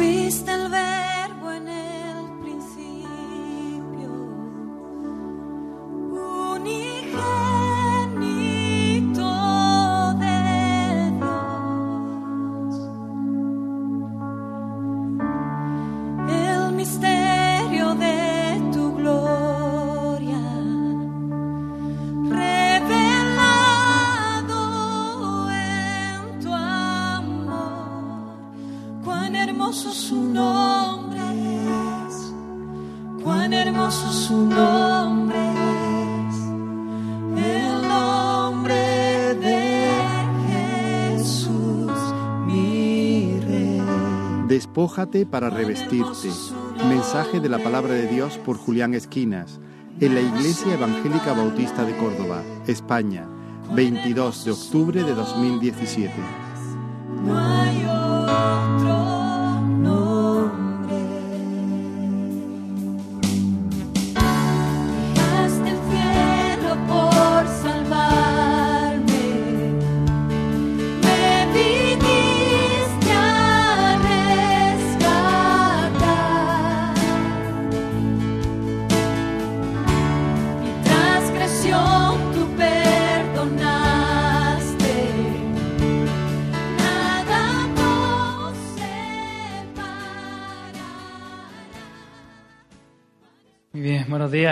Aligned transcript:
Fuiste 0.00 0.50
el 0.50 0.79
Despójate 44.80 45.26
para 45.26 45.50
revestirte. 45.50 46.30
Mensaje 46.88 47.38
de 47.38 47.50
la 47.50 47.58
palabra 47.58 47.92
de 47.92 48.06
Dios 48.06 48.38
por 48.38 48.56
Julián 48.56 48.94
Esquinas, 48.94 49.60
en 50.00 50.14
la 50.14 50.22
Iglesia 50.22 50.72
Evangélica 50.72 51.34
Bautista 51.34 51.84
de 51.84 51.94
Córdoba, 51.98 52.42
España, 52.66 53.28
22 53.74 54.46
de 54.46 54.52
octubre 54.52 55.04
de 55.04 55.12
2017. 55.12 56.39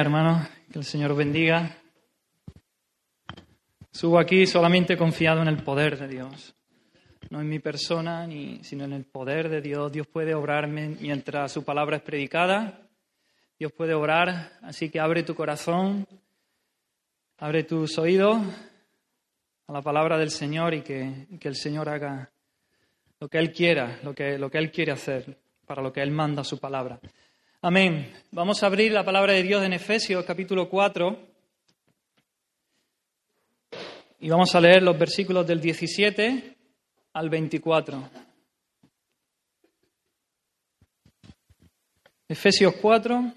Hermanos, 0.00 0.48
que 0.72 0.78
el 0.78 0.84
Señor 0.84 1.14
bendiga. 1.14 1.76
Subo 3.90 4.18
aquí 4.18 4.46
solamente 4.46 4.96
confiado 4.96 5.42
en 5.42 5.48
el 5.48 5.62
poder 5.62 5.98
de 5.98 6.08
Dios, 6.08 6.54
no 7.30 7.40
en 7.40 7.48
mi 7.48 7.58
persona, 7.58 8.26
ni, 8.26 8.62
sino 8.62 8.84
en 8.84 8.92
el 8.92 9.04
poder 9.04 9.48
de 9.48 9.60
Dios. 9.60 9.90
Dios 9.90 10.06
puede 10.06 10.34
obrarme 10.34 10.96
mientras 11.00 11.52
su 11.52 11.64
palabra 11.64 11.96
es 11.96 12.02
predicada, 12.02 12.80
Dios 13.58 13.72
puede 13.72 13.94
obrar, 13.94 14.52
así 14.62 14.88
que 14.88 15.00
abre 15.00 15.24
tu 15.24 15.34
corazón, 15.34 16.06
abre 17.38 17.64
tus 17.64 17.98
oídos 17.98 18.38
a 19.66 19.72
la 19.72 19.82
palabra 19.82 20.16
del 20.16 20.30
Señor 20.30 20.74
y 20.74 20.82
que, 20.82 21.26
que 21.40 21.48
el 21.48 21.56
Señor 21.56 21.88
haga 21.88 22.30
lo 23.18 23.28
que 23.28 23.38
Él 23.38 23.52
quiera, 23.52 23.98
lo 24.04 24.14
que, 24.14 24.38
lo 24.38 24.48
que 24.50 24.58
Él 24.58 24.70
quiere 24.70 24.92
hacer, 24.92 25.38
para 25.66 25.82
lo 25.82 25.92
que 25.92 26.02
Él 26.02 26.12
manda 26.12 26.44
su 26.44 26.58
palabra. 26.58 27.00
Amén. 27.60 28.14
Vamos 28.30 28.62
a 28.62 28.66
abrir 28.66 28.92
la 28.92 29.04
palabra 29.04 29.32
de 29.32 29.42
Dios 29.42 29.64
en 29.64 29.72
Efesios 29.72 30.24
capítulo 30.24 30.68
4 30.68 31.18
y 34.20 34.28
vamos 34.28 34.54
a 34.54 34.60
leer 34.60 34.80
los 34.80 34.96
versículos 34.96 35.44
del 35.44 35.60
17 35.60 36.56
al 37.14 37.28
24. 37.28 38.10
Efesios 42.28 42.74
4. 42.80 43.32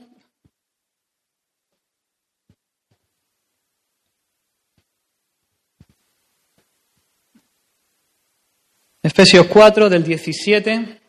Efesios 9.02 9.48
4 9.48 9.90
del 9.90 10.04
17 10.04 11.02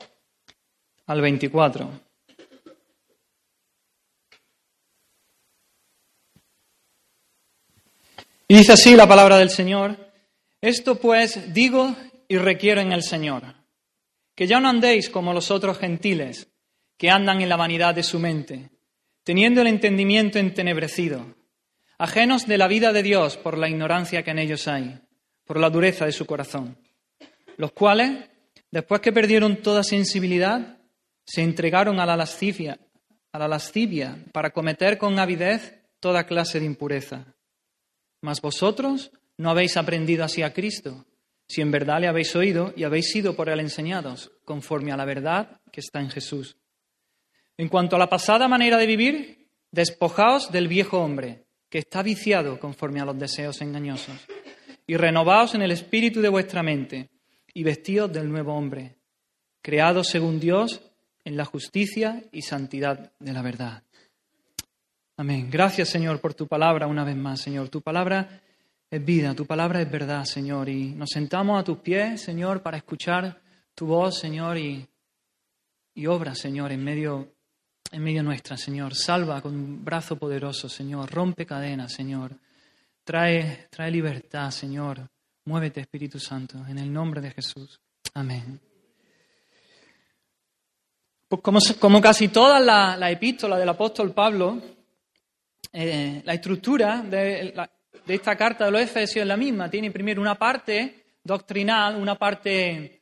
al 1.05 1.21
24. 1.21 2.12
Y 8.53 8.57
dice 8.57 8.73
así 8.73 8.95
la 8.95 9.09
palabra 9.09 9.39
del 9.39 9.49
Señor, 9.49 9.97
esto 10.61 10.97
pues 10.97 11.55
digo 11.55 11.97
y 12.29 12.37
requiero 12.37 12.83
en 12.83 12.93
el 12.93 13.03
Señor, 13.03 13.45
que 14.35 14.47
ya 14.47 14.61
no 14.61 14.69
andéis 14.69 15.09
como 15.09 15.33
los 15.33 15.51
otros 15.51 15.79
gentiles, 15.79 16.53
que 16.99 17.09
andan 17.09 17.41
en 17.41 17.49
la 17.49 17.57
vanidad 17.57 17.95
de 17.95 18.03
su 18.03 18.19
mente, 18.19 18.69
teniendo 19.25 19.63
el 19.63 19.69
entendimiento 19.69 20.39
entenebrecido, 20.39 21.35
ajenos 21.97 22.47
de 22.47 22.59
la 22.59 22.69
vida 22.69 22.93
de 22.93 23.03
Dios 23.03 23.39
por 23.39 23.57
la 23.57 23.71
ignorancia 23.71 24.23
que 24.23 24.33
en 24.33 24.41
ellos 24.41 24.69
hay, 24.69 25.01
por 25.47 25.59
la 25.59 25.71
dureza 25.71 26.05
de 26.05 26.13
su 26.13 26.27
corazón, 26.27 26.77
los 27.57 27.73
cuales, 27.73 28.29
después 28.71 29.01
que 29.01 29.13
perdieron 29.13 29.63
toda 29.63 29.83
sensibilidad, 29.83 30.77
se 31.25 31.41
entregaron 31.41 31.99
a 32.01 32.05
la 32.05 32.19
lascivia, 32.19 32.79
a 33.33 33.39
la 33.39 33.49
lascivia 33.49 34.23
para 34.31 34.51
cometer 34.51 34.99
con 34.99 35.19
avidez 35.19 35.81
toda 36.01 36.27
clase 36.27 36.61
de 36.61 36.67
impureza. 36.67 37.35
Mas 38.23 38.41
vosotros 38.41 39.13
no 39.37 39.51
habéis 39.51 39.77
aprendido 39.77 40.25
así 40.25 40.43
a 40.43 40.55
Cristo, 40.55 41.05
si 41.47 41.61
en 41.61 41.71
verdad 41.71 42.01
le 42.01 42.09
habéis 42.09 42.35
oído 42.35 42.73
y 42.77 42.85
habéis 42.85 43.11
sido 43.11 43.37
por 43.37 43.51
él 43.51 43.61
enseñados, 43.61 44.33
conforme 44.45 44.93
a 44.93 44.97
la 44.97 45.05
verdad 45.05 45.61
que 45.71 45.81
está 45.81 46.01
en 46.01 46.09
Jesús. 46.09 46.57
En 47.59 47.69
cuanto 47.69 47.97
a 47.97 47.99
la 47.99 48.09
pasada 48.09 48.49
manera 48.49 48.79
de 48.79 48.87
vivir, 48.87 49.49
despojaos 49.71 50.51
del 50.51 50.69
viejo 50.69 50.99
hombre, 50.99 51.45
que 51.69 51.79
está 51.79 52.03
viciado 52.03 52.59
conforme 52.59 53.01
a 53.01 53.05
los 53.05 53.19
deseos 53.19 53.61
engañosos, 53.61 54.17
y 54.87 54.97
renovaos 54.97 55.55
en 55.55 55.63
el 55.63 55.71
espíritu 55.71 56.21
de 56.21 56.29
vuestra 56.29 56.63
mente, 56.63 57.11
y 57.53 57.65
vestíos 57.65 58.11
del 58.13 58.31
nuevo 58.31 58.55
hombre, 58.55 58.97
creado 59.61 60.05
según 60.05 60.41
Dios 60.41 60.81
en 61.25 61.37
la 61.37 61.45
justicia 61.45 62.25
y 62.33 62.43
santidad 62.43 63.13
de 63.19 63.33
la 63.33 63.43
verdad. 63.43 63.83
Amén. 65.23 65.49
Gracias, 65.49 65.89
Señor, 65.89 66.21
por 66.21 66.35
tu 66.35 66.49
palabra 66.49 66.89
una 66.89 67.05
vez 67.05 67.15
más, 67.15 67.41
Señor. 67.41 67.69
Tu 67.69 67.81
palabra 67.81 68.41
es 68.91 69.05
vida, 69.05 69.37
tu 69.37 69.47
palabra 69.47 69.81
es 69.81 69.89
verdad, 69.89 70.25
Señor. 70.25 70.69
Y 70.69 70.97
nos 70.97 71.11
sentamos 71.11 71.61
a 71.61 71.63
tus 71.63 71.79
pies, 71.79 72.21
Señor, 72.21 72.61
para 72.61 72.79
escuchar 72.79 73.41
tu 73.73 73.87
voz, 73.87 74.19
Señor, 74.19 74.59
y, 74.59 74.85
y 75.95 76.07
obra, 76.09 76.35
Señor, 76.35 76.73
en 76.73 76.83
medio, 76.83 77.35
en 77.93 78.03
medio 78.03 78.25
nuestra, 78.25 78.57
Señor. 78.57 78.97
Salva 78.97 79.41
con 79.41 79.55
un 79.55 79.85
brazo 79.85 80.17
poderoso, 80.17 80.69
Señor. 80.69 81.09
Rompe 81.09 81.47
cadenas, 81.47 81.93
Señor. 81.93 82.33
Trae, 83.05 83.69
trae 83.71 83.93
libertad, 83.93 84.51
Señor. 84.51 85.09
Muévete, 85.45 85.83
Espíritu 85.83 86.19
Santo, 86.19 86.67
en 86.67 86.79
el 86.79 86.93
nombre 86.93 87.21
de 87.21 87.31
Jesús. 87.31 87.81
Amén. 88.15 88.59
Pues 91.29 91.41
como, 91.41 91.61
como 91.79 92.01
casi 92.01 92.27
todas 92.27 92.61
la 92.61 93.09
epístolas 93.13 93.61
del 93.61 93.69
apóstol 93.69 94.11
Pablo, 94.11 94.61
eh, 95.73 96.23
la 96.25 96.35
estructura 96.35 97.03
de, 97.03 97.55
de 98.07 98.15
esta 98.15 98.37
carta 98.37 98.65
de 98.65 98.71
los 98.71 98.81
Efesios 98.81 99.23
es 99.23 99.27
la 99.27 99.37
misma. 99.37 99.71
Tiene 99.71 99.91
primero 99.91 100.21
una 100.21 100.35
parte 100.35 101.05
doctrinal, 101.23 101.97
una 101.97 102.17
parte, 102.17 103.01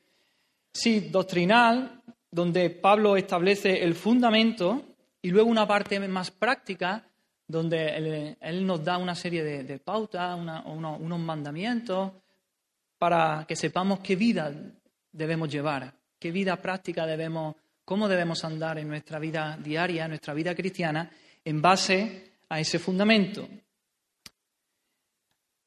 sí, 0.72 1.08
doctrinal, 1.10 2.02
donde 2.30 2.70
Pablo 2.70 3.16
establece 3.16 3.82
el 3.82 3.94
fundamento, 3.94 4.84
y 5.22 5.30
luego 5.30 5.50
una 5.50 5.66
parte 5.66 5.98
más 6.00 6.30
práctica, 6.30 7.04
donde 7.46 8.36
él, 8.40 8.66
nos 8.66 8.82
da 8.84 8.96
una 8.96 9.14
serie 9.14 9.42
de, 9.42 9.64
de 9.64 9.78
pautas, 9.78 10.38
unos 10.38 11.20
mandamientos, 11.20 12.12
para 12.98 13.44
que 13.46 13.56
sepamos 13.56 14.00
qué 14.00 14.14
vida 14.14 14.52
debemos 15.10 15.48
llevar, 15.50 15.92
qué 16.18 16.30
vida 16.30 16.56
práctica 16.56 17.06
debemos, 17.06 17.56
cómo 17.84 18.08
debemos 18.08 18.44
andar 18.44 18.78
en 18.78 18.88
nuestra 18.88 19.18
vida 19.18 19.58
diaria, 19.60 20.04
en 20.04 20.10
nuestra 20.10 20.32
vida 20.32 20.54
cristiana, 20.54 21.10
en 21.44 21.60
base 21.60 22.29
a 22.50 22.60
ese 22.60 22.78
fundamento. 22.78 23.48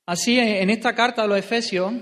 Así, 0.05 0.37
en 0.37 0.69
esta 0.69 0.93
carta 0.93 1.23
a 1.23 1.27
los 1.27 1.39
Efesios, 1.39 1.93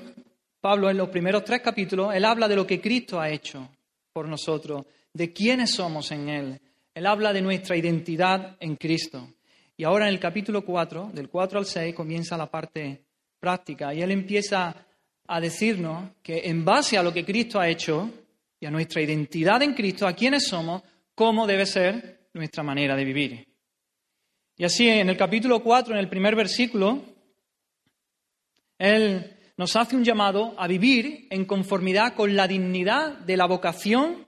Pablo 0.59 0.89
en 0.89 0.97
los 0.97 1.09
primeros 1.09 1.43
tres 1.45 1.61
capítulos, 1.61 2.13
él 2.13 2.25
habla 2.25 2.47
de 2.47 2.55
lo 2.55 2.67
que 2.67 2.81
Cristo 2.81 3.21
ha 3.21 3.29
hecho 3.29 3.69
por 4.11 4.27
nosotros, 4.27 4.85
de 5.13 5.31
quiénes 5.31 5.71
somos 5.71 6.11
en 6.11 6.29
Él. 6.29 6.61
Él 6.93 7.05
habla 7.05 7.31
de 7.31 7.41
nuestra 7.41 7.77
identidad 7.77 8.57
en 8.59 8.75
Cristo. 8.75 9.29
Y 9.77 9.83
ahora 9.83 10.07
en 10.07 10.13
el 10.13 10.19
capítulo 10.19 10.65
4, 10.65 11.11
del 11.13 11.29
4 11.29 11.59
al 11.59 11.65
6, 11.65 11.95
comienza 11.95 12.35
la 12.35 12.49
parte 12.49 13.05
práctica 13.39 13.93
y 13.93 14.01
él 14.01 14.11
empieza 14.11 14.75
a 15.27 15.39
decirnos 15.39 16.11
que 16.21 16.41
en 16.45 16.65
base 16.65 16.97
a 16.97 17.03
lo 17.03 17.13
que 17.13 17.25
Cristo 17.25 17.59
ha 17.59 17.69
hecho, 17.69 18.09
y 18.59 18.65
a 18.67 18.71
nuestra 18.71 19.01
identidad 19.01 19.61
en 19.63 19.73
Cristo, 19.73 20.05
a 20.05 20.13
quienes 20.13 20.47
somos, 20.47 20.83
cómo 21.15 21.47
debe 21.47 21.65
ser 21.65 22.27
nuestra 22.33 22.61
manera 22.61 22.95
de 22.95 23.05
vivir. 23.05 23.50
Y 24.61 24.63
así 24.63 24.87
en 24.87 25.09
el 25.09 25.17
capítulo 25.17 25.63
4, 25.63 25.95
en 25.95 25.99
el 25.99 26.07
primer 26.07 26.35
versículo, 26.35 27.01
Él 28.77 29.35
nos 29.57 29.75
hace 29.75 29.95
un 29.95 30.03
llamado 30.03 30.53
a 30.55 30.67
vivir 30.67 31.25
en 31.31 31.45
conformidad 31.45 32.13
con 32.13 32.35
la 32.35 32.47
dignidad 32.47 33.17
de 33.17 33.37
la 33.37 33.47
vocación 33.47 34.27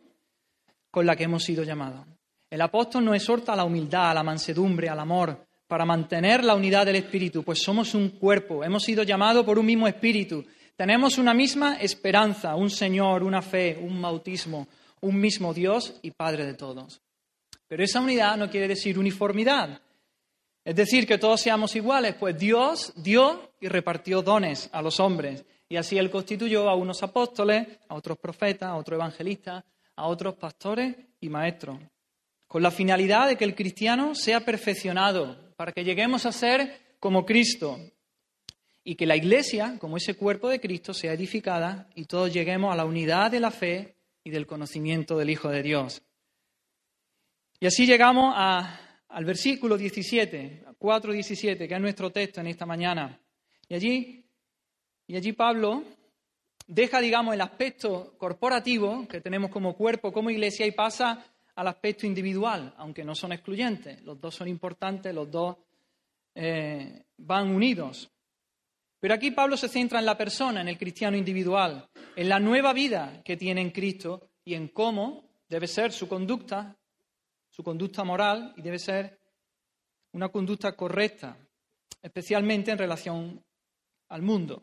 con 0.89 1.05
la 1.05 1.15
que 1.15 1.25
hemos 1.25 1.43
sido 1.43 1.63
llamados. 1.63 2.07
El 2.49 2.61
apóstol 2.61 3.05
nos 3.05 3.15
exhorta 3.15 3.53
a 3.53 3.55
la 3.55 3.63
humildad, 3.63 4.09
a 4.09 4.13
la 4.15 4.23
mansedumbre, 4.23 4.89
al 4.89 5.01
amor, 5.01 5.45
para 5.67 5.85
mantener 5.85 6.43
la 6.43 6.55
unidad 6.55 6.87
del 6.87 6.95
Espíritu, 6.95 7.43
pues 7.43 7.61
somos 7.61 7.93
un 7.93 8.09
cuerpo, 8.17 8.63
hemos 8.63 8.81
sido 8.81 9.03
llamados 9.03 9.45
por 9.45 9.59
un 9.59 9.67
mismo 9.67 9.87
Espíritu, 9.87 10.43
tenemos 10.75 11.19
una 11.19 11.35
misma 11.35 11.75
esperanza, 11.75 12.55
un 12.55 12.71
Señor, 12.71 13.21
una 13.21 13.43
fe, 13.43 13.77
un 13.79 14.01
bautismo, 14.01 14.67
un 15.01 15.15
mismo 15.15 15.53
Dios 15.53 15.99
y 16.01 16.09
Padre 16.09 16.43
de 16.43 16.55
todos. 16.55 17.03
Pero 17.67 17.83
esa 17.83 18.01
unidad 18.01 18.35
no 18.35 18.49
quiere 18.49 18.67
decir 18.67 18.97
uniformidad, 18.97 19.82
es 20.65 20.75
decir, 20.75 21.05
que 21.05 21.17
todos 21.17 21.41
seamos 21.41 21.75
iguales, 21.75 22.15
pues 22.15 22.37
Dios 22.37 22.93
dio 22.95 23.51
y 23.59 23.67
repartió 23.67 24.21
dones 24.21 24.69
a 24.71 24.81
los 24.81 24.99
hombres, 24.99 25.45
y 25.67 25.75
así 25.75 25.97
Él 25.97 26.09
constituyó 26.09 26.69
a 26.69 26.75
unos 26.75 27.03
apóstoles, 27.03 27.67
a 27.89 27.95
otros 27.95 28.17
profetas, 28.17 28.69
a 28.69 28.75
otros 28.75 28.97
evangelistas, 28.97 29.63
a 29.95 30.07
otros 30.07 30.35
pastores 30.35 30.95
y 31.19 31.29
maestros, 31.29 31.79
con 32.47 32.61
la 32.61 32.71
finalidad 32.71 33.27
de 33.27 33.35
que 33.35 33.43
el 33.43 33.55
cristiano 33.55 34.15
sea 34.15 34.45
perfeccionado, 34.45 35.53
para 35.55 35.71
que 35.71 35.83
lleguemos 35.83 36.25
a 36.25 36.31
ser 36.31 36.95
como 36.99 37.25
Cristo. 37.25 37.79
Y 38.85 38.95
que 38.95 39.05
la 39.05 39.15
iglesia, 39.15 39.77
como 39.79 39.97
ese 39.97 40.15
cuerpo 40.15 40.49
de 40.49 40.59
Cristo, 40.59 40.93
sea 40.93 41.13
edificada 41.13 41.87
y 41.95 42.05
todos 42.05 42.33
lleguemos 42.33 42.73
a 42.73 42.75
la 42.75 42.85
unidad 42.85 43.31
de 43.31 43.39
la 43.39 43.49
fe 43.49 43.95
y 44.23 44.29
del 44.29 44.45
conocimiento 44.45 45.17
del 45.17 45.29
Hijo 45.29 45.49
de 45.49 45.63
Dios. 45.63 46.01
Y 47.59 47.65
así 47.65 47.85
llegamos 47.85 48.33
al 49.13 49.25
versículo 49.25 49.77
17, 49.77 50.65
4.17, 50.79 51.67
que 51.67 51.73
es 51.75 51.81
nuestro 51.81 52.11
texto 52.11 52.41
en 52.41 52.47
esta 52.47 52.65
mañana. 52.65 53.19
Y 53.69 53.75
allí, 53.75 54.25
y 55.05 55.15
allí 55.15 55.33
Pablo 55.33 55.83
deja, 56.65 56.99
digamos, 56.99 57.35
el 57.35 57.41
aspecto 57.41 58.15
corporativo 58.17 59.07
que 59.07 59.21
tenemos 59.21 59.51
como 59.51 59.75
cuerpo, 59.75 60.11
como 60.11 60.31
iglesia, 60.31 60.65
y 60.65 60.71
pasa 60.71 61.25
al 61.55 61.67
aspecto 61.67 62.07
individual, 62.07 62.73
aunque 62.77 63.03
no 63.03 63.13
son 63.13 63.33
excluyentes. 63.33 64.01
Los 64.01 64.19
dos 64.19 64.33
son 64.33 64.47
importantes, 64.47 65.13
los 65.13 65.29
dos 65.29 65.57
eh, 66.33 67.05
van 67.17 67.49
unidos. 67.49 68.09
Pero 68.99 69.13
aquí 69.13 69.29
Pablo 69.29 69.57
se 69.57 69.69
centra 69.69 69.99
en 69.99 70.05
la 70.05 70.17
persona, 70.17 70.61
en 70.61 70.69
el 70.69 70.77
cristiano 70.77 71.15
individual, 71.15 71.87
en 72.15 72.29
la 72.29 72.39
nueva 72.39 72.73
vida 72.73 73.21
que 73.23 73.37
tiene 73.37 73.61
en 73.61 73.69
Cristo 73.69 74.31
y 74.43 74.55
en 74.55 74.69
cómo 74.69 75.29
debe 75.47 75.67
ser 75.67 75.91
su 75.91 76.07
conducta, 76.07 76.75
su 77.53 77.63
conducta 77.63 78.03
moral, 78.03 78.51
y 78.57 78.63
debe 78.63 78.79
ser 78.79 79.19
una 80.13 80.29
conducta 80.29 80.75
correcta, 80.75 81.37
especialmente 82.01 82.71
en 82.71 82.79
relación 82.79 83.43
al 84.09 84.23
mundo. 84.23 84.59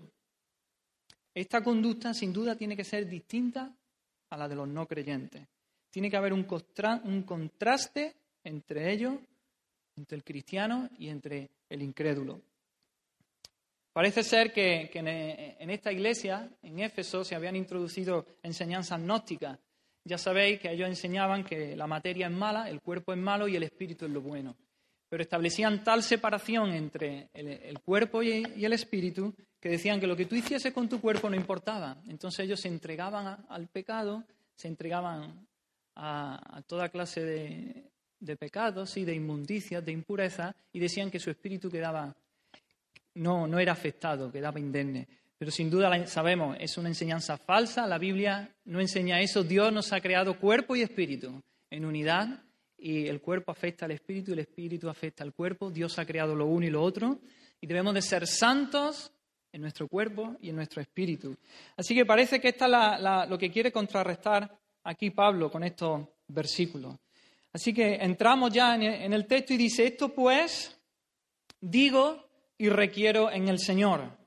Esta 1.32 1.62
conducta, 1.62 2.12
sin 2.12 2.32
duda, 2.32 2.56
tiene 2.56 2.76
que 2.76 2.82
ser 2.82 3.06
distinta 3.06 3.72
a 4.30 4.36
la 4.36 4.48
de 4.48 4.56
los 4.56 4.66
no 4.66 4.88
creyentes. 4.88 5.46
Tiene 5.88 6.10
que 6.10 6.16
haber 6.16 6.32
un, 6.32 6.42
contraste 7.22 8.16
entre 8.42 8.92
ellos, 8.92 9.14
entre 9.96 10.16
el 10.16 10.24
cristiano 10.24 10.90
y 10.98 11.10
entre 11.10 11.48
el 11.68 11.82
incrédulo. 11.82 12.40
Parece 13.92 14.24
ser 14.24 14.52
que, 14.52 14.90
en 14.92 15.70
esta 15.70 15.92
iglesia, 15.92 16.50
en 16.60 16.80
Éfeso, 16.80 17.22
se 17.22 17.36
habían 17.36 17.54
introducido 17.54 18.26
enseñanzas 18.42 19.00
gnósticas. 19.00 19.56
Ya 20.04 20.18
sabéis 20.18 20.60
que 20.60 20.70
ellos 20.70 20.88
enseñaban 20.88 21.44
que 21.44 21.76
la 21.76 21.86
materia 21.86 22.26
es 22.26 22.32
mala, 22.32 22.68
el 22.68 22.80
cuerpo 22.80 23.12
es 23.12 23.18
malo 23.18 23.46
y 23.48 23.56
el 23.56 23.62
espíritu 23.62 24.06
es 24.06 24.10
lo 24.10 24.22
bueno. 24.22 24.56
Pero 25.08 25.22
establecían 25.22 25.82
tal 25.82 26.02
separación 26.02 26.70
entre 26.70 27.28
el, 27.34 27.80
cuerpo 27.80 28.22
y, 28.22 28.44
el 28.64 28.72
espíritu 28.72 29.34
que 29.58 29.68
decían 29.68 30.00
que 30.00 30.06
lo 30.06 30.16
que 30.16 30.26
tú 30.26 30.36
hicieses 30.36 30.72
con 30.72 30.88
tu 30.88 31.00
cuerpo 31.00 31.28
no 31.28 31.36
importaba. 31.36 32.00
Entonces 32.08 32.46
ellos 32.46 32.60
se 32.60 32.68
entregaban 32.68 33.44
al 33.48 33.68
pecado, 33.68 34.24
se 34.54 34.68
entregaban 34.68 35.46
a, 35.96 36.62
toda 36.66 36.88
clase 36.88 37.24
de, 38.20 38.36
pecados 38.36 38.96
y 38.96 39.04
de 39.04 39.14
inmundicias, 39.14 39.84
de 39.84 39.92
impureza, 39.92 40.54
y 40.72 40.78
decían 40.78 41.10
que 41.10 41.18
su 41.18 41.30
espíritu 41.30 41.68
quedaba, 41.70 42.14
no, 43.14 43.46
no 43.46 43.58
era 43.58 43.72
afectado, 43.72 44.30
quedaba 44.30 44.60
indemne. 44.60 45.08
Pero 45.40 45.50
sin 45.50 45.70
duda 45.70 46.06
sabemos, 46.06 46.54
es 46.60 46.76
una 46.76 46.90
enseñanza 46.90 47.38
falsa, 47.38 47.86
la 47.86 47.96
Biblia 47.96 48.54
no 48.66 48.78
enseña 48.78 49.22
eso, 49.22 49.42
Dios 49.42 49.72
nos 49.72 49.90
ha 49.90 49.98
creado 50.02 50.38
cuerpo 50.38 50.76
y 50.76 50.82
espíritu 50.82 51.40
en 51.70 51.86
unidad 51.86 52.42
y 52.76 53.06
el 53.06 53.22
cuerpo 53.22 53.50
afecta 53.50 53.86
al 53.86 53.92
espíritu 53.92 54.32
y 54.32 54.34
el 54.34 54.40
espíritu 54.40 54.90
afecta 54.90 55.24
al 55.24 55.32
cuerpo, 55.32 55.70
Dios 55.70 55.98
ha 55.98 56.04
creado 56.04 56.34
lo 56.34 56.44
uno 56.44 56.66
y 56.66 56.70
lo 56.70 56.82
otro 56.82 57.20
y 57.58 57.66
debemos 57.66 57.94
de 57.94 58.02
ser 58.02 58.26
santos 58.26 59.14
en 59.50 59.62
nuestro 59.62 59.88
cuerpo 59.88 60.36
y 60.42 60.50
en 60.50 60.56
nuestro 60.56 60.82
espíritu. 60.82 61.34
Así 61.74 61.94
que 61.94 62.04
parece 62.04 62.38
que 62.38 62.48
esta 62.48 62.66
es 62.66 63.30
lo 63.30 63.38
que 63.38 63.50
quiere 63.50 63.72
contrarrestar 63.72 64.60
aquí 64.84 65.08
Pablo 65.08 65.50
con 65.50 65.64
estos 65.64 66.06
versículos. 66.28 66.96
Así 67.50 67.72
que 67.72 67.94
entramos 67.94 68.52
ya 68.52 68.74
en 68.74 69.14
el 69.14 69.26
texto 69.26 69.54
y 69.54 69.56
dice, 69.56 69.86
esto 69.86 70.10
pues 70.10 70.78
digo 71.62 72.28
y 72.58 72.68
requiero 72.68 73.30
en 73.30 73.48
el 73.48 73.58
Señor. 73.58 74.19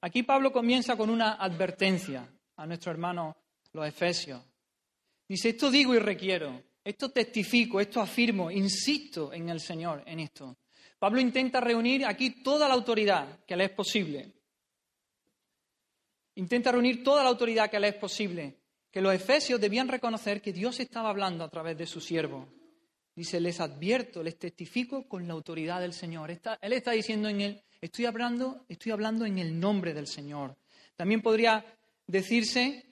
Aquí 0.00 0.22
Pablo 0.22 0.52
comienza 0.52 0.96
con 0.96 1.10
una 1.10 1.34
advertencia 1.34 2.28
a 2.56 2.66
nuestro 2.66 2.92
hermano 2.92 3.36
los 3.72 3.86
Efesios. 3.86 4.40
Dice, 5.28 5.50
esto 5.50 5.70
digo 5.70 5.94
y 5.94 5.98
requiero, 5.98 6.62
esto 6.84 7.10
testifico, 7.10 7.80
esto 7.80 8.00
afirmo, 8.00 8.50
insisto 8.50 9.32
en 9.32 9.48
el 9.48 9.60
Señor, 9.60 10.02
en 10.06 10.20
esto. 10.20 10.56
Pablo 10.98 11.20
intenta 11.20 11.60
reunir 11.60 12.06
aquí 12.06 12.42
toda 12.42 12.68
la 12.68 12.74
autoridad 12.74 13.44
que 13.44 13.56
le 13.56 13.64
es 13.64 13.70
posible. 13.70 14.32
Intenta 16.36 16.72
reunir 16.72 17.02
toda 17.02 17.22
la 17.22 17.28
autoridad 17.28 17.70
que 17.70 17.80
le 17.80 17.88
es 17.88 17.94
posible 17.96 18.58
que 18.90 19.00
los 19.00 19.14
efesios 19.14 19.60
debían 19.60 19.88
reconocer 19.88 20.40
que 20.40 20.52
Dios 20.52 20.80
estaba 20.80 21.10
hablando 21.10 21.44
a 21.44 21.50
través 21.50 21.76
de 21.76 21.86
su 21.86 22.00
siervo. 22.00 22.48
Dice, 23.14 23.40
les 23.40 23.60
advierto, 23.60 24.22
les 24.22 24.38
testifico 24.38 25.08
con 25.08 25.26
la 25.26 25.34
autoridad 25.34 25.80
del 25.80 25.92
Señor. 25.92 26.30
él 26.30 26.72
está 26.72 26.92
diciendo 26.92 27.28
en 27.28 27.40
él, 27.40 27.62
estoy 27.80 28.06
hablando, 28.06 28.64
estoy 28.68 28.92
hablando 28.92 29.24
en 29.24 29.38
el 29.38 29.58
nombre 29.58 29.94
del 29.94 30.06
Señor. 30.06 30.56
También 30.96 31.22
podría 31.22 31.64
decirse, 32.06 32.84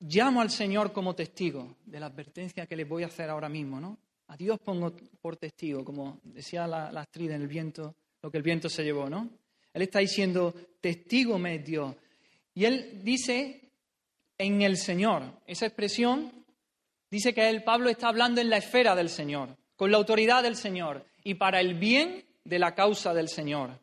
llamo 0.00 0.40
al 0.40 0.50
Señor 0.50 0.92
como 0.92 1.14
testigo 1.14 1.76
de 1.84 2.00
la 2.00 2.06
advertencia 2.06 2.66
que 2.66 2.76
les 2.76 2.88
voy 2.88 3.02
a 3.02 3.06
hacer 3.06 3.30
ahora 3.30 3.48
mismo, 3.48 3.80
¿no? 3.80 3.98
A 4.28 4.36
Dios 4.36 4.58
pongo 4.60 4.94
por 5.20 5.36
testigo, 5.36 5.84
como 5.84 6.20
decía 6.24 6.66
la, 6.66 6.90
la 6.90 7.02
actriz 7.02 7.30
en 7.30 7.42
el 7.42 7.48
viento, 7.48 7.94
lo 8.22 8.30
que 8.30 8.38
el 8.38 8.42
viento 8.42 8.68
se 8.68 8.82
llevó, 8.82 9.10
¿no? 9.10 9.28
Él 9.74 9.82
está 9.82 9.98
diciendo, 10.00 10.54
testigo 10.80 11.38
me 11.38 11.56
es 11.56 11.64
Dios. 11.64 11.94
Y 12.54 12.64
él 12.64 13.00
dice 13.02 13.62
en 14.38 14.62
el 14.62 14.76
Señor. 14.76 15.22
Esa 15.46 15.66
expresión 15.66 16.32
dice 17.10 17.32
que 17.32 17.48
el 17.48 17.62
Pablo 17.62 17.88
está 17.88 18.08
hablando 18.08 18.40
en 18.40 18.50
la 18.50 18.58
esfera 18.58 18.94
del 18.94 19.08
Señor, 19.08 19.56
con 19.76 19.90
la 19.90 19.98
autoridad 19.98 20.42
del 20.42 20.56
Señor 20.56 21.06
y 21.24 21.34
para 21.34 21.60
el 21.60 21.74
bien 21.74 22.24
de 22.44 22.58
la 22.58 22.74
causa 22.74 23.14
del 23.14 23.28
Señor. 23.28 23.78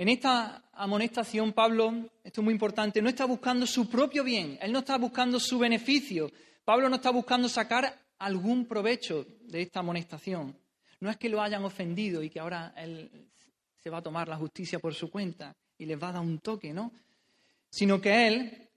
En 0.00 0.08
esta 0.08 0.62
amonestación, 0.72 1.52
Pablo, 1.52 1.92
esto 2.24 2.40
es 2.40 2.44
muy 2.46 2.54
importante, 2.54 3.02
no 3.02 3.10
está 3.10 3.26
buscando 3.26 3.66
su 3.66 3.86
propio 3.86 4.24
bien, 4.24 4.58
él 4.62 4.72
no 4.72 4.78
está 4.78 4.96
buscando 4.96 5.38
su 5.38 5.58
beneficio, 5.58 6.32
Pablo 6.64 6.88
no 6.88 6.96
está 6.96 7.10
buscando 7.10 7.50
sacar 7.50 8.00
algún 8.18 8.64
provecho 8.64 9.26
de 9.42 9.60
esta 9.60 9.80
amonestación. 9.80 10.56
No 11.00 11.10
es 11.10 11.18
que 11.18 11.28
lo 11.28 11.42
hayan 11.42 11.66
ofendido 11.66 12.22
y 12.22 12.30
que 12.30 12.40
ahora 12.40 12.72
él 12.78 13.28
se 13.76 13.90
va 13.90 13.98
a 13.98 14.02
tomar 14.02 14.26
la 14.26 14.38
justicia 14.38 14.78
por 14.78 14.94
su 14.94 15.10
cuenta 15.10 15.54
y 15.76 15.84
les 15.84 16.02
va 16.02 16.08
a 16.08 16.12
dar 16.12 16.22
un 16.22 16.38
toque, 16.38 16.72
¿no? 16.72 16.92
Sino 17.68 18.00
que 18.00 18.26
él 18.26 18.70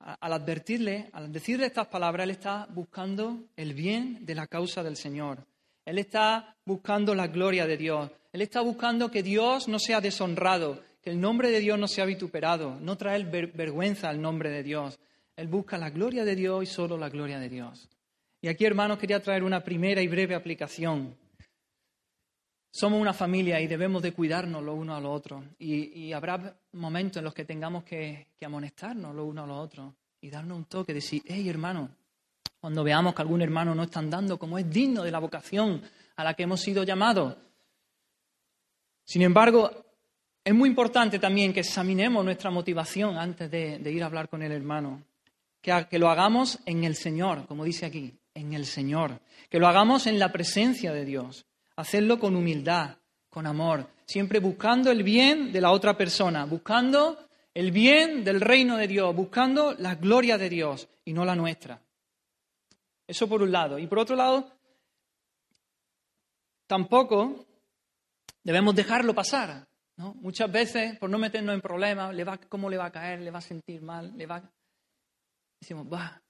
al 0.00 0.32
advertirle, 0.32 1.08
al 1.12 1.30
decirle 1.30 1.66
estas 1.66 1.86
palabras, 1.86 2.24
él 2.24 2.32
está 2.32 2.66
buscando 2.68 3.44
el 3.54 3.74
bien 3.74 4.26
de 4.26 4.34
la 4.34 4.48
causa 4.48 4.82
del 4.82 4.96
Señor. 4.96 5.46
Él 5.84 5.98
está 5.98 6.56
buscando 6.64 7.14
la 7.14 7.28
gloria 7.28 7.64
de 7.64 7.76
Dios. 7.76 8.10
Él 8.32 8.40
está 8.40 8.62
buscando 8.62 9.10
que 9.10 9.22
Dios 9.22 9.68
no 9.68 9.78
sea 9.78 10.00
deshonrado, 10.00 10.82
que 11.02 11.10
el 11.10 11.20
nombre 11.20 11.50
de 11.50 11.60
Dios 11.60 11.78
no 11.78 11.86
sea 11.86 12.06
vituperado, 12.06 12.78
no 12.80 12.96
traer 12.96 13.26
vergüenza 13.26 14.08
al 14.08 14.22
nombre 14.22 14.50
de 14.50 14.62
Dios. 14.62 14.98
Él 15.36 15.48
busca 15.48 15.76
la 15.76 15.90
gloria 15.90 16.24
de 16.24 16.34
Dios 16.34 16.62
y 16.62 16.66
solo 16.66 16.96
la 16.96 17.10
gloria 17.10 17.38
de 17.38 17.48
Dios. 17.48 17.88
Y 18.40 18.48
aquí, 18.48 18.64
hermanos, 18.64 18.98
quería 18.98 19.22
traer 19.22 19.44
una 19.44 19.62
primera 19.62 20.02
y 20.02 20.08
breve 20.08 20.34
aplicación. 20.34 21.14
Somos 22.70 23.00
una 23.00 23.12
familia 23.12 23.60
y 23.60 23.66
debemos 23.66 24.02
de 24.02 24.12
cuidarnos 24.12 24.62
los 24.64 24.78
unos 24.78 24.96
a 24.96 25.00
los 25.00 25.14
otros. 25.14 25.44
Y, 25.58 26.12
habrá 26.12 26.56
momentos 26.72 27.18
en 27.18 27.24
los 27.24 27.34
que 27.34 27.44
tengamos 27.44 27.84
que, 27.84 28.28
amonestarnos 28.44 29.14
los 29.14 29.26
unos 29.26 29.44
a 29.44 29.46
los 29.46 29.58
otros 29.58 29.92
y 30.20 30.30
darnos 30.30 30.56
un 30.56 30.64
toque, 30.64 30.94
decir, 30.94 31.22
hey 31.26 31.48
hermano, 31.48 31.90
cuando 32.58 32.82
veamos 32.82 33.14
que 33.14 33.22
algún 33.22 33.42
hermano 33.42 33.74
no 33.74 33.82
está 33.82 33.98
andando 33.98 34.38
como 34.38 34.58
es 34.58 34.68
digno 34.70 35.02
de 35.02 35.10
la 35.10 35.18
vocación 35.18 35.82
a 36.16 36.24
la 36.24 36.34
que 36.34 36.44
hemos 36.44 36.60
sido 36.60 36.82
llamados. 36.82 37.36
Sin 39.04 39.22
embargo, 39.22 39.70
es 40.44 40.54
muy 40.54 40.68
importante 40.68 41.18
también 41.18 41.52
que 41.52 41.60
examinemos 41.60 42.24
nuestra 42.24 42.50
motivación 42.50 43.16
antes 43.16 43.50
de, 43.50 43.80
ir 43.90 44.02
a 44.02 44.06
hablar 44.06 44.28
con 44.28 44.42
el 44.42 44.52
hermano. 44.52 45.02
que, 45.60 45.86
que 45.88 45.98
lo 45.98 46.10
hagamos 46.10 46.58
en 46.66 46.84
el 46.84 46.96
Señor, 46.96 47.46
como 47.46 47.64
dice 47.64 47.86
aquí, 47.86 48.14
en 48.34 48.52
el 48.52 48.66
Señor. 48.66 49.20
Que 49.48 49.58
lo 49.58 49.68
hagamos 49.68 50.06
en 50.06 50.18
la 50.18 50.32
presencia 50.32 50.92
de 50.92 51.04
Dios. 51.04 51.46
Hacerlo 51.76 52.18
con 52.18 52.36
humildad, 52.36 52.96
con 53.30 53.46
amor, 53.46 53.88
siempre 54.04 54.40
buscando 54.40 54.90
el 54.90 55.02
bien 55.02 55.52
de 55.52 55.60
la 55.60 55.70
otra 55.70 55.96
persona, 55.96 56.44
buscando 56.44 57.18
el 57.54 57.70
bien 57.70 58.24
del 58.24 58.40
reino 58.40 58.76
de 58.76 58.86
Dios, 58.86 59.14
buscando 59.14 59.74
la 59.78 59.94
gloria 59.94 60.36
de 60.36 60.50
Dios 60.50 60.88
y 61.04 61.12
no 61.12 61.24
la 61.24 61.34
nuestra. 61.34 61.80
Eso 63.06 63.28
por 63.28 63.42
un 63.42 63.52
lado. 63.52 63.78
Y 63.78 63.86
por 63.86 63.98
otro 63.98 64.16
lado, 64.16 64.50
tampoco 66.66 67.46
debemos 68.42 68.74
dejarlo 68.74 69.14
pasar. 69.14 69.66
¿no? 69.96 70.14
Muchas 70.14 70.50
veces, 70.50 70.98
por 70.98 71.10
no 71.10 71.18
meternos 71.18 71.54
en 71.54 71.60
problemas, 71.60 72.14
le 72.14 72.24
va, 72.24 72.38
¿cómo 72.38 72.68
le 72.68 72.76
va 72.76 72.86
a 72.86 72.92
caer? 72.92 73.20
¿Le 73.20 73.30
va 73.30 73.38
a 73.38 73.42
sentir 73.42 73.82
mal? 73.82 74.16
¿Le 74.16 74.26
va... 74.26 74.42
Decimos, 75.60 75.86
va. 75.92 76.20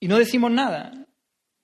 Y 0.00 0.08
no 0.08 0.18
decimos 0.18 0.50
nada. 0.50 0.92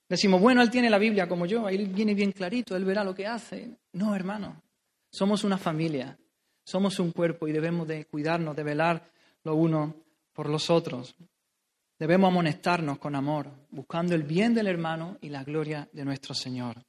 Decimos, 0.09 0.41
bueno, 0.41 0.61
él 0.61 0.69
tiene 0.69 0.89
la 0.89 0.97
Biblia 0.97 1.27
como 1.27 1.45
yo, 1.45 1.69
él 1.69 1.87
viene 1.87 2.13
bien 2.13 2.33
clarito, 2.33 2.75
él 2.75 2.83
verá 2.83 3.03
lo 3.03 3.15
que 3.15 3.25
hace. 3.25 3.77
No, 3.93 4.13
hermano, 4.13 4.61
somos 5.09 5.45
una 5.45 5.57
familia, 5.57 6.17
somos 6.65 6.99
un 6.99 7.11
cuerpo 7.11 7.47
y 7.47 7.53
debemos 7.53 7.87
de 7.87 8.05
cuidarnos, 8.05 8.55
de 8.55 8.63
velar 8.63 9.09
los 9.43 9.55
unos 9.55 9.93
por 10.33 10.49
los 10.49 10.69
otros. 10.69 11.15
Debemos 11.97 12.29
amonestarnos 12.29 12.97
con 12.97 13.15
amor, 13.15 13.49
buscando 13.69 14.13
el 14.13 14.23
bien 14.23 14.53
del 14.53 14.67
hermano 14.67 15.17
y 15.21 15.29
la 15.29 15.43
gloria 15.43 15.87
de 15.93 16.03
nuestro 16.03 16.33
Señor. 16.33 16.83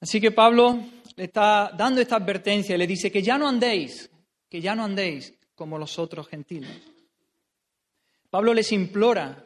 Así 0.00 0.20
que 0.20 0.30
Pablo 0.30 0.78
le 1.16 1.24
está 1.24 1.72
dando 1.76 2.00
esta 2.00 2.16
advertencia 2.16 2.74
y 2.74 2.78
le 2.78 2.86
dice 2.86 3.10
que 3.10 3.22
ya 3.22 3.38
no 3.38 3.48
andéis, 3.48 4.10
que 4.48 4.60
ya 4.60 4.74
no 4.74 4.84
andéis 4.84 5.34
como 5.54 5.78
los 5.78 5.98
otros 5.98 6.28
gentiles. 6.28 6.70
Pablo 8.30 8.52
les 8.52 8.72
implora 8.72 9.44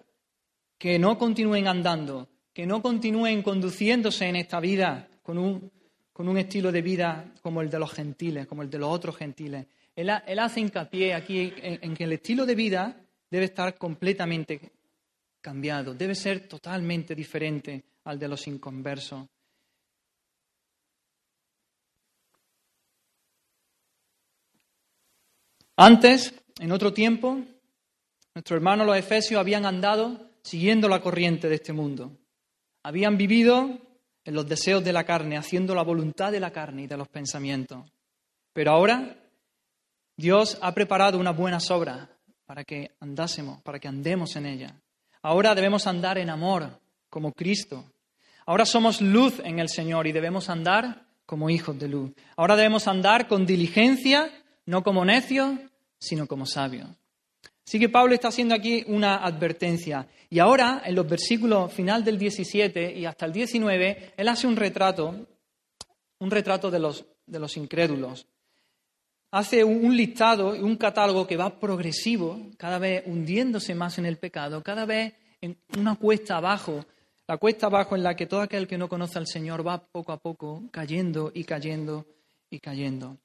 que 0.78 0.98
no 0.98 1.16
continúen 1.18 1.68
andando, 1.68 2.28
que 2.52 2.66
no 2.66 2.82
continúen 2.82 3.42
conduciéndose 3.42 4.26
en 4.26 4.36
esta 4.36 4.58
vida 4.58 5.08
con 5.22 5.38
un, 5.38 5.70
con 6.12 6.28
un 6.28 6.38
estilo 6.38 6.72
de 6.72 6.82
vida 6.82 7.32
como 7.42 7.60
el 7.62 7.70
de 7.70 7.78
los 7.78 7.92
gentiles, 7.92 8.46
como 8.46 8.62
el 8.62 8.70
de 8.70 8.78
los 8.78 8.90
otros 8.90 9.16
gentiles. 9.16 9.66
Él, 9.94 10.10
ha- 10.10 10.24
él 10.26 10.38
hace 10.38 10.60
hincapié 10.60 11.14
aquí 11.14 11.52
en, 11.58 11.78
en 11.82 11.94
que 11.96 12.04
el 12.04 12.12
estilo 12.14 12.46
de 12.46 12.54
vida 12.54 12.96
debe 13.30 13.44
estar 13.44 13.76
completamente 13.76 14.72
cambiado, 15.40 15.94
debe 15.94 16.14
ser 16.14 16.48
totalmente 16.48 17.14
diferente 17.14 17.84
al 18.04 18.18
de 18.18 18.28
los 18.28 18.46
inconversos. 18.48 19.26
Antes, 25.82 26.34
en 26.58 26.72
otro 26.72 26.92
tiempo, 26.92 27.38
nuestros 28.34 28.58
hermanos 28.58 28.86
los 28.86 28.98
efesios 28.98 29.40
habían 29.40 29.64
andado 29.64 30.28
siguiendo 30.42 30.90
la 30.90 31.00
corriente 31.00 31.48
de 31.48 31.54
este 31.54 31.72
mundo. 31.72 32.18
Habían 32.82 33.16
vivido 33.16 33.78
en 34.22 34.34
los 34.34 34.46
deseos 34.46 34.84
de 34.84 34.92
la 34.92 35.04
carne, 35.04 35.38
haciendo 35.38 35.74
la 35.74 35.82
voluntad 35.82 36.32
de 36.32 36.40
la 36.40 36.50
carne 36.50 36.82
y 36.82 36.86
de 36.86 36.98
los 36.98 37.08
pensamientos. 37.08 37.90
Pero 38.52 38.72
ahora 38.72 39.16
Dios 40.18 40.58
ha 40.60 40.74
preparado 40.74 41.18
unas 41.18 41.34
buenas 41.34 41.70
obras 41.70 42.10
para 42.44 42.62
que 42.62 42.90
andásemos, 43.00 43.62
para 43.62 43.78
que 43.78 43.88
andemos 43.88 44.36
en 44.36 44.44
ellas. 44.44 44.74
Ahora 45.22 45.54
debemos 45.54 45.86
andar 45.86 46.18
en 46.18 46.28
amor, 46.28 46.78
como 47.08 47.32
Cristo. 47.32 47.86
Ahora 48.44 48.66
somos 48.66 49.00
luz 49.00 49.40
en 49.44 49.58
el 49.58 49.70
Señor 49.70 50.06
y 50.06 50.12
debemos 50.12 50.50
andar 50.50 51.06
como 51.24 51.48
hijos 51.48 51.78
de 51.78 51.88
luz. 51.88 52.12
Ahora 52.36 52.54
debemos 52.54 52.86
andar 52.86 53.28
con 53.28 53.46
diligencia, 53.46 54.30
no 54.66 54.82
como 54.82 55.06
necios, 55.06 55.58
sino 56.00 56.26
como 56.26 56.46
sabios. 56.46 56.88
Así 57.64 57.78
que 57.78 57.88
Pablo 57.88 58.14
está 58.14 58.28
haciendo 58.28 58.54
aquí 58.56 58.82
una 58.88 59.18
advertencia. 59.18 60.08
Y 60.28 60.40
ahora, 60.40 60.82
en 60.84 60.96
los 60.96 61.08
versículos 61.08 61.72
final 61.72 62.02
del 62.02 62.18
17 62.18 62.98
y 62.98 63.06
hasta 63.06 63.26
el 63.26 63.32
19, 63.32 64.14
él 64.16 64.28
hace 64.28 64.48
un 64.48 64.56
retrato, 64.56 65.26
un 66.18 66.30
retrato 66.32 66.68
de 66.68 66.80
los, 66.80 67.04
de 67.26 67.38
los 67.38 67.56
incrédulos. 67.56 68.26
Hace 69.30 69.62
un 69.62 69.96
listado 69.96 70.56
y 70.56 70.60
un 70.62 70.76
catálogo 70.76 71.28
que 71.28 71.36
va 71.36 71.60
progresivo, 71.60 72.40
cada 72.56 72.80
vez 72.80 73.04
hundiéndose 73.06 73.76
más 73.76 73.98
en 73.98 74.06
el 74.06 74.16
pecado, 74.16 74.64
cada 74.64 74.84
vez 74.84 75.14
en 75.40 75.56
una 75.78 75.94
cuesta 75.94 76.38
abajo, 76.38 76.84
la 77.28 77.36
cuesta 77.36 77.66
abajo 77.66 77.94
en 77.94 78.02
la 78.02 78.16
que 78.16 78.26
todo 78.26 78.40
aquel 78.40 78.66
que 78.66 78.78
no 78.78 78.88
conoce 78.88 79.18
al 79.18 79.28
Señor 79.28 79.64
va 79.64 79.78
poco 79.80 80.10
a 80.10 80.16
poco 80.16 80.64
cayendo 80.72 81.30
y 81.32 81.44
cayendo 81.44 82.04
y 82.50 82.58
cayendo. 82.58 83.18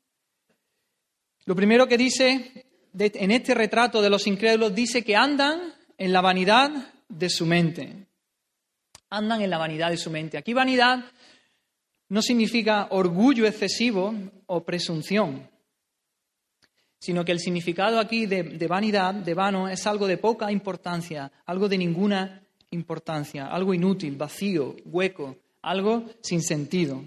Lo 1.45 1.55
primero 1.55 1.87
que 1.87 1.97
dice 1.97 2.65
en 2.97 3.31
este 3.31 3.53
retrato 3.53 4.01
de 4.01 4.09
los 4.09 4.25
incrédulos 4.25 4.73
dice 4.73 5.03
que 5.03 5.15
andan 5.15 5.73
en 5.97 6.11
la 6.11 6.21
vanidad 6.21 6.71
de 7.07 7.29
su 7.29 7.45
mente. 7.45 8.07
Andan 9.09 9.41
en 9.41 9.49
la 9.49 9.57
vanidad 9.57 9.91
de 9.91 9.97
su 9.97 10.09
mente. 10.09 10.37
Aquí 10.37 10.53
vanidad 10.53 11.05
no 12.09 12.21
significa 12.21 12.87
orgullo 12.91 13.45
excesivo 13.45 14.13
o 14.47 14.63
presunción, 14.63 15.47
sino 16.99 17.23
que 17.23 17.31
el 17.31 17.39
significado 17.39 17.99
aquí 17.99 18.25
de 18.25 18.67
vanidad, 18.67 19.13
de 19.13 19.33
vano, 19.33 19.69
es 19.69 19.85
algo 19.85 20.07
de 20.07 20.17
poca 20.17 20.51
importancia, 20.51 21.31
algo 21.45 21.69
de 21.69 21.77
ninguna 21.77 22.41
importancia, 22.71 23.47
algo 23.47 23.73
inútil, 23.73 24.15
vacío, 24.15 24.75
hueco, 24.85 25.37
algo 25.61 26.05
sin 26.21 26.41
sentido. 26.41 27.03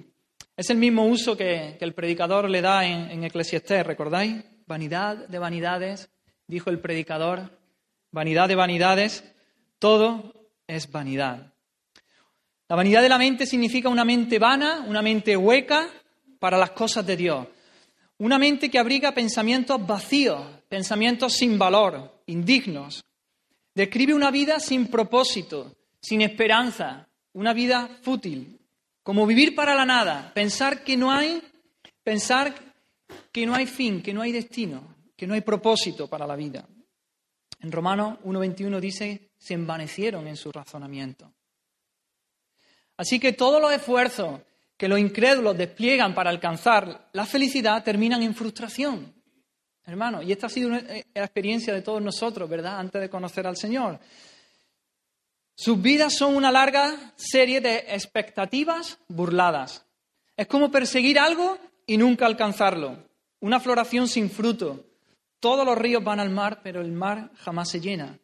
Es 0.59 0.71
el 0.71 0.79
mismo 0.79 1.07
uso 1.07 1.37
que, 1.37 1.77
que 1.79 1.85
el 1.85 1.95
predicador 1.95 2.51
le 2.51 2.61
da 2.61 2.85
en, 2.85 3.13
en 3.13 3.23
Eclesiastés, 3.23 3.87
¿recordáis? 3.87 4.43
Vanidad 4.67 5.29
de 5.29 5.39
vanidades, 5.39 6.11
dijo 6.49 6.69
el 6.69 6.81
predicador, 6.81 7.57
vanidad 8.11 8.49
de 8.49 8.57
vanidades, 8.57 9.23
todo 9.79 10.51
es 10.67 10.91
vanidad. 10.91 11.55
La 12.69 12.75
vanidad 12.75 13.03
de 13.03 13.09
la 13.09 13.19
mente 13.19 13.47
significa 13.47 13.89
una 13.89 14.05
mente 14.05 14.41
vana, 14.41 14.85
una 14.89 15.01
mente 15.01 15.37
hueca 15.37 15.91
para 16.41 16.59
las 16.59 16.73
cosas 16.73 17.07
de 17.07 17.17
Dios. 17.17 17.47
Una 18.19 18.37
mente 18.37 18.69
que 18.69 18.81
abriga 18.81 19.15
pensamientos 19.15 19.87
vacíos, 19.87 20.45
pensamientos 20.69 21.35
sin 21.35 21.57
valor, 21.57 22.21
indignos. 22.27 23.05
Describe 23.77 24.13
una 24.13 24.33
vida 24.33 24.59
sin 24.59 24.89
propósito, 24.89 25.77
sin 26.01 26.21
esperanza, 26.21 27.09
una 27.33 27.53
vida 27.53 27.89
fútil, 28.03 28.58
como 29.09 29.25
vivir 29.25 29.55
para 29.55 29.75
la 29.75 29.87
nada, 29.87 30.33
pensar 30.35 30.85
que 30.85 30.95
no 30.95 31.11
hay, 31.11 31.43
pensar 32.03 32.55
que 33.33 33.47
no 33.47 33.55
hay 33.55 33.65
fin, 33.65 34.03
que 34.03 34.13
no 34.13 34.21
hay 34.21 34.33
destino, 34.33 34.97
que 35.17 35.27
no 35.27 35.33
hay 35.33 35.41
propósito 35.41 36.09
para 36.09 36.27
la 36.27 36.37
vida. 36.37 36.69
En 37.61 37.73
Romanos 37.73 38.19
1.21 38.25 38.79
dice, 38.79 39.31
se 39.39 39.55
envanecieron 39.55 40.27
en 40.27 40.37
su 40.37 40.53
razonamiento. 40.53 41.33
Así 42.99 43.19
que 43.19 43.33
todos 43.33 43.63
los 43.63 43.73
esfuerzos 43.73 44.43
que 44.77 44.89
los 44.89 44.99
incrédulos 44.99 45.57
despliegan 45.57 46.15
para 46.15 46.29
alcanzar 46.29 47.09
la 47.15 47.25
felicidad 47.25 47.83
terminan 47.83 48.23
en 48.23 48.35
frustración. 48.35 49.15
Hermano, 49.87 50.21
y 50.21 50.33
esta 50.33 50.49
ha 50.49 50.51
sido 50.51 50.77
eh, 50.77 51.07
la 51.15 51.25
experiencia 51.25 51.73
de 51.73 51.81
todos 51.81 52.03
nosotros, 52.03 52.47
¿verdad? 52.47 52.79
Antes 52.79 53.01
de 53.01 53.09
conocer 53.09 53.47
al 53.47 53.57
Señor. 53.57 53.99
Sus 55.61 55.83
vidas 55.83 56.15
son 56.15 56.37
una 56.37 56.53
larga 56.53 57.13
serie 57.17 57.61
de 57.61 57.79
expectativas 57.89 59.01
burladas. 59.09 59.85
Es 60.37 60.47
como 60.47 60.71
perseguir 60.71 61.19
algo 61.19 61.59
y 61.85 61.97
nunca 61.97 62.27
alcanzarlo. 62.27 62.97
Una 63.41 63.59
floración 63.59 64.07
sin 64.07 64.31
fruto. 64.31 64.85
Todos 65.41 65.67
los 65.67 65.77
ríos 65.77 66.05
van 66.05 66.21
al 66.21 66.31
mar, 66.31 66.61
pero 66.63 66.81
el 66.81 66.93
mar 66.93 67.33
jamás 67.39 67.71
se 67.71 67.81
llena. 67.81 68.21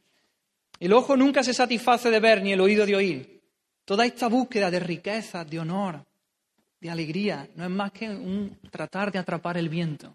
El 0.78 0.92
ojo 0.92 1.16
nunca 1.16 1.42
se 1.42 1.52
satisface 1.52 2.08
de 2.08 2.20
ver 2.20 2.40
ni 2.40 2.52
el 2.52 2.60
oído 2.60 2.86
de 2.86 2.94
oír. 2.94 3.42
Toda 3.84 4.06
esta 4.06 4.28
búsqueda 4.28 4.70
de 4.70 4.78
riqueza, 4.78 5.44
de 5.44 5.58
honor, 5.58 6.04
de 6.80 6.88
alegría, 6.88 7.48
no 7.56 7.64
es 7.64 7.70
más 7.70 7.90
que 7.90 8.10
un 8.10 8.60
tratar 8.70 9.10
de 9.10 9.18
atrapar 9.18 9.58
el 9.58 9.68
viento. 9.68 10.14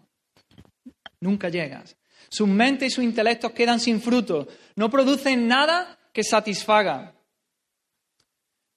Nunca 1.20 1.50
llegas. 1.50 1.94
Sus 2.30 2.48
mentes 2.48 2.90
y 2.90 2.94
sus 2.94 3.04
intelectos 3.04 3.52
quedan 3.52 3.78
sin 3.78 4.00
fruto. 4.00 4.48
No 4.74 4.88
producen 4.88 5.46
nada 5.46 5.98
que 6.12 6.24
satisfaga. 6.24 7.14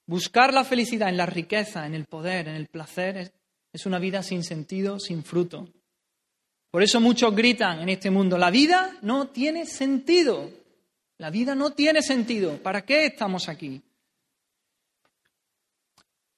Buscar 0.06 0.54
la 0.54 0.63
felicidad 0.63 1.10
en 1.10 1.18
la 1.18 1.25
riqueza, 1.25 1.86
en 1.86 1.94
el 1.96 2.06
poder, 2.06 2.48
en 2.48 2.56
el 2.56 2.68
placer, 2.68 3.32
es, 3.72 3.86
una 3.86 4.00
vida 4.00 4.22
sin 4.22 4.44
sentido, 4.44 5.00
sin 5.00 5.24
fruto. 5.24 5.68
Por 6.70 6.84
eso 6.84 7.00
muchos 7.00 7.36
gritan 7.36 7.82
en 7.82 7.90
este 7.90 8.12
mundo, 8.12 8.38
la 8.38 8.52
vida 8.52 8.98
no 9.02 9.28
tiene 9.28 9.66
sentido. 9.66 10.50
La 11.18 11.30
vida 11.30 11.56
no 11.56 11.72
tiene 11.72 12.02
sentido. 12.02 12.58
¿Para 12.58 12.84
qué 12.84 13.06
estamos 13.06 13.48
aquí? 13.48 13.82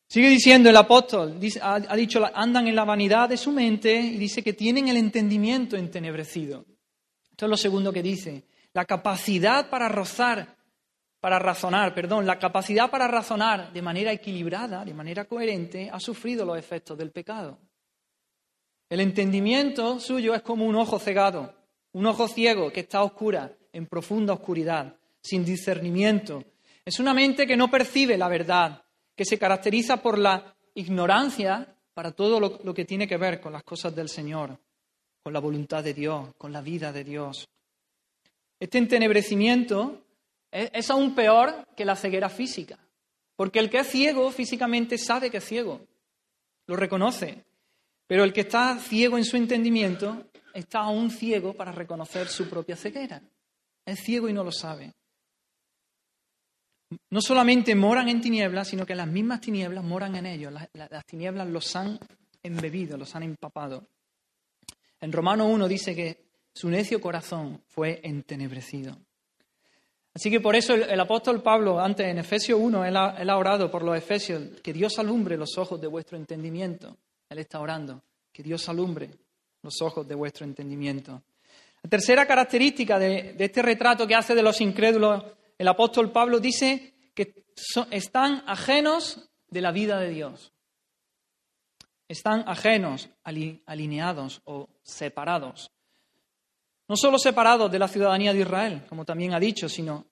Sigue 0.07 0.29
diciendo 0.29 0.69
el 0.69 0.77
apóstol, 0.77 1.39
ha 1.61 1.95
dicho, 1.95 2.23
andan 2.33 2.67
en 2.67 2.75
la 2.75 2.85
vanidad 2.85 3.27
de 3.27 3.37
su 3.37 3.51
mente 3.51 3.99
y 3.99 4.17
dice 4.17 4.43
que 4.43 4.53
tienen 4.53 4.87
el 4.87 4.97
entendimiento 4.97 5.75
entenebrecido. 5.75 6.65
Esto 7.31 7.47
es 7.47 7.49
lo 7.49 7.57
segundo 7.57 7.91
que 7.91 8.03
dice. 8.03 8.43
La 8.73 8.85
capacidad 8.85 9.69
para 9.69 9.89
rozar, 9.89 10.55
para 11.25 11.39
razonar, 11.39 11.95
perdón, 11.95 12.27
la 12.27 12.37
capacidad 12.37 12.91
para 12.91 13.07
razonar 13.07 13.73
de 13.73 13.81
manera 13.81 14.11
equilibrada, 14.11 14.85
de 14.85 14.93
manera 14.93 15.25
coherente, 15.25 15.89
ha 15.91 15.99
sufrido 15.99 16.45
los 16.45 16.55
efectos 16.55 16.95
del 16.95 17.09
pecado. 17.09 17.57
El 18.87 18.99
entendimiento 18.99 19.99
suyo 19.99 20.35
es 20.35 20.43
como 20.43 20.67
un 20.67 20.75
ojo 20.75 20.99
cegado, 20.99 21.51
un 21.93 22.05
ojo 22.05 22.27
ciego 22.27 22.71
que 22.71 22.81
está 22.81 22.99
a 22.99 23.03
oscura, 23.05 23.51
en 23.73 23.87
profunda 23.87 24.33
oscuridad, 24.33 24.97
sin 25.19 25.43
discernimiento. 25.43 26.43
Es 26.85 26.99
una 26.99 27.15
mente 27.15 27.47
que 27.47 27.57
no 27.57 27.71
percibe 27.71 28.19
la 28.19 28.27
verdad, 28.27 28.83
que 29.15 29.25
se 29.25 29.39
caracteriza 29.39 30.03
por 30.03 30.19
la 30.19 30.55
ignorancia 30.75 31.75
para 31.95 32.11
todo 32.11 32.39
lo, 32.39 32.73
que 32.75 32.85
tiene 32.85 33.07
que 33.07 33.17
ver 33.17 33.41
con 33.41 33.51
las 33.51 33.63
cosas 33.63 33.95
del 33.95 34.09
Señor, 34.09 34.59
con 35.23 35.33
la 35.33 35.39
voluntad 35.39 35.83
de 35.83 35.95
Dios, 35.95 36.35
con 36.37 36.53
la 36.53 36.61
vida 36.61 36.91
de 36.91 37.03
Dios. 37.03 37.49
Este 38.59 38.77
entenebrecimiento 38.77 40.04
es, 40.55 40.89
aún 40.89 41.15
peor 41.15 41.67
que 41.75 41.83
la 41.83 41.95
ceguera 41.97 42.29
física, 42.29 42.79
porque 43.35 43.59
el 43.59 43.69
que 43.69 43.79
es 43.79 43.87
ciego 43.87 44.31
físicamente 44.31 44.97
sabe 44.97 45.29
que 45.29 45.37
es 45.37 45.45
ciego, 45.45 45.85
lo 46.67 46.77
reconoce, 46.77 47.43
pero 48.07 48.23
el 48.23 48.31
que 48.31 48.41
está 48.41 48.79
ciego 48.79 49.17
en 49.17 49.25
su 49.25 49.35
entendimiento 49.35 50.29
está 50.53 50.79
aún 50.79 51.11
ciego 51.11 51.53
para 51.53 51.73
reconocer 51.73 52.27
su 52.27 52.49
propia 52.49 52.77
ceguera. 52.77 53.21
Es 53.85 53.99
ciego 53.99 54.29
y 54.29 54.33
no 54.33 54.43
lo 54.43 54.51
sabe. 54.51 54.93
No 57.09 57.21
solamente 57.21 57.75
moran 57.75 58.07
en 58.07 58.21
tinieblas, 58.21 58.69
sino 58.69 58.85
que 58.85 58.95
las 58.95 59.07
mismas 59.07 59.41
tinieblas 59.41 59.83
moran 59.83 60.15
en 60.15 60.25
ellos. 60.25 60.53
Las, 60.73 61.05
tinieblas 61.05 61.47
los 61.49 61.75
han 61.75 61.99
embebido, 62.41 62.97
los 62.97 63.13
han 63.15 63.23
empapado. 63.23 63.87
En 65.01 65.11
Romano 65.11 65.47
1 65.47 65.67
dice 65.67 65.95
que 65.95 66.25
su 66.53 66.69
necio 66.69 67.01
corazón 67.01 67.61
fue 67.67 67.99
entenebrecido. 68.03 68.97
Así 70.15 70.31
que 70.31 70.39
por 70.39 70.55
eso 70.55 70.73
el, 70.73 70.99
apóstol 70.99 71.43
Pablo, 71.43 71.77
antes 71.77 72.07
en 72.07 72.17
Efesios 72.17 72.57
1, 72.59 72.85
él 72.85 72.95
ha 72.95 73.37
orado 73.37 73.69
por 73.69 73.83
los 73.83 73.97
Efesios, 73.97 74.41
que 74.63 74.71
Dios 74.71 74.97
alumbre 74.97 75.35
los 75.35 75.57
ojos 75.57 75.79
de 75.81 75.87
vuestro 75.87 76.17
entendimiento. 76.17 76.95
Él 77.29 77.39
está 77.39 77.59
orando, 77.59 78.01
que 78.31 78.41
Dios 78.41 78.69
alumbre 78.69 79.09
los 79.61 79.81
ojos 79.81 80.07
de 80.07 80.15
vuestro 80.15 80.45
entendimiento. 80.45 81.21
La 81.83 81.89
tercera 81.89 82.25
característica 82.25 82.97
de, 82.97 83.35
este 83.37 83.61
retrato 83.61 84.07
que 84.07 84.15
hace 84.15 84.33
de 84.33 84.41
los 84.41 84.61
incrédulos 84.61 85.21
el 85.57 85.67
apóstol 85.67 86.11
Pablo 86.11 86.39
dice 86.39 86.93
que 87.13 87.45
están 87.91 88.43
ajenos 88.47 89.29
de 89.49 89.61
la 89.61 89.71
vida 89.71 89.99
de 89.99 90.09
Dios. 90.09 90.53
Están 92.07 92.43
ajenos, 92.47 93.09
alineados 93.23 94.41
o 94.45 94.69
separados. 94.81 95.71
No 96.87 96.95
solo 96.95 97.17
separados 97.17 97.71
de 97.71 97.79
la 97.79 97.87
ciudadanía 97.87 98.33
de 98.33 98.41
Israel, 98.41 98.83
como 98.87 99.05
también 99.05 99.33
ha 99.33 99.39
dicho, 99.39 99.67
sino 99.67 100.05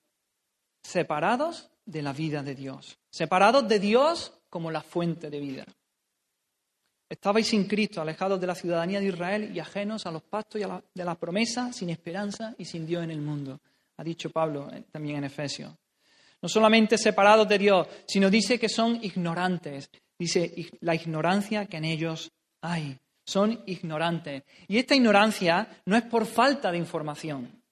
separados 0.82 1.70
de 1.84 2.02
la 2.02 2.12
vida 2.12 2.42
de 2.42 2.54
Dios. 2.54 2.98
Separados 3.10 3.68
de 3.68 3.78
Dios 3.78 4.32
como 4.50 4.70
la 4.70 4.82
fuente 4.82 5.30
de 5.30 5.40
vida. 5.40 5.64
Estabais 7.08 7.46
sin 7.46 7.66
Cristo, 7.66 8.00
alejados 8.00 8.40
de 8.40 8.46
la 8.46 8.54
ciudadanía 8.54 8.98
de 8.98 9.06
Israel 9.06 9.50
y 9.54 9.60
ajenos 9.60 10.06
a 10.06 10.10
los 10.10 10.22
pactos 10.22 10.60
y 10.60 10.64
a 10.64 10.68
la, 10.68 10.84
de 10.92 11.04
la 11.04 11.14
promesa, 11.14 11.72
sin 11.72 11.90
esperanza 11.90 12.54
y 12.58 12.64
sin 12.64 12.86
Dios 12.86 13.04
en 13.04 13.10
el 13.10 13.20
mundo, 13.20 13.60
ha 13.96 14.04
dicho 14.04 14.30
Pablo 14.30 14.68
eh, 14.72 14.84
también 14.90 15.18
en 15.18 15.24
Efesios. 15.24 15.72
No 16.42 16.48
solamente 16.48 16.98
separados 16.98 17.48
de 17.48 17.58
Dios, 17.58 17.86
sino 18.06 18.28
dice 18.28 18.58
que 18.58 18.68
son 18.68 18.98
ignorantes. 19.02 19.88
Dice 20.18 20.54
la 20.80 20.94
ignorancia 20.94 21.66
que 21.66 21.78
en 21.78 21.84
ellos 21.84 22.30
hay. 22.60 22.98
Son 23.24 23.62
ignorantes. 23.66 24.42
Y 24.68 24.78
esta 24.78 24.94
ignorancia 24.94 25.80
no 25.86 25.96
es 25.96 26.02
por 26.02 26.26
falta 26.26 26.70
de 26.70 26.78
información, 26.78 27.62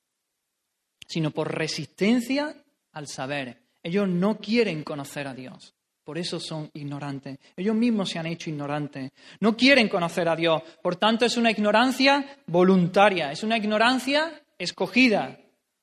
sino 1.07 1.31
por 1.31 1.55
resistencia 1.55 2.55
al 2.93 3.07
saber. 3.07 3.63
Ellos 3.83 4.09
no 4.09 4.39
quieren 4.39 4.83
conocer 4.83 5.27
a 5.27 5.35
Dios. 5.35 5.75
Por 6.05 6.19
eso 6.19 6.41
son 6.41 6.69
ignorantes. 6.75 7.39
Ellos 7.57 7.77
mismos 7.77 8.11
se 8.11 8.19
han 8.19 8.27
hecho 8.27 8.51
ignorantes. 8.51 9.13
No 9.41 9.57
quieren 9.57 9.89
conocer 9.89 10.29
a 10.29 10.35
Dios. 10.35 10.63
Por 10.83 10.97
tanto, 10.97 11.25
es 11.25 11.37
una 11.37 11.51
ignorancia 11.51 12.39
voluntaria. 12.47 13.31
Es 13.31 13.45
una 13.45 13.57
ignorancia 13.57 14.43
escogida. 14.59 15.39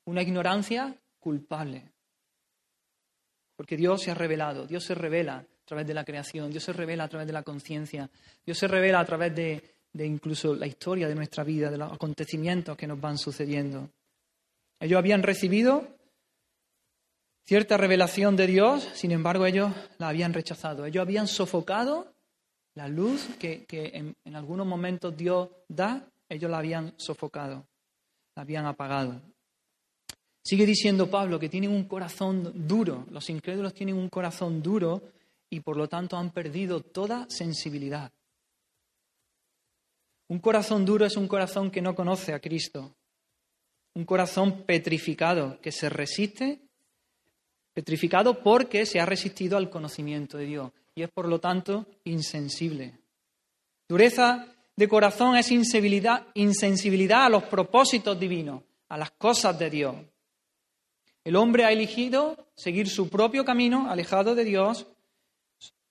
Una 0.06 0.22
ignorancia 0.22 0.96
culpable. 1.20 1.94
Porque 3.56 3.78
Dios 3.78 4.02
se 4.02 4.12
ha 4.12 4.16
revelado. 4.16 4.68
Dios 4.68 4.84
se 4.84 4.96
revela 4.96 5.46
través 5.70 5.86
de 5.86 5.94
la 5.94 6.04
creación. 6.04 6.50
Dios 6.50 6.64
se 6.64 6.74
revela 6.74 7.04
a 7.04 7.08
través 7.08 7.28
de 7.28 7.34
la 7.34 7.44
conciencia. 7.44 8.10
Dios 8.44 8.58
se 8.58 8.68
revela 8.68 9.00
a 9.00 9.06
través 9.06 9.36
de, 9.36 9.64
de 9.94 10.06
incluso 10.06 10.56
la 10.56 10.66
historia 10.66 11.08
de 11.08 11.14
nuestra 11.14 11.44
vida, 11.44 11.70
de 11.70 11.78
los 11.78 11.94
acontecimientos 11.94 12.76
que 12.76 12.88
nos 12.88 13.00
van 13.00 13.20
sucediendo. 13.20 13.88
Ellos 14.80 14.98
habían 14.98 15.22
recibido 15.22 15.88
cierta 17.46 17.78
revelación 17.78 18.36
de 18.36 18.48
Dios, 18.48 18.90
sin 18.96 19.12
embargo 19.12 19.46
ellos 19.46 19.72
la 20.00 20.10
habían 20.10 20.34
rechazado. 20.34 20.88
Ellos 20.88 21.04
habían 21.04 21.28
sofocado 21.28 22.14
la 22.74 22.88
luz 22.88 23.28
que, 23.38 23.66
en, 23.70 24.36
algunos 24.36 24.66
momentos 24.66 25.16
Dios 25.16 25.50
da, 25.68 26.04
ellos 26.28 26.50
la 26.50 26.58
habían 26.58 26.94
sofocado, 26.98 27.68
la 28.36 28.42
habían 28.42 28.66
apagado. 28.66 29.22
Sigue 30.44 30.66
diciendo 30.66 31.12
Pablo 31.12 31.40
que 31.40 31.50
tienen 31.50 31.70
un 31.70 31.84
corazón 31.84 32.52
duro, 32.68 33.06
los 33.12 33.30
incrédulos 33.30 33.76
tienen 33.76 33.98
un 33.98 34.10
corazón 34.10 34.64
duro 34.64 35.19
y 35.50 35.62
por 35.62 35.78
lo 35.78 35.88
tanto 35.88 36.18
han 36.18 36.32
perdido 36.32 36.82
toda 36.82 37.26
sensibilidad. 37.30 38.12
Un 40.28 40.40
corazón 40.40 40.86
duro 40.86 41.06
es 41.06 41.18
un 41.18 41.28
corazón 41.28 41.72
que 41.72 41.82
no 41.82 41.96
conoce 41.96 42.34
a 42.34 42.40
Cristo, 42.40 42.96
un 43.96 44.06
corazón 44.06 44.64
petrificado 44.64 45.60
que 45.62 45.72
se 45.72 45.90
resiste 45.90 46.62
petrificado 47.74 48.44
porque 48.44 48.86
se 48.86 49.00
ha 49.00 49.06
resistido 49.06 49.58
al 49.58 49.70
conocimiento 49.70 50.38
de 50.38 50.46
Dios 50.46 50.72
y 50.96 51.04
es 51.04 51.10
por 51.10 51.28
lo 51.28 51.40
tanto 51.40 51.86
insensible. 52.04 53.00
Dureza 53.88 54.48
de 54.76 54.88
corazón 54.90 55.38
es 55.38 55.50
insensibilidad, 55.52 56.26
a 57.26 57.30
los 57.30 57.44
propósitos 57.44 58.20
divinos, 58.20 58.64
a 58.90 58.98
las 58.98 59.12
cosas 59.12 59.58
de 59.58 59.70
Dios. 59.70 59.96
El 61.24 61.36
hombre 61.36 61.64
ha 61.64 61.72
elegido 61.72 62.50
seguir 62.56 62.90
su 62.90 63.10
propio 63.10 63.46
camino, 63.46 63.90
alejado 63.90 64.36
de 64.36 64.44
Dios, 64.44 64.88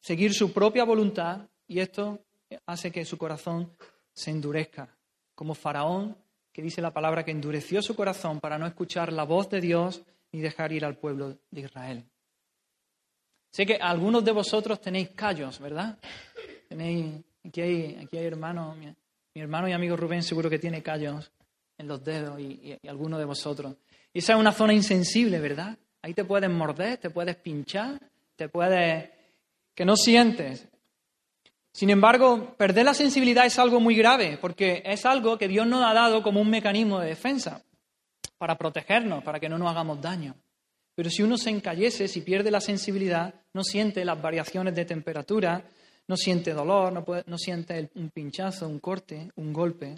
seguir 0.08 0.32
su 0.32 0.54
propia 0.54 0.84
voluntad, 0.84 1.50
y 1.66 1.80
esto 1.80 2.24
hace 2.64 2.90
que 2.90 3.04
su 3.04 3.18
corazón 3.18 3.70
se 4.10 4.30
endurezca, 4.30 4.88
como 5.34 5.52
Faraón, 5.52 6.16
que 6.50 6.62
dice 6.62 6.80
la 6.80 6.94
palabra 6.94 7.26
que 7.26 7.30
endureció 7.30 7.82
su 7.82 7.94
corazón 7.94 8.40
para 8.40 8.56
no 8.56 8.66
escuchar 8.66 9.12
la 9.12 9.24
voz 9.24 9.50
de 9.50 9.60
Dios 9.60 10.02
ni 10.32 10.40
dejar 10.40 10.72
ir 10.72 10.86
al 10.86 10.96
pueblo 10.96 11.36
de 11.50 11.60
Israel. 11.60 12.04
Sé 13.50 13.66
que 13.66 13.74
algunos 13.74 14.24
de 14.24 14.32
vosotros 14.32 14.80
tenéis 14.80 15.10
callos, 15.10 15.60
¿verdad? 15.60 15.98
Tenéis, 16.70 17.22
aquí 17.44 17.60
hay, 17.60 18.00
aquí 18.02 18.16
hay 18.16 18.24
hermanos, 18.24 18.78
mi, 18.78 18.94
hermano 19.34 19.68
y 19.68 19.72
amigo 19.72 19.94
Rubén 19.94 20.22
seguro 20.22 20.48
que 20.48 20.58
tiene 20.58 20.82
callos 20.82 21.30
en 21.76 21.86
los 21.86 22.02
dedos 22.02 22.40
y, 22.40 22.78
y, 22.82 22.88
algunos 22.88 23.18
de 23.18 23.26
vosotros. 23.26 23.76
Y 24.14 24.20
esa 24.20 24.32
es 24.32 24.38
una 24.38 24.52
zona 24.52 24.72
insensible, 24.72 25.38
¿verdad? 25.38 25.76
Ahí 26.00 26.14
te 26.14 26.24
puedes 26.24 26.48
morder, 26.48 26.96
te 26.96 27.10
puedes 27.10 27.36
pinchar, 27.36 28.00
te 28.36 28.48
puedes... 28.48 29.17
que 29.78 29.84
no 29.84 29.96
sientes. 29.96 30.66
Sin 31.72 31.90
embargo, 31.90 32.56
perder 32.56 32.84
la 32.84 32.94
sensibilidad 32.94 33.46
es 33.46 33.60
algo 33.60 33.78
muy 33.78 33.94
grave, 33.94 34.36
porque 34.40 34.82
es 34.84 35.06
algo 35.06 35.38
que 35.38 35.46
Dios 35.46 35.68
nos 35.68 35.84
ha 35.84 35.94
dado 35.94 36.20
como 36.20 36.40
un 36.40 36.50
mecanismo 36.50 36.98
de 36.98 37.10
defensa 37.10 37.62
para 38.38 38.58
protegernos, 38.58 39.22
para 39.22 39.38
que 39.38 39.48
no 39.48 39.56
nos 39.56 39.70
hagamos 39.70 40.00
daño. 40.00 40.34
Pero 40.96 41.10
si 41.10 41.22
uno 41.22 41.38
se 41.38 41.50
encallese, 41.50 42.08
si 42.08 42.22
pierde 42.22 42.50
la 42.50 42.60
sensibilidad, 42.60 43.32
no 43.54 43.62
siente 43.62 44.04
las 44.04 44.20
variaciones 44.20 44.74
de 44.74 44.84
temperatura, 44.84 45.62
no 46.08 46.16
siente 46.16 46.52
dolor, 46.54 46.92
no, 46.92 47.04
no 47.26 47.38
siente 47.38 47.88
un 47.94 48.10
pinchazo, 48.10 48.66
un 48.66 48.80
corte, 48.80 49.30
un 49.36 49.52
golpe. 49.52 49.94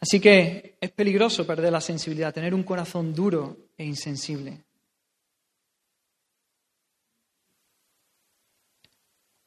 Así 0.00 0.20
que 0.20 0.76
es 0.80 0.90
peligroso 0.92 1.44
perder 1.44 1.72
la 1.72 1.80
sensibilidad, 1.80 2.32
tener 2.32 2.54
un 2.54 2.62
corazón 2.62 3.12
duro 3.12 3.56
e 3.76 3.84
insensible. 3.84 4.69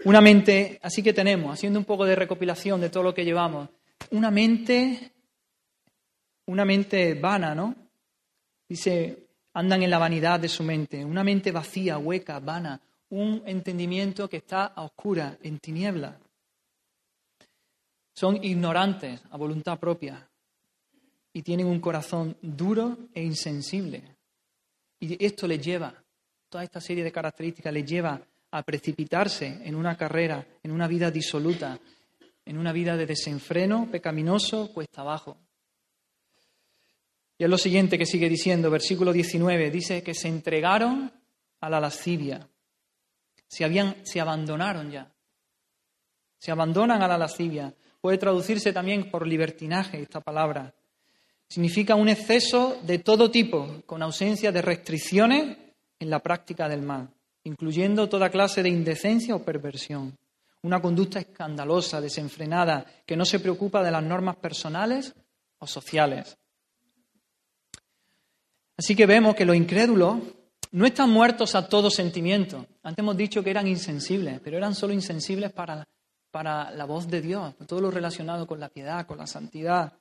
Una 0.06 0.22
mente, 0.22 0.80
así 0.82 1.02
que 1.02 1.14
tenemos, 1.14 1.54
haciendo 1.54 1.80
un 1.80 1.86
poco 1.86 2.06
de 2.06 2.16
recopilación 2.16 2.82
de 2.82 2.90
todo 2.90 3.04
lo 3.04 3.14
que 3.14 3.26
llevamos, 3.26 3.70
una 4.12 4.32
mente 4.32 5.14
una 6.46 6.66
mente 6.66 7.14
vana, 7.16 7.56
¿no? 7.56 7.76
Dice, 8.68 9.28
andan 9.54 9.84
en 9.84 9.90
la 9.90 9.98
vanidad 9.98 10.40
de 10.40 10.50
su 10.50 10.64
mente, 10.64 11.04
una 11.04 11.24
mente 11.24 11.52
vacía, 11.52 11.98
hueca, 11.98 12.40
vana, 12.40 12.80
un 13.10 13.44
entendimiento 13.46 14.28
que 14.28 14.38
está 14.38 14.66
a 14.66 14.84
oscura, 14.84 15.38
en 15.42 15.60
tiniebla. 15.60 16.20
Son 18.14 18.44
ignorantes 18.44 19.22
a 19.30 19.38
voluntad 19.38 19.80
propia 19.80 20.28
y 21.32 21.42
tienen 21.42 21.68
un 21.68 21.80
corazón 21.80 22.38
duro 22.42 22.98
e 23.14 23.24
insensible. 23.24 24.04
Y 25.00 25.24
esto 25.24 25.48
les 25.48 25.64
lleva, 25.64 25.94
toda 26.50 26.64
esta 26.64 26.80
serie 26.80 27.04
de 27.04 27.12
características 27.12 27.74
les 27.74 27.86
lleva 27.86 28.22
a 28.54 28.62
precipitarse 28.62 29.62
en 29.64 29.74
una 29.74 29.98
carrera, 29.98 30.46
en 30.62 30.72
una 30.72 30.88
vida 30.88 31.10
disoluta, 31.10 31.80
en 32.46 32.58
una 32.60 32.72
vida 32.72 32.96
de 32.96 33.08
desenfreno, 33.08 33.90
pecaminoso, 33.90 34.72
cuesta 34.72 35.02
abajo. 35.02 35.38
Y 37.36 37.44
es 37.44 37.50
lo 37.50 37.58
siguiente 37.58 37.98
que 37.98 38.06
sigue 38.06 38.30
diciendo, 38.30 38.70
versículo 38.70 39.12
19, 39.12 39.72
dice 39.72 40.04
que 40.04 40.14
se 40.14 40.28
entregaron 40.28 41.12
a 41.62 41.70
la 41.70 41.80
lascivia, 41.80 42.48
se, 43.48 43.66
habían, 43.66 43.96
se 44.06 44.22
abandonaron 44.22 44.92
ya, 44.92 45.12
se 46.38 46.52
abandonan 46.52 47.02
a 47.02 47.08
la 47.08 47.18
lascivia. 47.18 47.74
Puede 48.02 48.20
traducirse 48.20 48.72
también 48.72 49.10
por 49.10 49.26
libertinaje 49.26 50.00
esta 50.00 50.22
palabra. 50.22 50.76
Significa 51.48 51.96
un 51.96 52.10
exceso 52.10 52.78
de 52.84 53.00
todo 53.00 53.32
tipo, 53.32 53.82
con 53.88 54.04
ausencia 54.04 54.52
de 54.52 54.62
restricciones 54.62 55.58
en 55.98 56.10
la 56.12 56.20
práctica 56.20 56.70
del 56.70 56.84
mal, 56.84 57.13
incluyendo 57.44 58.08
toda 58.08 58.30
clase 58.30 58.64
de 58.64 58.70
indecencia 58.70 59.36
o 59.36 59.44
perversión. 59.44 60.18
Una 60.62 60.82
conducta 60.82 61.20
escandalosa, 61.20 62.00
desenfrenada, 62.00 62.86
que 63.06 63.18
no 63.18 63.26
se 63.26 63.40
preocupa 63.40 63.84
de 63.84 63.92
las 63.92 64.04
normas 64.04 64.38
personales 64.38 65.14
o 65.60 65.68
sociales. 65.68 66.38
Así 68.78 68.96
que 68.96 69.06
vemos 69.06 69.36
que 69.36 69.46
los 69.46 69.56
incrédulos 69.56 70.20
no 70.72 70.86
están 70.86 71.10
muertos 71.10 71.54
a 71.56 71.68
todo 71.68 71.92
sentimiento. 71.92 72.66
Antes 72.82 73.04
hemos 73.04 73.18
dicho 73.18 73.44
que 73.44 73.52
eran 73.52 73.68
insensibles, 73.68 74.40
pero 74.40 74.58
eran 74.58 74.74
solo 74.74 74.94
insensibles 74.94 75.52
para, 75.52 75.88
para 76.32 76.72
la 76.72 76.86
voz 76.86 77.08
de 77.08 77.22
Dios, 77.22 77.56
todo 77.68 77.82
lo 77.82 77.92
relacionado 77.92 78.48
con 78.48 78.60
la 78.60 78.70
piedad, 78.70 79.06
con 79.06 79.20
la 79.20 79.28
santidad. 79.28 79.94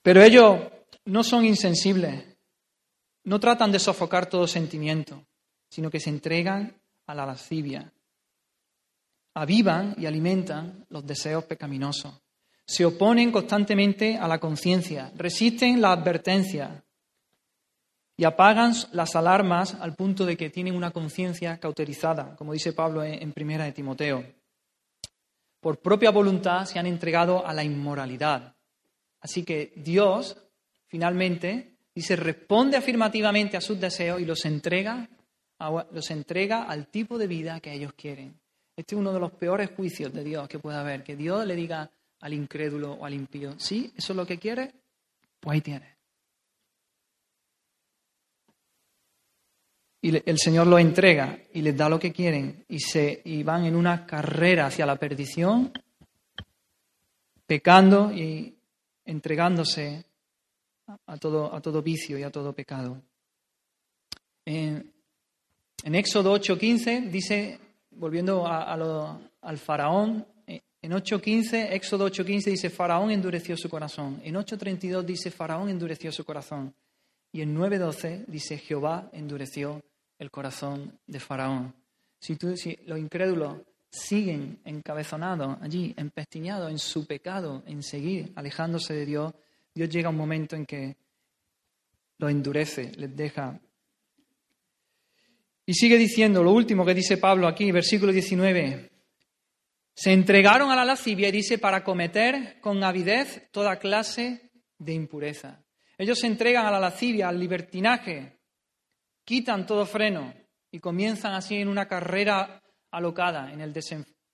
Pero 0.00 0.22
ellos 0.22 0.58
no 1.08 1.24
son 1.24 1.46
insensibles, 1.46 2.22
no 3.24 3.40
tratan 3.40 3.72
de 3.72 3.78
sofocar 3.78 4.26
todo 4.26 4.46
sentimiento, 4.46 5.24
sino 5.70 5.90
que 5.90 6.00
se 6.00 6.10
entregan 6.10 6.78
a 7.06 7.14
la 7.14 7.24
lascivia, 7.24 7.90
avivan 9.34 9.94
y 9.96 10.04
alimentan 10.04 10.84
los 10.90 11.06
deseos 11.06 11.44
pecaminosos. 11.44 12.14
Se 12.66 12.84
oponen 12.84 13.32
constantemente 13.32 14.18
a 14.18 14.28
la 14.28 14.38
conciencia, 14.38 15.10
resisten 15.16 15.80
la 15.80 15.92
advertencia 15.92 16.84
y 18.14 18.24
apagan 18.24 18.74
las 18.92 19.16
alarmas 19.16 19.74
al 19.74 19.94
punto 19.94 20.26
de 20.26 20.36
que 20.36 20.50
tienen 20.50 20.76
una 20.76 20.90
conciencia 20.90 21.58
cauterizada, 21.58 22.36
como 22.36 22.52
dice 22.52 22.74
Pablo 22.74 23.02
en 23.02 23.32
Primera 23.32 23.64
de 23.64 23.72
Timoteo. 23.72 24.24
Por 25.60 25.80
propia 25.80 26.10
voluntad 26.10 26.66
se 26.66 26.78
han 26.78 26.86
entregado 26.86 27.46
a 27.46 27.54
la 27.54 27.64
inmoralidad. 27.64 28.54
Así 29.20 29.42
que 29.44 29.72
Dios, 29.76 30.36
finalmente, 30.88 31.76
dice, 31.94 32.16
responde 32.16 32.76
afirmativamente 32.76 33.56
a 33.56 33.60
sus 33.60 33.78
deseos 33.78 34.20
y 34.20 34.24
los 34.24 34.44
entrega, 34.44 35.08
los 35.92 36.10
entrega 36.10 36.64
al 36.64 36.88
tipo 36.88 37.16
de 37.18 37.26
vida 37.26 37.60
que 37.60 37.72
ellos 37.72 37.92
quieren. 37.94 38.38
Este 38.76 38.94
es 38.94 38.98
uno 38.98 39.12
de 39.12 39.20
los 39.20 39.32
peores 39.32 39.70
juicios 39.76 40.12
de 40.12 40.24
Dios 40.24 40.48
que 40.48 40.58
puede 40.58 40.78
haber, 40.78 41.02
que 41.02 41.16
Dios 41.16 41.46
le 41.46 41.54
diga 41.54 41.90
al 42.20 42.32
incrédulo 42.32 42.92
o 42.92 43.04
al 43.04 43.14
impío, 43.14 43.58
sí, 43.58 43.92
eso 43.96 44.12
es 44.12 44.16
lo 44.16 44.26
que 44.26 44.38
quiere, 44.38 44.72
pues 45.40 45.54
ahí 45.54 45.60
tiene. 45.60 45.96
Y 50.00 50.30
el 50.30 50.38
Señor 50.38 50.68
lo 50.68 50.78
entrega 50.78 51.38
y 51.52 51.60
les 51.60 51.76
da 51.76 51.88
lo 51.88 51.98
que 51.98 52.12
quieren 52.12 52.64
y, 52.68 52.78
se, 52.78 53.20
y 53.24 53.42
van 53.42 53.64
en 53.64 53.74
una 53.74 54.06
carrera 54.06 54.66
hacia 54.66 54.86
la 54.86 54.94
perdición, 54.94 55.72
pecando 57.46 58.12
y 58.12 58.56
entregándose 59.04 60.04
a 61.06 61.16
todo, 61.16 61.54
a 61.54 61.60
todo 61.60 61.82
vicio 61.82 62.18
y 62.18 62.22
a 62.22 62.30
todo 62.30 62.52
pecado. 62.52 63.00
En, 64.44 64.92
en 65.84 65.94
Éxodo 65.94 66.34
8:15 66.34 67.10
dice, 67.10 67.60
volviendo 67.90 68.46
al 68.46 69.58
faraón, 69.58 70.26
en 70.80 70.92
8.15, 70.92 71.72
Éxodo 71.72 72.08
8.15 72.08 72.44
dice, 72.44 72.70
Faraón 72.70 73.10
endureció 73.10 73.56
su 73.56 73.68
corazón. 73.68 74.20
En 74.22 74.36
8.32 74.36 75.04
dice, 75.04 75.30
Faraón 75.32 75.68
endureció 75.68 76.12
su 76.12 76.24
corazón. 76.24 76.72
Y 77.32 77.42
en 77.42 77.56
9.12 77.56 78.26
dice, 78.26 78.58
Jehová 78.58 79.10
endureció 79.12 79.82
el 80.18 80.30
corazón 80.30 80.98
de 81.06 81.18
Faraón. 81.18 81.74
Si, 82.20 82.36
tú, 82.36 82.56
si 82.56 82.78
los 82.86 82.98
incrédulos 82.98 83.56
siguen 83.90 84.60
encabezonados 84.64 85.58
allí, 85.60 85.94
empestiñados 85.96 86.70
en 86.70 86.78
su 86.78 87.06
pecado, 87.06 87.62
en 87.66 87.82
seguir 87.82 88.32
alejándose 88.36 88.94
de 88.94 89.04
Dios, 89.04 89.34
Dios 89.78 89.90
llega 89.90 90.08
a 90.08 90.10
un 90.10 90.16
momento 90.16 90.56
en 90.56 90.66
que 90.66 90.96
los 92.18 92.32
endurece, 92.32 92.90
les 92.96 93.14
deja. 93.14 93.60
Y 95.64 95.72
sigue 95.72 95.96
diciendo 95.96 96.42
lo 96.42 96.50
último 96.50 96.84
que 96.84 96.94
dice 96.94 97.16
Pablo 97.16 97.46
aquí, 97.46 97.70
versículo 97.70 98.10
19. 98.10 98.90
Se 99.94 100.12
entregaron 100.12 100.72
a 100.72 100.74
la 100.74 100.84
lascivia 100.84 101.28
y 101.28 101.30
dice 101.30 101.58
para 101.58 101.84
cometer 101.84 102.58
con 102.60 102.82
avidez 102.82 103.48
toda 103.52 103.78
clase 103.78 104.50
de 104.78 104.94
impureza. 104.94 105.64
Ellos 105.96 106.18
se 106.18 106.26
entregan 106.26 106.66
a 106.66 106.72
la 106.72 106.80
lascivia, 106.80 107.28
al 107.28 107.38
libertinaje, 107.38 108.40
quitan 109.24 109.64
todo 109.64 109.86
freno 109.86 110.34
y 110.72 110.80
comienzan 110.80 111.34
así 111.34 111.54
en 111.54 111.68
una 111.68 111.86
carrera 111.86 112.60
alocada 112.90 113.52
en 113.52 113.60
el, 113.60 113.72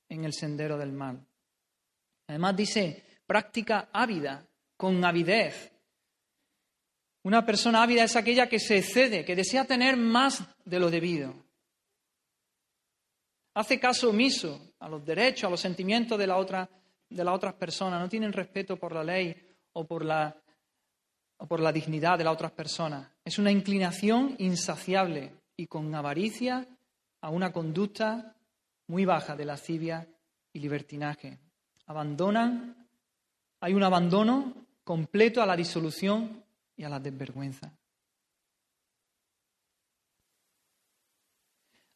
en 0.09 0.25
el 0.25 0.33
sendero 0.33 0.79
del 0.79 0.93
mal. 0.93 1.23
Además 2.29 2.57
dice 2.57 3.05
práctica 3.27 3.91
ávida, 3.93 4.49
con 4.77 5.05
avidez. 5.05 5.73
Una 7.23 7.45
persona 7.45 7.83
ávida 7.83 8.05
es 8.05 8.17
aquella 8.17 8.49
que 8.49 8.59
se 8.59 8.79
excede, 8.79 9.25
que 9.25 9.35
desea 9.35 9.65
tener 9.65 9.97
más 9.97 10.45
de 10.65 10.79
lo 10.79 10.91
debido. 10.91 11.35
Hace 13.55 13.79
caso 13.79 14.11
omiso 14.11 14.75
a 14.81 14.89
los 14.89 15.05
derechos, 15.05 15.45
a 15.45 15.51
los 15.51 15.61
sentimientos 15.61 16.19
de, 16.19 16.27
la 16.27 16.37
otra, 16.37 16.69
de 17.09 17.25
las 17.25 17.35
otras 17.35 17.55
personas, 17.55 18.01
no 18.01 18.09
tienen 18.09 18.33
respeto 18.33 18.77
por 18.77 18.93
la 18.93 19.05
ley 19.05 19.35
o 19.73 19.87
por 19.87 20.05
la, 20.05 20.37
o 21.39 21.47
por 21.47 21.61
la 21.61 21.73
dignidad 21.73 22.19
de 22.19 22.25
las 22.25 22.35
otras 22.35 22.53
personas. 22.53 23.09
Es 23.25 23.39
una 23.39 23.51
inclinación 23.51 24.35
insaciable 24.39 25.33
y 25.57 25.67
con 25.67 25.95
avaricia 25.95 26.67
a 27.21 27.31
una 27.31 27.53
conducta 27.53 28.35
muy 28.89 29.05
baja 29.05 29.35
de 29.37 29.45
lascivia 29.45 30.07
y 30.53 30.59
libertinaje. 30.59 31.39
Abandonan, 31.87 32.84
hay 33.65 33.73
un 33.73 33.83
abandono 33.83 34.55
completo 34.85 35.41
a 35.41 35.47
la 35.47 35.57
disolución 35.57 36.45
y 36.77 36.85
a 36.85 36.91
la 36.91 37.01
desvergüenza. 37.01 37.73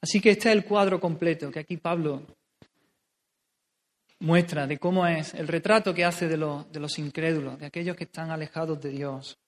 Así 0.01 0.19
que 0.19 0.31
este 0.31 0.49
es 0.49 0.55
el 0.55 0.65
cuadro 0.65 0.99
completo 0.99 1.51
que 1.51 1.59
aquí 1.59 1.77
Pablo 1.77 2.23
muestra 4.21 4.67
de 4.67 4.79
cómo 4.79 5.07
es 5.07 5.35
el 5.35 5.47
retrato 5.47 5.93
que 5.93 6.07
hace 6.07 6.27
de 6.27 6.39
los, 6.39 6.73
de 6.73 6.81
los 6.81 6.99
incrédulos, 6.99 7.59
de 7.59 7.67
aquellos 7.67 7.97
que 7.97 8.05
están 8.05 8.31
alejados 8.31 8.81
de 8.81 8.89
Dios. 8.89 9.39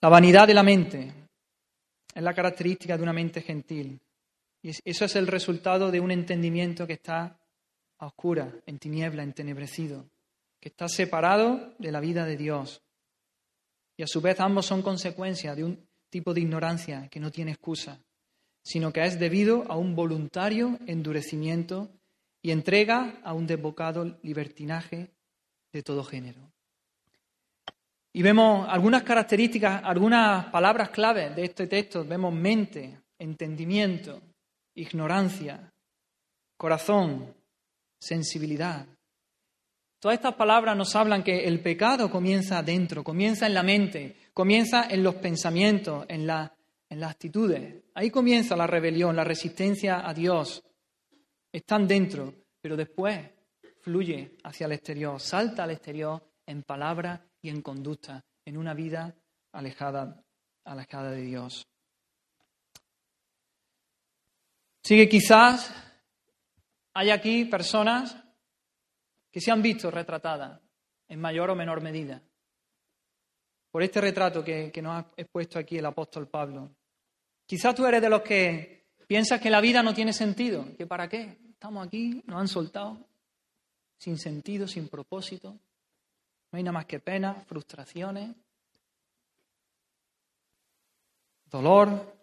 La 0.00 0.08
vanidad 0.08 0.46
de 0.46 0.54
la 0.54 0.62
mente 0.62 1.12
es 2.14 2.22
la 2.22 2.32
característica 2.32 2.96
de 2.96 3.02
una 3.02 3.12
mente 3.12 3.42
gentil. 3.42 4.00
Y 4.62 4.70
eso 4.82 5.04
es 5.04 5.14
el 5.14 5.26
resultado 5.26 5.90
de 5.90 6.00
un 6.00 6.10
entendimiento 6.10 6.86
que 6.86 6.94
está 6.94 7.38
oscura, 8.06 8.52
en 8.66 8.78
tiniebla, 8.78 9.22
entenebrecido, 9.22 10.08
que 10.60 10.68
está 10.68 10.88
separado 10.88 11.74
de 11.78 11.92
la 11.92 12.00
vida 12.00 12.24
de 12.24 12.36
Dios. 12.36 12.82
Y 13.96 14.02
a 14.02 14.06
su 14.06 14.20
vez 14.20 14.40
ambos 14.40 14.66
son 14.66 14.82
consecuencia 14.82 15.54
de 15.54 15.64
un 15.64 15.88
tipo 16.10 16.34
de 16.34 16.40
ignorancia 16.40 17.08
que 17.08 17.20
no 17.20 17.30
tiene 17.30 17.52
excusa 17.52 18.00
sino 18.64 18.92
que 18.92 19.04
es 19.04 19.18
debido 19.18 19.70
a 19.70 19.76
un 19.76 19.94
voluntario 19.94 20.78
endurecimiento 20.86 21.90
y 22.42 22.50
entrega 22.50 23.20
a 23.22 23.34
un 23.34 23.46
desbocado 23.46 24.18
libertinaje 24.22 25.10
de 25.72 25.82
todo 25.82 26.02
género. 26.02 26.50
Y 28.12 28.22
vemos 28.22 28.66
algunas 28.68 29.02
características, 29.02 29.82
algunas 29.84 30.46
palabras 30.46 30.90
claves 30.90 31.34
de 31.36 31.44
este 31.44 31.66
texto. 31.66 32.04
Vemos 32.04 32.32
mente, 32.32 33.00
entendimiento, 33.18 34.22
ignorancia, 34.74 35.72
corazón, 36.56 37.34
sensibilidad. 38.04 38.86
Todas 39.98 40.16
estas 40.18 40.34
palabras 40.34 40.76
nos 40.76 40.94
hablan 40.94 41.22
que 41.22 41.44
el 41.44 41.60
pecado 41.60 42.10
comienza 42.10 42.58
adentro, 42.58 43.02
comienza 43.02 43.46
en 43.46 43.54
la 43.54 43.62
mente, 43.62 44.16
comienza 44.34 44.86
en 44.90 45.02
los 45.02 45.14
pensamientos, 45.14 46.04
en 46.08 46.26
la 46.26 46.54
en 46.94 47.00
las 47.00 47.10
actitudes. 47.10 47.82
Ahí 47.94 48.10
comienza 48.10 48.56
la 48.56 48.66
rebelión, 48.66 49.16
la 49.16 49.24
resistencia 49.24 50.08
a 50.08 50.14
Dios. 50.14 50.62
Están 51.52 51.86
dentro, 51.86 52.34
pero 52.60 52.76
después 52.76 53.20
fluye 53.80 54.36
hacia 54.44 54.66
el 54.66 54.72
exterior, 54.72 55.20
salta 55.20 55.64
al 55.64 55.72
exterior 55.72 56.22
en 56.46 56.62
palabra 56.62 57.26
y 57.42 57.48
en 57.48 57.62
conducta, 57.62 58.24
en 58.44 58.56
una 58.56 58.74
vida 58.74 59.14
alejada, 59.52 60.24
alejada 60.64 61.10
de 61.10 61.22
Dios. 61.22 61.66
Sigue 64.82 65.08
quizás 65.08 65.74
hay 66.94 67.10
aquí 67.10 67.44
personas 67.44 68.16
que 69.30 69.40
se 69.40 69.50
han 69.50 69.60
visto 69.60 69.90
retratadas 69.90 70.60
en 71.08 71.20
mayor 71.20 71.50
o 71.50 71.54
menor 71.54 71.80
medida 71.80 72.22
por 73.74 73.82
este 73.82 74.00
retrato 74.00 74.44
que, 74.44 74.70
nos 74.80 74.92
ha 74.92 75.10
expuesto 75.16 75.58
aquí 75.58 75.76
el 75.76 75.86
apóstol 75.86 76.28
Pablo. 76.28 76.70
Quizás 77.44 77.74
tú 77.74 77.84
eres 77.84 78.00
de 78.00 78.08
los 78.08 78.22
que 78.22 78.86
piensas 79.08 79.40
que 79.40 79.50
la 79.50 79.60
vida 79.60 79.82
no 79.82 79.92
tiene 79.92 80.12
sentido, 80.12 80.64
que 80.76 80.86
para 80.86 81.08
qué, 81.08 81.40
estamos 81.50 81.84
aquí, 81.84 82.22
nos 82.24 82.40
han 82.40 82.46
soltado, 82.46 83.04
sin 83.96 84.16
sentido, 84.16 84.68
sin 84.68 84.88
propósito, 84.88 85.58
no 86.52 86.56
hay 86.56 86.62
nada 86.62 86.74
más 86.74 86.86
que 86.86 87.00
pena, 87.00 87.34
frustraciones, 87.48 88.36
dolor. 91.46 92.13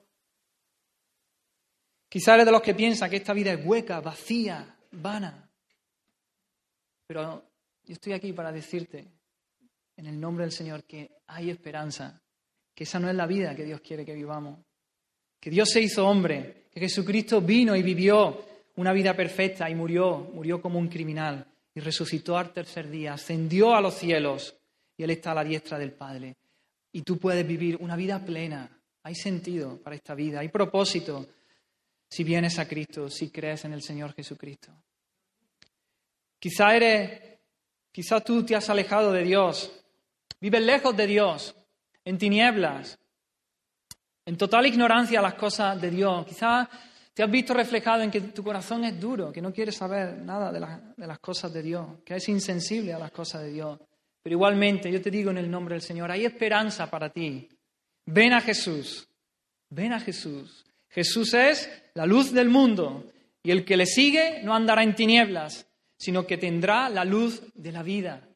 Quizá 2.11 2.33
eres 2.33 2.45
de 2.45 2.51
los 2.51 2.61
que 2.61 2.75
piensa 2.75 3.09
que 3.09 3.15
esta 3.15 3.31
vida 3.31 3.53
es 3.53 3.65
hueca, 3.65 4.01
vacía, 4.01 4.75
vana. 4.91 5.49
Pero 7.07 7.41
yo 7.85 7.93
estoy 7.93 8.11
aquí 8.11 8.33
para 8.33 8.51
decirte, 8.51 9.07
en 9.95 10.05
el 10.07 10.19
nombre 10.19 10.43
del 10.43 10.51
Señor, 10.51 10.83
que 10.83 11.09
hay 11.27 11.49
esperanza, 11.49 12.21
que 12.75 12.83
esa 12.83 12.99
no 12.99 13.09
es 13.09 13.15
la 13.15 13.25
vida 13.27 13.55
que 13.55 13.63
Dios 13.63 13.79
quiere 13.79 14.03
que 14.03 14.13
vivamos, 14.13 14.59
que 15.39 15.49
Dios 15.49 15.69
se 15.69 15.79
hizo 15.79 16.05
hombre, 16.05 16.65
que 16.69 16.81
Jesucristo 16.81 17.39
vino 17.39 17.77
y 17.77 17.81
vivió 17.81 18.43
una 18.75 18.91
vida 18.91 19.15
perfecta 19.15 19.69
y 19.69 19.75
murió, 19.75 20.17
murió 20.33 20.61
como 20.61 20.79
un 20.79 20.89
criminal 20.89 21.47
y 21.73 21.79
resucitó 21.79 22.37
al 22.37 22.51
tercer 22.51 22.89
día, 22.89 23.13
ascendió 23.13 23.73
a 23.73 23.79
los 23.79 23.93
cielos 23.93 24.53
y 24.97 25.03
Él 25.03 25.11
está 25.11 25.31
a 25.31 25.35
la 25.35 25.45
diestra 25.45 25.79
del 25.79 25.93
Padre. 25.93 26.35
Y 26.91 27.03
tú 27.03 27.17
puedes 27.17 27.47
vivir 27.47 27.77
una 27.79 27.95
vida 27.95 28.19
plena. 28.19 28.69
Hay 29.03 29.15
sentido 29.15 29.77
para 29.81 29.95
esta 29.95 30.13
vida, 30.13 30.41
hay 30.41 30.49
propósito 30.49 31.25
si 32.11 32.25
vienes 32.25 32.59
a 32.59 32.67
Cristo, 32.67 33.09
si 33.09 33.29
crees 33.29 33.63
en 33.63 33.71
el 33.71 33.81
Señor 33.81 34.13
Jesucristo. 34.13 34.69
Quizá 36.37 36.75
eres, 36.75 37.39
quizá 37.89 38.19
tú 38.19 38.43
te 38.43 38.53
has 38.53 38.69
alejado 38.69 39.13
de 39.13 39.23
Dios, 39.23 39.71
vives 40.41 40.61
lejos 40.61 40.95
de 40.97 41.07
Dios, 41.07 41.55
en 42.03 42.17
tinieblas, 42.17 42.99
en 44.25 44.35
total 44.35 44.65
ignorancia 44.65 45.19
a 45.19 45.21
las 45.21 45.35
cosas 45.35 45.79
de 45.79 45.89
Dios. 45.89 46.25
Quizá 46.25 46.69
te 47.13 47.23
has 47.23 47.31
visto 47.31 47.53
reflejado 47.53 48.01
en 48.01 48.11
que 48.11 48.19
tu 48.19 48.43
corazón 48.43 48.83
es 48.83 48.99
duro, 48.99 49.31
que 49.31 49.41
no 49.41 49.53
quieres 49.53 49.77
saber 49.77 50.17
nada 50.17 50.51
de, 50.51 50.59
de 50.97 51.07
las 51.07 51.19
cosas 51.19 51.53
de 51.53 51.63
Dios, 51.63 52.01
que 52.03 52.15
es 52.15 52.27
insensible 52.27 52.93
a 52.93 52.99
las 52.99 53.11
cosas 53.11 53.43
de 53.43 53.51
Dios. 53.53 53.79
Pero 54.21 54.33
igualmente, 54.33 54.91
yo 54.91 55.01
te 55.01 55.11
digo 55.11 55.31
en 55.31 55.37
el 55.37 55.49
nombre 55.49 55.75
del 55.75 55.81
Señor, 55.81 56.11
hay 56.11 56.25
esperanza 56.25 56.89
para 56.89 57.09
ti. 57.09 57.47
Ven 58.05 58.33
a 58.33 58.41
Jesús, 58.41 59.07
ven 59.69 59.93
a 59.93 59.99
Jesús. 60.01 60.65
Jesús 60.91 61.33
es 61.33 61.69
la 61.93 62.05
luz 62.05 62.31
del 62.31 62.49
mundo 62.49 63.11
y 63.43 63.51
el 63.51 63.65
que 63.65 63.77
le 63.77 63.85
sigue 63.85 64.41
no 64.43 64.53
andará 64.53 64.83
en 64.83 64.95
tinieblas, 64.95 65.67
sino 65.97 66.27
que 66.27 66.37
tendrá 66.37 66.89
la 66.89 67.05
luz 67.05 67.41
de 67.55 67.71
la 67.71 67.81
vida. 67.81 68.27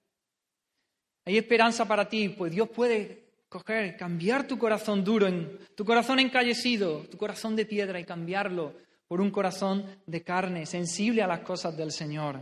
Hay 1.26 1.38
esperanza 1.38 1.88
para 1.88 2.08
ti, 2.08 2.30
pues 2.30 2.52
Dios 2.52 2.70
puede 2.70 3.26
coger, 3.50 3.98
cambiar 3.98 4.48
tu 4.48 4.58
corazón 4.58 5.04
duro, 5.04 5.28
tu 5.76 5.86
corazón 5.86 6.20
encallecido, 6.20 7.02
tu 7.10 7.18
corazón 7.18 7.56
de 7.56 7.66
piedra 7.66 8.00
y 8.00 8.06
cambiarlo 8.06 8.74
por 9.08 9.22
un 9.22 9.32
corazón 9.32 9.86
de 10.06 10.24
carne, 10.24 10.66
sensible 10.66 11.22
a 11.22 11.28
las 11.28 11.42
cosas 11.42 11.76
del 11.76 11.92
Señor. 11.92 12.40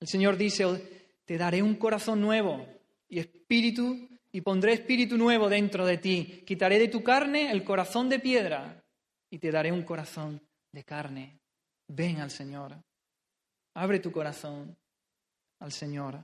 El 0.00 0.08
Señor 0.08 0.36
dice, 0.36 0.66
te 1.24 1.36
daré 1.36 1.62
un 1.62 1.74
corazón 1.74 2.20
nuevo 2.20 2.66
y 3.08 3.18
espíritu 3.18 4.08
y 4.32 4.40
pondré 4.40 4.74
espíritu 4.74 5.16
nuevo 5.16 5.48
dentro 5.48 5.84
de 5.84 5.98
ti. 5.98 6.42
Quitaré 6.46 6.78
de 6.78 6.88
tu 6.88 7.02
carne 7.02 7.50
el 7.50 7.64
corazón 7.64 8.08
de 8.08 8.18
piedra 8.18 8.82
y 9.30 9.38
te 9.38 9.50
daré 9.50 9.72
un 9.72 9.82
corazón 9.82 10.40
de 10.72 10.84
carne. 10.84 11.38
Ven 11.88 12.20
al 12.20 12.30
Señor. 12.30 12.76
Abre 13.74 13.98
tu 13.98 14.12
corazón 14.12 14.76
al 15.58 15.72
Señor. 15.72 16.20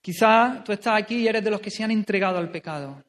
Quizá 0.00 0.62
tú 0.64 0.72
estás 0.72 1.02
aquí 1.02 1.16
y 1.16 1.28
eres 1.28 1.44
de 1.44 1.50
los 1.50 1.60
que 1.60 1.70
se 1.70 1.84
han 1.84 1.90
entregado 1.90 2.38
al 2.38 2.50
pecado, 2.50 3.02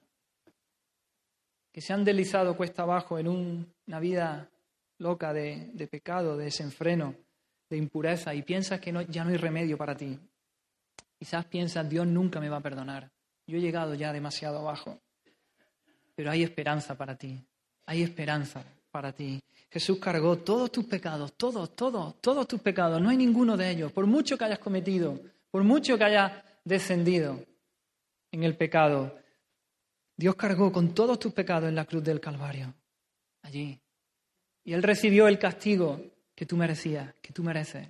que 1.71 1.81
se 1.81 1.93
han 1.93 2.03
deslizado 2.03 2.57
cuesta 2.57 2.83
abajo 2.83 3.19
en 3.19 3.27
una 3.27 3.99
vida 3.99 4.49
loca 4.97 5.31
de, 5.31 5.87
pecado, 5.89 6.35
de 6.35 6.45
desenfreno, 6.45 7.15
de 7.69 7.77
impureza 7.77 8.33
y 8.33 8.41
piensas 8.41 8.79
que 8.79 8.91
ya 9.07 9.23
no 9.23 9.29
hay 9.29 9.37
remedio 9.37 9.77
para 9.77 9.95
ti. 9.95 10.19
Quizás 11.19 11.45
piensas, 11.45 11.87
Dios 11.89 12.07
nunca 12.07 12.39
me 12.39 12.47
va 12.47 12.57
a 12.57 12.61
perdonar. 12.61 13.11
Yo 13.45 13.57
he 13.57 13.61
llegado 13.61 13.93
ya 13.93 14.13
demasiado 14.13 14.59
abajo. 14.59 15.01
Pero 16.15 16.31
hay 16.31 16.43
esperanza 16.43 16.95
para 16.95 17.17
ti. 17.17 17.45
Hay 17.85 18.03
esperanza 18.03 18.63
para 18.89 19.11
ti. 19.11 19.41
Jesús 19.69 19.99
cargó 19.99 20.37
todos 20.37 20.71
tus 20.71 20.85
pecados, 20.85 21.33
todos, 21.33 21.75
todos, 21.75 22.21
todos 22.21 22.47
tus 22.47 22.61
pecados. 22.61 23.01
No 23.01 23.09
hay 23.09 23.17
ninguno 23.17 23.57
de 23.57 23.69
ellos. 23.69 23.91
Por 23.91 24.07
mucho 24.07 24.37
que 24.37 24.45
hayas 24.45 24.59
cometido, 24.59 25.19
por 25.51 25.63
mucho 25.63 25.97
que 25.97 26.05
hayas 26.05 26.31
descendido 26.63 27.43
en 28.31 28.43
el 28.43 28.55
pecado, 28.55 29.19
Dios 30.15 30.35
cargó 30.35 30.71
con 30.71 30.93
todos 30.93 31.19
tus 31.19 31.33
pecados 31.33 31.67
en 31.67 31.75
la 31.75 31.85
cruz 31.85 32.03
del 32.03 32.21
Calvario. 32.21 32.73
Allí. 33.41 33.79
Y 34.63 34.73
Él 34.73 34.83
recibió 34.83 35.27
el 35.27 35.37
castigo 35.37 36.01
que 36.33 36.45
tú 36.45 36.55
merecías, 36.55 37.13
que 37.21 37.33
tú 37.33 37.43
mereces. 37.43 37.87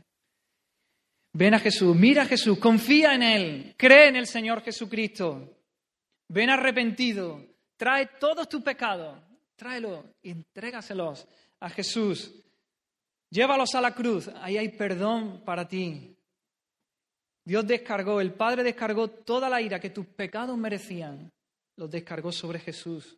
Ven 1.34 1.54
a 1.54 1.60
Jesús, 1.60 1.96
mira 1.96 2.24
a 2.24 2.26
Jesús, 2.26 2.58
confía 2.58 3.14
en 3.14 3.24
Él, 3.24 3.76
cree 3.78 4.10
en 4.10 4.16
el 4.16 4.28
Señor 4.28 4.62
Jesucristo. 4.62 5.58
Ven 6.28 6.50
arrepentido, 6.50 7.46
trae 7.78 8.08
todos 8.20 8.50
tus 8.50 8.62
pecados, 8.64 9.20
tráelos 9.56 10.06
y 10.22 10.32
entrégaselos 10.32 11.28
a 11.60 11.70
Jesús. 11.70 12.34
Llévalos 13.30 13.76
a 13.76 13.82
la 13.82 13.94
cruz, 13.94 14.28
ahí 14.42 14.58
hay 14.58 14.70
perdón 14.70 15.44
para 15.46 15.68
ti. 15.68 16.16
Dios 17.46 17.66
descargó, 17.66 18.22
el 18.22 18.34
Padre 18.34 18.64
descargó 18.64 19.08
toda 19.08 19.50
la 19.50 19.62
ira 19.62 19.80
que 19.80 19.92
tus 19.92 20.08
pecados 20.08 20.58
merecían, 20.58 21.32
los 21.76 21.90
descargó 21.90 22.32
sobre 22.32 22.60
Jesús 22.60 23.18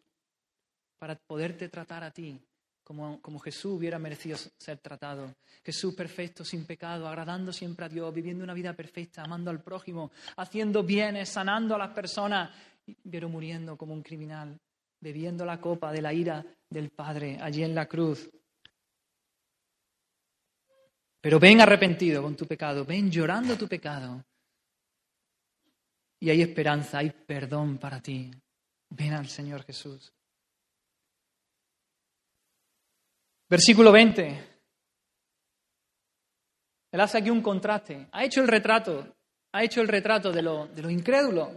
para 0.99 1.15
poderte 1.15 1.69
tratar 1.69 2.03
a 2.03 2.11
ti 2.11 2.39
como, 2.93 3.39
Jesús 3.39 3.73
hubiera 3.77 3.97
merecido 3.97 4.37
ser 4.57 4.79
tratado. 4.79 5.35
Jesús 5.63 5.93
perfecto, 5.93 6.43
sin 6.43 6.65
pecado, 6.65 7.07
agradando 7.07 7.53
siempre 7.53 7.85
a 7.85 7.89
Dios, 7.89 8.13
viviendo 8.13 8.43
una 8.43 8.53
vida 8.53 8.73
perfecta, 8.73 9.23
amando 9.23 9.49
al 9.49 9.61
prójimo, 9.61 10.11
haciendo 10.37 10.83
bienes, 10.83 11.29
sanando 11.29 11.75
a 11.75 11.77
las 11.77 11.91
personas, 11.91 12.51
pero 13.09 13.29
muriendo 13.29 13.77
como 13.77 13.93
un 13.93 14.01
criminal, 14.01 14.59
bebiendo 14.99 15.45
la 15.45 15.61
copa 15.61 15.91
de 15.91 16.01
la 16.01 16.13
ira 16.13 16.45
del 16.69 16.89
Padre 16.89 17.37
allí 17.41 17.63
en 17.63 17.75
la 17.75 17.85
cruz. 17.87 18.29
Pero 21.21 21.39
ven 21.39 21.61
arrepentido 21.61 22.23
con 22.23 22.35
tu 22.35 22.45
pecado, 22.45 22.83
ven 22.83 23.09
llorando 23.09 23.55
tu 23.57 23.67
pecado. 23.67 24.25
Y 26.19 26.29
hay 26.29 26.41
esperanza, 26.41 26.99
hay 26.99 27.11
perdón 27.11 27.77
para 27.77 28.01
ti. 28.01 28.29
Ven 28.89 29.13
al 29.13 29.27
Señor 29.27 29.63
Jesús. 29.63 30.11
Versículo 33.51 33.91
20. 33.91 34.49
Él 36.89 37.01
hace 37.01 37.17
aquí 37.17 37.29
un 37.29 37.41
contraste. 37.41 38.07
Ha 38.13 38.23
hecho 38.23 38.39
el 38.39 38.47
retrato, 38.47 39.13
ha 39.51 39.61
hecho 39.61 39.81
el 39.81 39.89
retrato 39.89 40.31
de 40.31 40.41
lo, 40.41 40.67
de 40.67 40.81
lo 40.81 40.89
incrédulo. 40.89 41.51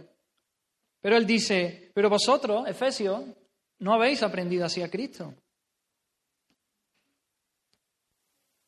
Pero 0.99 1.15
él 1.15 1.25
dice, 1.25 1.91
pero 1.93 2.09
vosotros, 2.09 2.67
Efesios, 2.67 3.23
no 3.79 3.93
habéis 3.93 4.21
aprendido 4.23 4.65
así 4.65 4.81
a 4.81 4.89
Cristo. 4.91 5.33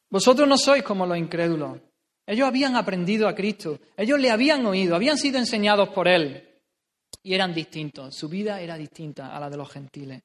Vosotros 0.09 0.47
no 0.47 0.57
sois 0.57 0.83
como 0.83 1.05
los 1.05 1.17
incrédulos. 1.17 1.81
Ellos 2.25 2.47
habían 2.47 2.77
aprendido 2.77 3.27
a 3.27 3.35
Cristo, 3.35 3.77
ellos 3.97 4.21
le 4.21 4.31
habían 4.31 4.65
oído, 4.65 4.95
habían 4.95 5.17
sido 5.17 5.37
enseñados 5.37 5.89
por 5.89 6.07
Él 6.07 6.61
y 7.23 7.33
eran 7.33 7.53
distintos. 7.53 8.15
Su 8.15 8.29
vida 8.29 8.61
era 8.61 8.77
distinta 8.77 9.35
a 9.35 9.39
la 9.41 9.49
de 9.49 9.57
los 9.57 9.69
gentiles. 9.69 10.23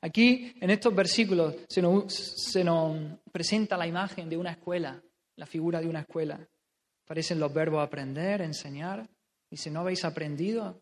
Aquí, 0.00 0.54
en 0.60 0.70
estos 0.70 0.94
versículos, 0.94 1.56
se 1.68 1.82
nos, 1.82 3.18
presenta 3.32 3.76
la 3.76 3.86
imagen 3.86 4.28
de 4.28 4.36
una 4.36 4.52
escuela, 4.52 5.02
la 5.36 5.46
figura 5.46 5.80
de 5.80 5.88
una 5.88 6.00
escuela. 6.00 6.38
Aparecen 7.04 7.40
los 7.40 7.52
verbos 7.52 7.84
aprender, 7.84 8.42
enseñar. 8.42 9.08
Y 9.50 9.56
si 9.56 9.70
no 9.70 9.80
habéis 9.80 10.04
aprendido, 10.04 10.80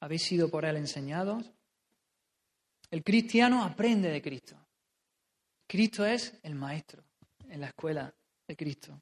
habéis 0.00 0.22
sido 0.22 0.48
por 0.48 0.64
él 0.64 0.76
enseñados. 0.76 1.44
El 2.90 3.04
cristiano 3.04 3.62
aprende 3.62 4.10
de 4.10 4.22
Cristo. 4.22 4.56
Cristo 5.66 6.06
es 6.06 6.38
el 6.42 6.54
maestro 6.54 7.04
en 7.48 7.60
la 7.60 7.68
escuela 7.68 8.12
de 8.46 8.56
Cristo. 8.56 9.00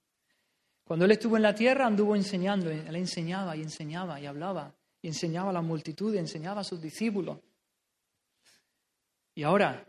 Cuando 0.84 1.04
él 1.04 1.12
estuvo 1.12 1.36
en 1.36 1.42
la 1.42 1.54
tierra, 1.54 1.86
anduvo 1.86 2.16
enseñando. 2.16 2.70
Él 2.70 2.96
enseñaba 2.96 3.56
y 3.56 3.62
enseñaba 3.62 4.20
y 4.20 4.26
hablaba. 4.26 4.74
Y 5.00 5.08
enseñaba 5.08 5.50
a 5.50 5.52
la 5.52 5.62
multitud 5.62 6.14
y 6.14 6.18
enseñaba 6.18 6.60
a 6.60 6.64
sus 6.64 6.80
discípulos. 6.82 7.38
Y 9.36 9.42
ahora, 9.42 9.86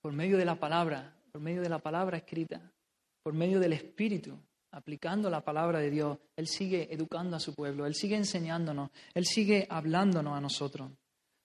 por 0.00 0.12
medio 0.12 0.38
de 0.38 0.44
la 0.44 0.54
palabra, 0.54 1.12
por 1.32 1.42
medio 1.42 1.60
de 1.60 1.68
la 1.68 1.80
palabra 1.80 2.18
escrita, 2.18 2.72
por 3.20 3.34
medio 3.34 3.58
del 3.58 3.72
Espíritu, 3.72 4.38
aplicando 4.70 5.28
la 5.28 5.40
palabra 5.40 5.80
de 5.80 5.90
Dios, 5.90 6.16
Él 6.36 6.46
sigue 6.46 6.86
educando 6.94 7.34
a 7.34 7.40
su 7.40 7.52
pueblo, 7.52 7.84
Él 7.84 7.96
sigue 7.96 8.14
enseñándonos, 8.14 8.90
Él 9.12 9.26
sigue 9.26 9.66
hablándonos 9.68 10.38
a 10.38 10.40
nosotros. 10.40 10.92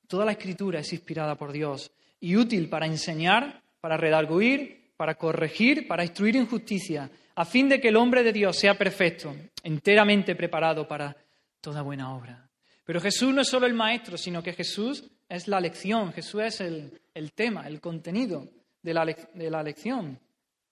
Toda 0.08 0.24
la 0.24 0.34
escritura 0.34 0.82
es 0.82 0.94
inspirada 0.94 1.36
por 1.36 1.52
Dios 1.52 1.92
y 2.20 2.36
útil 2.36 2.70
para 2.70 2.86
enseñar, 2.86 3.64
para 3.80 3.98
redarguir, 3.98 4.94
para 4.96 5.16
corregir, 5.16 5.88
para 5.88 6.04
instruir 6.04 6.38
en 6.38 6.46
justicia, 6.46 7.10
a 7.34 7.44
fin 7.44 7.68
de 7.68 7.82
que 7.82 7.88
el 7.88 7.96
hombre 7.96 8.22
de 8.22 8.34
Dios 8.34 8.56
sea 8.56 8.78
perfecto, 8.78 9.36
enteramente 9.64 10.36
preparado 10.36 10.88
para 10.88 11.18
toda 11.60 11.82
buena 11.82 12.16
obra. 12.16 12.48
Pero 12.86 13.02
Jesús 13.02 13.34
no 13.34 13.42
es 13.42 13.48
solo 13.48 13.66
el 13.66 13.74
maestro, 13.74 14.16
sino 14.16 14.44
que 14.44 14.54
Jesús 14.54 15.10
es 15.28 15.48
la 15.48 15.60
lección, 15.60 16.14
Jesús 16.14 16.42
es 16.44 16.62
el, 16.62 17.01
tema, 17.34 17.68
el 17.68 17.80
contenido 17.82 18.48
de 18.82 18.94
la, 18.94 19.06
de 19.06 19.50
la 19.50 19.62
lección. 19.64 20.18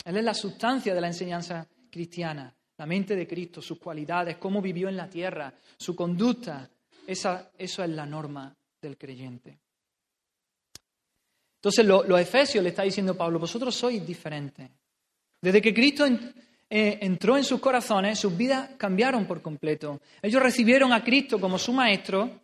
Él 0.06 0.18
es 0.18 0.24
la 0.24 0.34
sustancia 0.34 0.94
de 0.94 1.02
la 1.02 1.08
enseñanza 1.08 1.68
cristiana, 1.92 2.54
la 2.78 2.86
mente 2.86 3.16
de 3.16 3.28
Cristo, 3.28 3.62
sus 3.62 3.78
cualidades, 3.80 4.38
cómo 4.38 4.62
vivió 4.62 4.88
en 4.90 4.98
la 4.98 5.10
tierra, 5.10 5.54
su 5.78 5.96
conducta. 5.96 6.70
Esa, 7.06 7.52
eso 7.58 7.84
es 7.84 7.90
la 7.90 8.06
norma 8.06 8.56
del 8.82 8.98
creyente. 8.98 9.60
Entonces 11.56 11.86
lo- 11.86 12.04
los 12.04 12.20
efesios 12.20 12.64
le 12.64 12.70
está 12.70 12.84
diciendo 12.84 13.16
Pablo, 13.18 13.40
vosotros 13.40 13.76
sois 13.76 14.06
diferentes. 14.06 14.70
Desde 15.42 15.62
que 15.62 15.74
Cristo 15.74 16.06
eh, 16.06 17.00
entró 17.02 17.36
en 17.38 17.44
sus 17.44 17.60
corazones, 17.60 18.20
sus 18.20 18.36
vidas 18.38 18.72
cambiaron 18.78 19.26
por 19.26 19.42
completo. 19.42 20.00
Ellos 20.22 20.42
recibieron 20.42 20.94
a 20.94 21.04
Cristo 21.04 21.40
como 21.40 21.58
su 21.58 21.74
maestro 21.74 22.40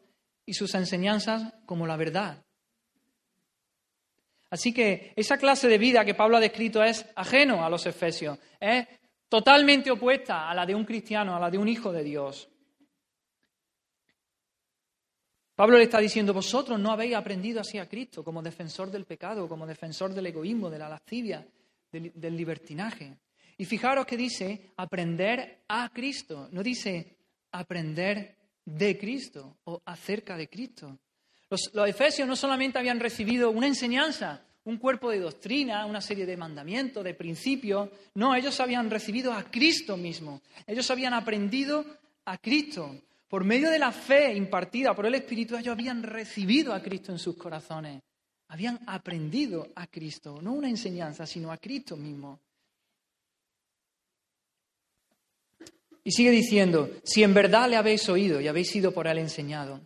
y 0.46 0.54
sus 0.54 0.74
enseñanzas 0.76 1.54
como 1.66 1.86
la 1.88 1.96
verdad. 1.96 2.44
Así 4.50 4.74
que 4.74 5.14
esa 5.16 5.38
clase 5.38 5.68
de 5.68 5.78
vida 5.78 6.06
que 6.06 6.14
Pablo 6.14 6.38
ha 6.38 6.40
descrito 6.40 6.84
es 6.84 7.06
ajeno 7.16 7.66
a 7.66 7.70
los 7.70 7.86
efesios, 7.86 8.38
es 8.60 8.88
totalmente 9.28 9.92
opuesta 9.92 10.50
a 10.50 10.54
la 10.54 10.66
de 10.66 10.76
un 10.76 10.86
cristiano, 10.86 11.36
a 11.36 11.40
la 11.40 11.50
de 11.50 11.58
un 11.58 11.68
hijo 11.68 11.92
de 11.92 12.04
Dios. 12.04 12.50
Pablo 15.56 15.78
le 15.78 15.86
está 15.86 16.00
diciendo, 16.00 16.34
vosotros 16.34 16.80
no 16.80 16.92
habéis 16.92 17.16
aprendido 17.16 17.62
así 17.62 17.78
a 17.78 17.88
Cristo 17.88 18.24
como 18.24 18.42
defensor 18.42 18.92
del 18.92 19.06
pecado, 19.06 19.48
como 19.48 19.66
defensor 19.66 20.14
del 20.14 20.28
egoísmo, 20.28 20.70
de 20.70 20.80
la 20.80 20.90
lascivia, 20.90 21.48
del, 21.92 22.12
del 22.14 22.36
libertinaje. 22.36 23.18
Y 23.58 23.64
fijaros 23.64 24.06
que 24.06 24.18
dice 24.18 24.74
aprender 24.76 25.64
a 25.70 25.90
Cristo, 25.94 26.50
no 26.52 26.62
dice 26.62 27.16
aprender 27.52 28.36
de 28.66 28.98
Cristo 28.98 29.60
o 29.64 29.82
acerca 29.86 30.36
de 30.36 30.50
Cristo. 30.50 31.00
Los, 31.50 31.72
efesios 31.88 32.28
no 32.28 32.36
solamente 32.36 32.80
habían 32.80 33.00
recibido 33.00 33.52
una 33.52 33.68
enseñanza, 33.68 34.42
un 34.64 34.78
cuerpo 34.78 35.12
de 35.12 35.20
doctrina, 35.20 35.86
una 35.86 36.02
serie 36.02 36.26
de 36.26 36.38
mandamientos, 36.38 37.04
de 37.04 37.14
principios, 37.14 37.90
no, 38.16 38.34
ellos 38.36 38.60
habían 38.60 38.90
recibido 38.90 39.32
a 39.32 39.44
Cristo 39.44 39.96
mismo, 39.96 40.42
ellos 40.66 40.90
habían 40.90 41.14
aprendido 41.14 41.86
a 42.26 42.38
Cristo. 42.38 43.00
Por 43.28 43.44
medio 43.44 43.70
de 43.70 43.80
la 43.80 43.92
fe 43.92 44.34
impartida 44.36 44.96
por 44.96 45.06
el 45.06 45.16
Espíritu, 45.16 45.56
ellos 45.56 45.74
habían 45.74 46.02
recibido 46.02 46.74
a 46.74 46.82
Cristo 46.82 47.12
en 47.12 47.20
sus 47.20 47.36
corazones, 47.36 48.02
habían 48.48 48.80
aprendido 48.88 49.68
a 49.76 49.88
Cristo, 49.88 50.40
no 50.42 50.54
una 50.54 50.70
enseñanza, 50.70 51.28
sino 51.28 51.52
a 51.52 51.58
Cristo 51.58 51.96
mismo. 51.96 52.40
Y 56.04 56.12
sigue 56.12 56.30
diciendo, 56.30 56.90
si 57.04 57.24
en 57.24 57.34
verdad 57.34 57.68
le 57.68 57.78
habéis 57.78 58.08
oído 58.10 58.40
y 58.40 58.48
habéis 58.48 58.70
sido 58.70 58.92
por 58.92 59.08
él 59.08 59.18
enseñado. 59.18 59.82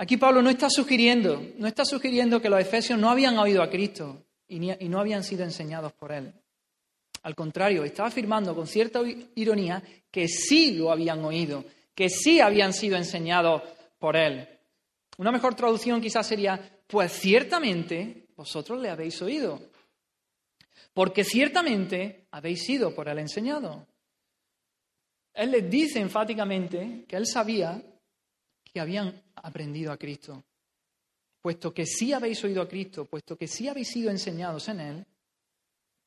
Aquí 0.00 0.16
Pablo 0.16 0.40
no 0.42 0.48
está 0.48 0.70
sugiriendo, 0.70 1.42
no 1.58 1.66
está 1.66 1.84
sugiriendo 1.84 2.40
que 2.40 2.48
los 2.48 2.60
efesios 2.60 2.96
no 2.98 3.10
habían 3.10 3.36
oído 3.36 3.62
a 3.62 3.68
Cristo 3.68 4.26
y, 4.46 4.60
no 4.60 5.00
habían 5.00 5.24
sido 5.24 5.42
enseñados 5.42 5.92
por 5.92 6.12
él. 6.12 6.32
Al 7.24 7.34
contrario, 7.34 7.82
está 7.82 8.06
afirmando 8.06 8.54
con 8.54 8.68
cierta 8.68 9.00
ironía 9.34 9.82
que 10.08 10.28
sí 10.28 10.72
lo 10.74 10.92
habían 10.92 11.24
oído, 11.24 11.64
que 11.96 12.08
sí 12.08 12.40
habían 12.40 12.72
sido 12.72 12.96
enseñados 12.96 13.62
por 13.98 14.16
él. 14.16 14.48
Una 15.16 15.32
mejor 15.32 15.56
traducción 15.56 16.00
quizás 16.00 16.24
sería, 16.28 16.80
pues 16.86 17.10
ciertamente 17.12 18.28
vosotros 18.36 18.80
le 18.80 18.90
habéis 18.90 19.20
oído, 19.20 19.60
porque 20.94 21.24
ciertamente 21.24 22.28
habéis 22.30 22.62
sido 22.62 22.94
por 22.94 23.08
él 23.08 23.18
enseñado. 23.18 23.84
Él 25.34 25.50
les 25.50 25.68
dice 25.68 25.98
enfáticamente 25.98 27.04
que 27.08 27.16
él 27.16 27.26
sabía 27.26 27.82
que 28.64 28.78
habían 28.78 29.22
aprendido 29.42 29.92
a 29.92 29.96
Cristo. 29.96 30.44
Puesto 31.40 31.72
que 31.72 31.86
sí 31.86 32.12
habéis 32.12 32.42
oído 32.44 32.62
a 32.62 32.68
Cristo, 32.68 33.04
puesto 33.04 33.36
que 33.36 33.46
sí 33.46 33.68
habéis 33.68 33.88
sido 33.88 34.10
enseñados 34.10 34.68
en 34.68 34.80
Él, 34.80 35.06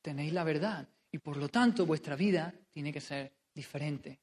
tenéis 0.02 0.34
la 0.34 0.44
verdad. 0.44 0.88
Y 1.12 1.18
por 1.18 1.38
lo 1.38 1.50
tanto 1.50 1.86
vuestra 1.86 2.16
vida 2.16 2.54
tiene 2.72 2.92
que 2.92 3.02
ser 3.02 3.32
diferente. 3.54 4.20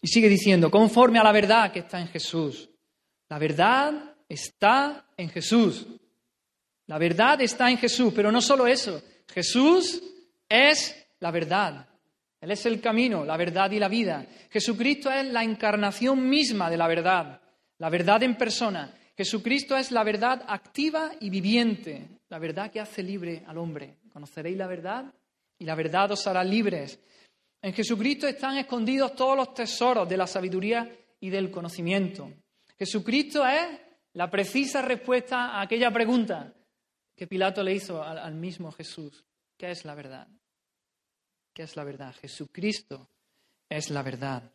Y 0.00 0.08
sigue 0.08 0.28
diciendo, 0.28 0.70
conforme 0.70 1.18
a 1.18 1.24
la 1.24 1.32
verdad 1.32 1.72
que 1.72 1.80
está 1.80 2.00
en 2.00 2.08
Jesús. 2.08 2.68
La 3.28 3.38
verdad 3.38 4.16
está 4.28 5.06
en 5.16 5.30
Jesús. 5.30 5.86
La 6.86 6.98
verdad 6.98 7.40
está 7.40 7.70
en 7.70 7.78
Jesús, 7.78 8.12
pero 8.14 8.32
no 8.32 8.40
solo 8.40 8.66
eso. 8.66 9.02
Jesús 9.28 10.02
es 10.48 11.06
la 11.20 11.30
verdad. 11.30 11.86
Él 12.40 12.50
es 12.50 12.66
el 12.66 12.80
camino, 12.80 13.24
la 13.24 13.36
verdad 13.36 13.70
y 13.70 13.78
la 13.78 13.88
vida. 13.88 14.26
Jesucristo 14.50 15.10
es 15.10 15.24
la 15.26 15.44
encarnación 15.44 16.28
misma 16.28 16.68
de 16.68 16.76
la 16.76 16.88
verdad, 16.88 17.40
la 17.82 17.90
verdad 17.90 18.22
en 18.22 18.36
persona. 18.36 18.94
Jesucristo 19.16 19.76
es 19.76 19.90
la 19.90 20.04
verdad 20.04 20.44
activa 20.46 21.10
y 21.18 21.30
viviente, 21.30 22.20
la 22.28 22.38
verdad 22.38 22.70
que 22.70 22.78
hace 22.78 23.02
libre 23.02 23.42
al 23.44 23.58
hombre. 23.58 23.96
Conoceréis 24.12 24.56
la 24.56 24.68
verdad 24.68 25.12
y 25.58 25.64
la 25.64 25.74
verdad 25.74 26.12
os 26.12 26.24
hará 26.28 26.44
libres. 26.44 27.00
En 27.60 27.72
Jesucristo 27.72 28.28
están 28.28 28.56
escondidos 28.56 29.16
todos 29.16 29.36
los 29.36 29.52
tesoros 29.52 30.08
de 30.08 30.16
la 30.16 30.28
sabiduría 30.28 30.88
y 31.18 31.28
del 31.28 31.50
conocimiento. 31.50 32.30
Jesucristo 32.78 33.44
es 33.44 33.80
la 34.12 34.30
precisa 34.30 34.80
respuesta 34.80 35.46
a 35.48 35.62
aquella 35.62 35.90
pregunta 35.90 36.54
que 37.16 37.26
Pilato 37.26 37.64
le 37.64 37.74
hizo 37.74 38.00
al, 38.00 38.34
mismo 38.34 38.70
Jesús. 38.70 39.24
¿Qué 39.58 39.72
es 39.72 39.84
la 39.84 39.96
verdad? 39.96 40.28
¿Qué 41.52 41.64
es 41.64 41.74
la 41.74 41.82
verdad? 41.82 42.14
Jesucristo 42.14 43.08
es 43.68 43.90
la 43.90 44.04
verdad. 44.04 44.52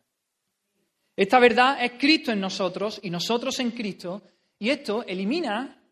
Esta 1.18 1.40
verdad 1.40 1.84
es 1.84 1.94
Cristo 1.98 2.30
en 2.30 2.38
nosotros 2.38 3.00
y 3.02 3.10
nosotros 3.10 3.58
en 3.58 3.72
Cristo, 3.72 4.22
y 4.56 4.70
esto 4.70 5.04
elimina, 5.04 5.82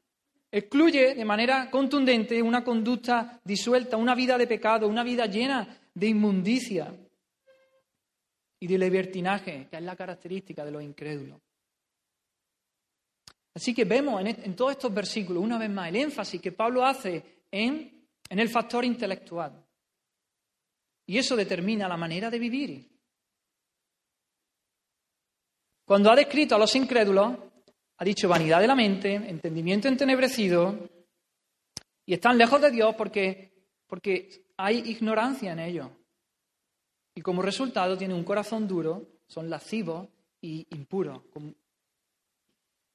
excluye 0.53 1.17
de 1.17 1.25
manera 1.25 1.69
contundente 1.69 2.41
una 2.41 2.63
conducta 2.63 3.41
disuelta, 3.43 3.97
una 3.97 4.15
vida 4.15 4.39
de 4.39 4.47
pecado, 4.47 4.87
una 4.87 5.03
vida 5.03 5.27
llena 5.27 5.81
de 5.93 6.07
inmundicia 6.07 6.95
y 8.61 8.69
de 8.69 8.79
libertinaje, 8.79 9.67
que 9.69 9.77
es 9.77 9.83
la 9.83 9.97
característica 9.97 10.65
de 10.65 10.71
los 10.71 10.83
incrédulos. 10.85 11.41
Así 13.53 13.75
que 13.75 13.85
vemos 13.85 14.25
en, 14.25 14.55
todos 14.55 14.71
estos 14.71 14.95
versículos, 14.95 15.43
una 15.43 15.59
vez 15.59 15.71
más, 15.71 15.89
el 15.89 15.97
énfasis 15.97 16.41
que 16.41 16.53
Pablo 16.53 16.87
hace 16.87 17.41
en 17.51 18.07
el 18.31 18.49
factor 18.49 18.85
intelectual. 18.85 19.61
Y 21.05 21.19
eso 21.19 21.35
determina 21.35 21.89
la 21.89 21.97
manera 21.97 22.31
de 22.31 22.39
vivir. 22.39 22.96
Cuando 25.87 26.11
ha 26.11 26.17
descrito 26.17 26.57
a 26.57 26.59
los 26.59 26.75
incrédulos, 26.75 27.39
ha 27.99 28.05
dicho 28.05 28.29
vanidad 28.29 28.61
de 28.61 28.67
la 28.67 28.75
mente, 28.75 29.15
entendimiento 29.15 29.87
entenebrecido, 29.87 30.77
y 32.05 32.13
están 32.13 32.37
lejos 32.37 32.61
de 32.61 32.73
Dios 32.73 32.97
porque, 32.97 33.53
porque 33.87 34.47
hay 34.57 34.79
ignorancia 34.79 35.53
en 35.53 35.61
ellos. 35.61 35.89
Y 37.15 37.23
como 37.23 37.41
resultado 37.41 37.97
tienen 37.97 38.17
un 38.17 38.25
corazón 38.25 38.67
duro, 38.67 39.07
son 39.29 39.49
lascivos 39.49 40.09
y 40.41 40.67
impuros, 40.71 41.23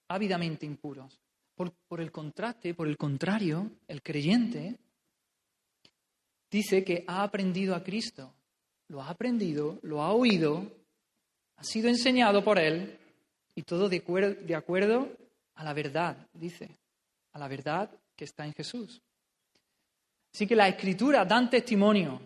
ávidamente 0.10 0.65
impuros. 0.65 1.17
Por, 1.56 1.71
por 1.88 2.01
el 2.01 2.12
contraste, 2.12 2.73
por 2.73 2.89
el 2.89 2.97
contrario, 2.97 3.71
el 3.88 4.01
creyente 4.01 4.77
dice 6.49 6.84
que 6.84 7.06
ha 7.08 7.23
aprendido 7.23 7.73
a 7.73 7.84
Cristo. 7.84 8.34
Lo 8.89 9.01
ha 9.01 9.10
aprendido, 9.10 9.80
lo 9.84 10.01
ha 10.01 10.12
oído, 10.12 10.81
ha 11.62 11.63
sido 11.63 11.89
enseñado 11.89 12.43
por 12.43 12.58
Él 12.58 12.97
y 13.54 13.62
todo 13.62 13.88
de, 13.88 13.97
acuerdo, 14.56 15.15
a 15.54 15.63
la 15.63 15.74
verdad, 15.74 16.28
dice, 16.34 16.80
a 17.34 17.38
la 17.38 17.47
verdad 17.47 17.91
que 18.15 18.26
está 18.26 18.47
en 18.47 18.54
Jesús. 18.54 19.00
Así 20.34 20.47
que 20.47 20.56
las 20.56 20.69
escrituras 20.69 21.28
dan 21.28 21.52
testimonio 21.52 22.19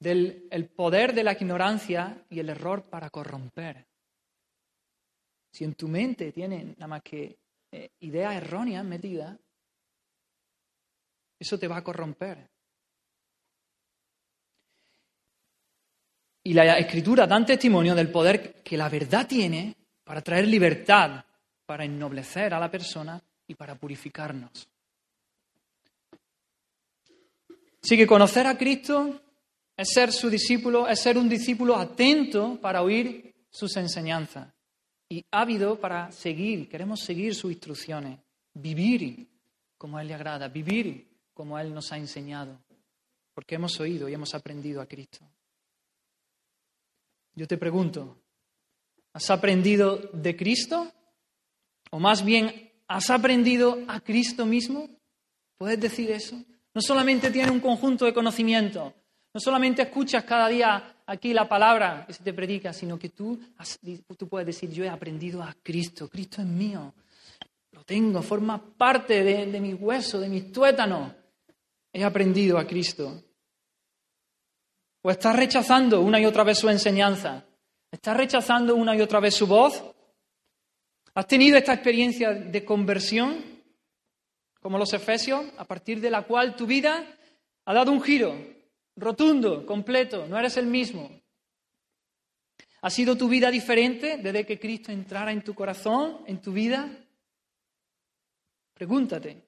del 0.00 0.48
el 0.50 0.68
poder 0.68 1.14
de 1.14 1.22
la 1.22 1.34
ignorancia 1.34 2.24
y 2.28 2.40
el 2.40 2.48
error 2.48 2.82
para 2.90 3.08
corromper. 3.08 3.86
Si 5.52 5.62
en 5.62 5.74
tu 5.74 5.86
mente 5.86 6.32
tienen 6.32 6.74
nada 6.76 6.88
más 6.88 7.02
que 7.02 7.38
eh, 7.70 7.90
ideas 8.00 8.34
erróneas 8.34 8.84
metidas, 8.84 9.38
eso 11.38 11.56
te 11.56 11.68
va 11.68 11.76
a 11.76 11.84
corromper. 11.84 12.50
Y 16.46 16.52
la 16.52 16.78
escritura 16.78 17.26
dan 17.26 17.44
testimonio 17.44 17.92
del 17.92 18.08
poder 18.08 18.62
que 18.62 18.76
la 18.76 18.88
verdad 18.88 19.26
tiene 19.26 19.74
para 20.04 20.22
traer 20.22 20.46
libertad, 20.46 21.24
para 21.66 21.84
ennoblecer 21.84 22.54
a 22.54 22.60
la 22.60 22.70
persona 22.70 23.20
y 23.48 23.56
para 23.56 23.74
purificarnos. 23.74 24.68
Así 27.82 27.96
que 27.96 28.06
conocer 28.06 28.46
a 28.46 28.56
Cristo 28.56 29.22
es 29.76 29.88
ser 29.92 30.12
su 30.12 30.30
discípulo, 30.30 30.86
es 30.86 31.00
ser 31.00 31.18
un 31.18 31.28
discípulo 31.28 31.74
atento 31.74 32.60
para 32.60 32.80
oír 32.80 33.34
sus 33.50 33.76
enseñanzas 33.76 34.46
y 35.08 35.24
ávido 35.32 35.80
para 35.80 36.12
seguir, 36.12 36.68
queremos 36.68 37.00
seguir 37.00 37.34
sus 37.34 37.50
instrucciones, 37.50 38.20
vivir 38.54 39.26
como 39.76 39.98
a 39.98 40.02
Él 40.02 40.08
le 40.08 40.14
agrada, 40.14 40.46
vivir 40.46 41.08
como 41.34 41.58
Él 41.58 41.74
nos 41.74 41.90
ha 41.90 41.96
enseñado, 41.96 42.56
porque 43.34 43.56
hemos 43.56 43.80
oído 43.80 44.08
y 44.08 44.14
hemos 44.14 44.32
aprendido 44.32 44.80
a 44.80 44.86
Cristo. 44.86 45.26
Yo 47.36 47.46
te 47.46 47.58
pregunto, 47.58 48.16
¿has 49.12 49.28
aprendido 49.28 49.98
de 50.14 50.34
Cristo? 50.34 50.90
¿O 51.90 52.00
más 52.00 52.24
bien, 52.24 52.72
¿has 52.88 53.10
aprendido 53.10 53.78
a 53.88 54.00
Cristo 54.00 54.46
mismo? 54.46 54.88
¿Puedes 55.58 55.78
decir 55.78 56.10
eso? 56.10 56.42
No 56.72 56.80
solamente 56.80 57.30
tienes 57.30 57.50
un 57.50 57.60
conjunto 57.60 58.06
de 58.06 58.14
conocimientos, 58.14 58.94
no 59.34 59.40
solamente 59.40 59.82
escuchas 59.82 60.24
cada 60.24 60.48
día 60.48 60.96
aquí 61.04 61.34
la 61.34 61.46
palabra 61.46 62.04
que 62.06 62.14
se 62.14 62.24
te 62.24 62.32
predica, 62.32 62.72
sino 62.72 62.98
que 62.98 63.10
tú, 63.10 63.38
has, 63.58 63.78
tú 64.16 64.28
puedes 64.28 64.46
decir, 64.46 64.70
yo 64.70 64.82
he 64.82 64.88
aprendido 64.88 65.42
a 65.42 65.54
Cristo, 65.62 66.08
Cristo 66.08 66.40
es 66.40 66.48
mío, 66.48 66.94
lo 67.72 67.84
tengo, 67.84 68.22
forma 68.22 68.58
parte 68.58 69.22
de, 69.22 69.44
de 69.44 69.60
mis 69.60 69.74
huesos, 69.78 70.22
de 70.22 70.30
mis 70.30 70.50
tuétanos. 70.50 71.12
He 71.92 72.02
aprendido 72.02 72.56
a 72.56 72.66
Cristo. 72.66 73.25
¿O 75.06 75.10
estás 75.12 75.36
rechazando 75.36 76.00
una 76.00 76.18
y 76.18 76.26
otra 76.26 76.42
vez 76.42 76.58
su 76.58 76.68
enseñanza? 76.68 77.44
¿Estás 77.92 78.16
rechazando 78.16 78.74
una 78.74 78.96
y 78.96 79.00
otra 79.00 79.20
vez 79.20 79.36
su 79.36 79.46
voz? 79.46 79.80
¿Has 81.14 81.28
tenido 81.28 81.56
esta 81.56 81.74
experiencia 81.74 82.32
de 82.32 82.64
conversión, 82.64 83.62
como 84.60 84.78
los 84.78 84.92
Efesios, 84.94 85.46
a 85.58 85.64
partir 85.64 86.00
de 86.00 86.10
la 86.10 86.22
cual 86.22 86.56
tu 86.56 86.66
vida 86.66 87.06
ha 87.66 87.72
dado 87.72 87.92
un 87.92 88.02
giro 88.02 88.34
rotundo, 88.96 89.64
completo, 89.64 90.26
no 90.26 90.36
eres 90.40 90.56
el 90.56 90.66
mismo? 90.66 91.08
¿Ha 92.82 92.90
sido 92.90 93.16
tu 93.16 93.28
vida 93.28 93.48
diferente 93.52 94.16
desde 94.16 94.44
que 94.44 94.58
Cristo 94.58 94.90
entrara 94.90 95.30
en 95.30 95.44
tu 95.44 95.54
corazón, 95.54 96.24
en 96.26 96.42
tu 96.42 96.52
vida? 96.52 96.90
Pregúntate. 98.74 99.45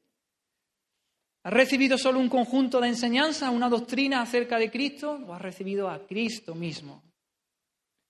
¿Has 1.43 1.53
recibido 1.53 1.97
solo 1.97 2.18
un 2.18 2.28
conjunto 2.28 2.80
de 2.80 2.89
enseñanzas, 2.89 3.53
una 3.53 3.68
doctrina 3.68 4.20
acerca 4.22 4.59
de 4.59 4.70
Cristo 4.70 5.12
o 5.26 5.32
has 5.32 5.41
recibido 5.41 5.89
a 5.89 6.07
Cristo 6.07 6.55
mismo? 6.55 7.03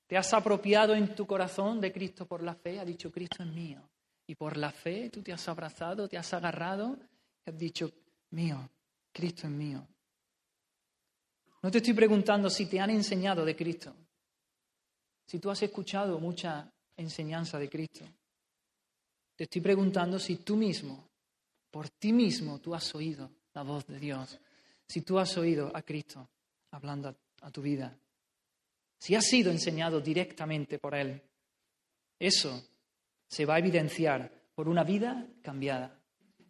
¿Te 0.06 0.16
has 0.16 0.32
apropiado 0.32 0.94
en 0.94 1.14
tu 1.14 1.26
corazón 1.26 1.80
de 1.80 1.92
Cristo 1.92 2.26
por 2.26 2.42
la 2.42 2.54
fe? 2.54 2.80
Ha 2.80 2.84
dicho, 2.84 3.12
Cristo 3.12 3.42
es 3.42 3.48
mío. 3.48 3.88
Y 4.26 4.34
por 4.34 4.56
la 4.56 4.70
fe 4.70 5.10
tú 5.10 5.22
te 5.22 5.32
has 5.32 5.46
abrazado, 5.48 6.08
te 6.08 6.16
has 6.16 6.32
agarrado 6.32 6.98
y 7.44 7.50
has 7.50 7.58
dicho, 7.58 7.90
mío, 8.30 8.70
Cristo 9.12 9.46
es 9.46 9.52
mío. 9.52 9.86
No 11.62 11.70
te 11.70 11.78
estoy 11.78 11.94
preguntando 11.94 12.48
si 12.48 12.66
te 12.66 12.80
han 12.80 12.90
enseñado 12.90 13.44
de 13.44 13.56
Cristo, 13.56 13.94
si 15.26 15.38
tú 15.38 15.50
has 15.50 15.62
escuchado 15.62 16.18
mucha 16.18 16.72
enseñanza 16.96 17.58
de 17.58 17.68
Cristo. 17.68 18.04
Te 19.36 19.44
estoy 19.44 19.60
preguntando 19.60 20.18
si 20.18 20.36
tú 20.36 20.56
mismo 20.56 21.07
por 21.70 21.90
ti 21.90 22.12
mismo 22.12 22.60
tú 22.60 22.74
has 22.74 22.94
oído 22.94 23.30
la 23.54 23.62
voz 23.62 23.86
de 23.86 23.98
Dios. 23.98 24.38
Si 24.86 25.02
tú 25.02 25.18
has 25.18 25.36
oído 25.36 25.70
a 25.74 25.82
Cristo 25.82 26.28
hablando 26.70 27.16
a 27.42 27.50
tu 27.50 27.62
vida. 27.62 27.96
Si 28.98 29.14
has 29.14 29.26
sido 29.26 29.50
enseñado 29.50 30.00
directamente 30.00 30.78
por 30.78 30.94
Él. 30.94 31.22
Eso 32.18 32.64
se 33.28 33.44
va 33.44 33.56
a 33.56 33.58
evidenciar 33.58 34.30
por 34.54 34.68
una 34.68 34.82
vida 34.82 35.26
cambiada. 35.42 36.00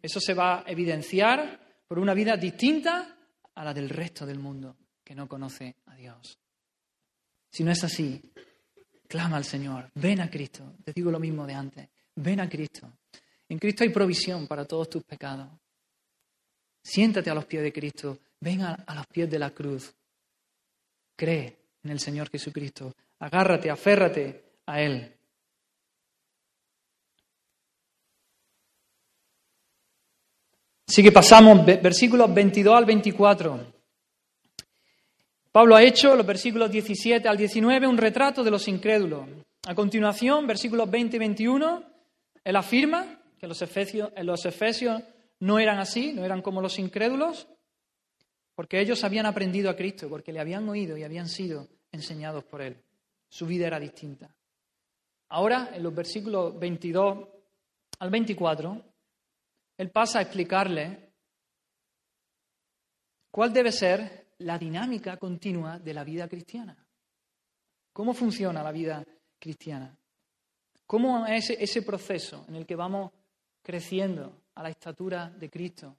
Eso 0.01 0.19
se 0.19 0.33
va 0.33 0.61
a 0.61 0.63
evidenciar 0.67 1.59
por 1.87 1.99
una 1.99 2.13
vida 2.13 2.37
distinta 2.37 3.17
a 3.53 3.63
la 3.63 3.73
del 3.73 3.89
resto 3.89 4.25
del 4.25 4.39
mundo 4.39 4.77
que 5.03 5.13
no 5.13 5.27
conoce 5.27 5.75
a 5.87 5.95
Dios. 5.95 6.39
Si 7.51 7.63
no 7.63 7.71
es 7.71 7.83
así, 7.83 8.21
clama 9.07 9.37
al 9.37 9.43
Señor, 9.43 9.91
ven 9.95 10.21
a 10.21 10.29
Cristo. 10.29 10.75
Te 10.83 10.93
digo 10.93 11.11
lo 11.11 11.19
mismo 11.19 11.45
de 11.45 11.53
antes, 11.53 11.89
ven 12.15 12.39
a 12.39 12.49
Cristo. 12.49 12.98
En 13.49 13.57
Cristo 13.57 13.83
hay 13.83 13.89
provisión 13.89 14.47
para 14.47 14.65
todos 14.65 14.89
tus 14.89 15.03
pecados. 15.03 15.47
Siéntate 16.83 17.29
a 17.29 17.33
los 17.33 17.45
pies 17.45 17.63
de 17.63 17.73
Cristo, 17.73 18.19
ven 18.39 18.61
a, 18.61 18.85
los 18.95 19.07
pies 19.07 19.29
de 19.29 19.39
la 19.39 19.49
cruz. 19.49 19.93
Cree 21.15 21.57
en 21.83 21.91
el 21.91 21.99
Señor 21.99 22.29
Jesucristo. 22.29 22.93
Agárrate, 23.19 23.69
aférrate 23.69 24.43
a 24.67 24.81
Él. 24.81 25.15
Así 30.87 31.03
que 31.03 31.11
pasamos 31.11 31.65
versículos 31.65 32.33
22 32.33 32.75
al 32.75 32.85
24. 32.85 33.73
Pablo 35.51 35.75
ha 35.75 35.83
hecho, 35.83 36.15
los 36.15 36.25
versículos 36.25 36.71
17 36.71 37.27
al 37.27 37.37
19, 37.37 37.87
un 37.87 37.97
retrato 37.97 38.43
de 38.43 38.51
los 38.51 38.67
incrédulos. 38.67 39.27
A 39.67 39.75
continuación, 39.75 40.47
versículos 40.47 40.89
20 40.89 41.15
y 41.15 41.19
21, 41.19 41.83
él 42.43 42.55
afirma 42.55 43.18
que 43.39 43.47
los 43.47 43.61
efesios, 43.61 44.11
los 44.21 44.45
efesios 44.45 45.01
no 45.39 45.57
eran 45.59 45.79
así, 45.79 46.13
no 46.13 46.25
eran 46.25 46.41
como 46.41 46.61
los 46.61 46.77
incrédulos, 46.77 47.47
porque 48.53 48.79
ellos 48.79 49.03
habían 49.03 49.25
aprendido 49.25 49.69
a 49.69 49.75
Cristo, 49.75 50.09
porque 50.09 50.33
le 50.33 50.39
habían 50.39 50.67
oído 50.67 50.97
y 50.97 51.03
habían 51.03 51.29
sido 51.29 51.67
enseñados 51.91 52.43
por 52.43 52.61
Él. 52.61 52.77
Su 53.29 53.45
vida 53.45 53.67
era 53.67 53.79
distinta. 53.79 54.35
Ahora, 55.29 55.71
en 55.73 55.83
los 55.83 55.95
versículos 55.95 56.59
22 56.59 57.27
al 57.99 58.09
24, 58.09 58.83
Él 59.77 59.91
pasa 59.91 60.19
a 60.19 60.21
explicarle 60.23 61.13
cuál 63.31 63.53
debe 63.53 63.71
ser 63.71 64.27
la 64.39 64.57
dinámica 64.57 65.17
continua 65.17 65.79
de 65.79 65.93
la 65.93 66.03
vida 66.03 66.27
cristiana. 66.27 66.75
¿Cómo 67.93 68.13
funciona 68.13 68.63
la 68.63 68.71
vida 68.71 69.05
cristiana? 69.39 69.95
¿Cómo 70.85 71.25
es 71.27 71.51
ese 71.51 71.81
proceso 71.83 72.45
en 72.47 72.55
el 72.55 72.65
que 72.65 72.75
vamos 72.75 73.11
creciendo 73.61 74.43
a 74.55 74.63
la 74.63 74.69
estatura 74.69 75.29
de 75.29 75.49
Cristo. 75.49 75.95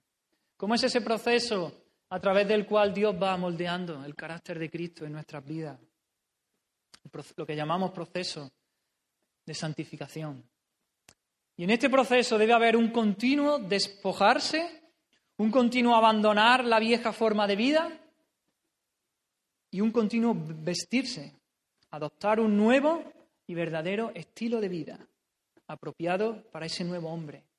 ¿Cómo 0.57 0.75
es 0.75 0.83
ese 0.85 1.01
proceso 1.01 1.73
a 2.11 2.21
través 2.21 2.47
del 2.47 2.67
cual 2.67 2.93
Dios 2.93 3.15
va 3.21 3.37
moldeando 3.37 4.05
el 4.05 4.15
carácter 4.15 4.59
de 4.59 4.71
Cristo 4.71 5.05
en 5.05 5.13
nuestras 5.13 5.45
vidas? 5.45 5.79
Lo 7.37 7.47
que 7.47 7.57
llamamos 7.57 7.93
proceso 7.93 8.51
de 9.47 9.55
santificación. 9.55 10.45
Y 11.57 11.65
en 11.65 11.71
este 11.71 11.89
proceso 11.89 12.37
debe 12.37 12.53
haber 12.53 12.77
un 12.77 12.91
continuo 12.91 13.59
despojarse, 13.59 14.83
un 15.39 15.51
continuo 15.51 15.95
abandonar 15.95 16.65
la 16.65 16.79
vieja 16.79 17.13
forma 17.13 17.47
de 17.47 17.57
vida 17.57 18.01
y 19.71 19.81
un 19.81 19.91
continuo 19.91 20.35
vestirse, 20.37 21.35
adoptar 21.91 22.41
un 22.41 22.57
nuevo 22.57 23.03
y 23.47 23.55
verdadero 23.55 24.13
estilo 24.15 24.61
de 24.61 24.69
vida 24.69 25.09
apropiado 25.67 26.43
para 26.51 26.67
ese 26.67 26.85
nuevo 26.85 27.11
hombre 27.11 27.50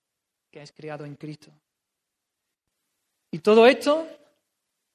que 0.51 0.61
es 0.61 0.71
creado 0.71 1.05
en 1.05 1.15
Cristo. 1.15 1.51
Y 3.31 3.39
todo 3.39 3.65
esto 3.65 4.07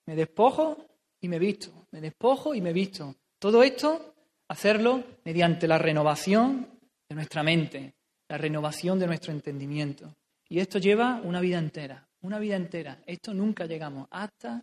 me 0.06 0.14
despojo 0.14 0.76
y 1.20 1.28
me 1.28 1.38
visto, 1.38 1.86
me 1.90 2.00
despojo 2.00 2.54
y 2.54 2.60
me 2.60 2.72
visto. 2.72 3.16
Todo 3.38 3.62
esto 3.62 4.14
hacerlo 4.48 5.02
mediante 5.24 5.66
la 5.66 5.78
renovación 5.78 6.68
de 7.08 7.14
nuestra 7.14 7.42
mente, 7.42 7.94
la 8.28 8.38
renovación 8.38 8.98
de 8.98 9.06
nuestro 9.06 9.32
entendimiento. 9.32 10.14
Y 10.48 10.60
esto 10.60 10.78
lleva 10.78 11.20
una 11.22 11.40
vida 11.40 11.58
entera, 11.58 12.06
una 12.20 12.38
vida 12.38 12.56
entera. 12.56 13.02
Esto 13.06 13.34
nunca 13.34 13.66
llegamos 13.66 14.06
hasta 14.10 14.62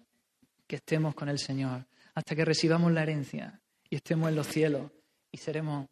que 0.67 0.77
estemos 0.77 1.15
con 1.15 1.27
el 1.29 1.39
Señor, 1.39 1.85
hasta 2.13 2.35
que 2.35 2.45
recibamos 2.45 2.91
la 2.91 3.03
herencia 3.03 3.59
y 3.89 3.95
estemos 3.95 4.29
en 4.29 4.35
los 4.35 4.47
cielos 4.47 4.91
y 5.31 5.37
seremos 5.37 5.87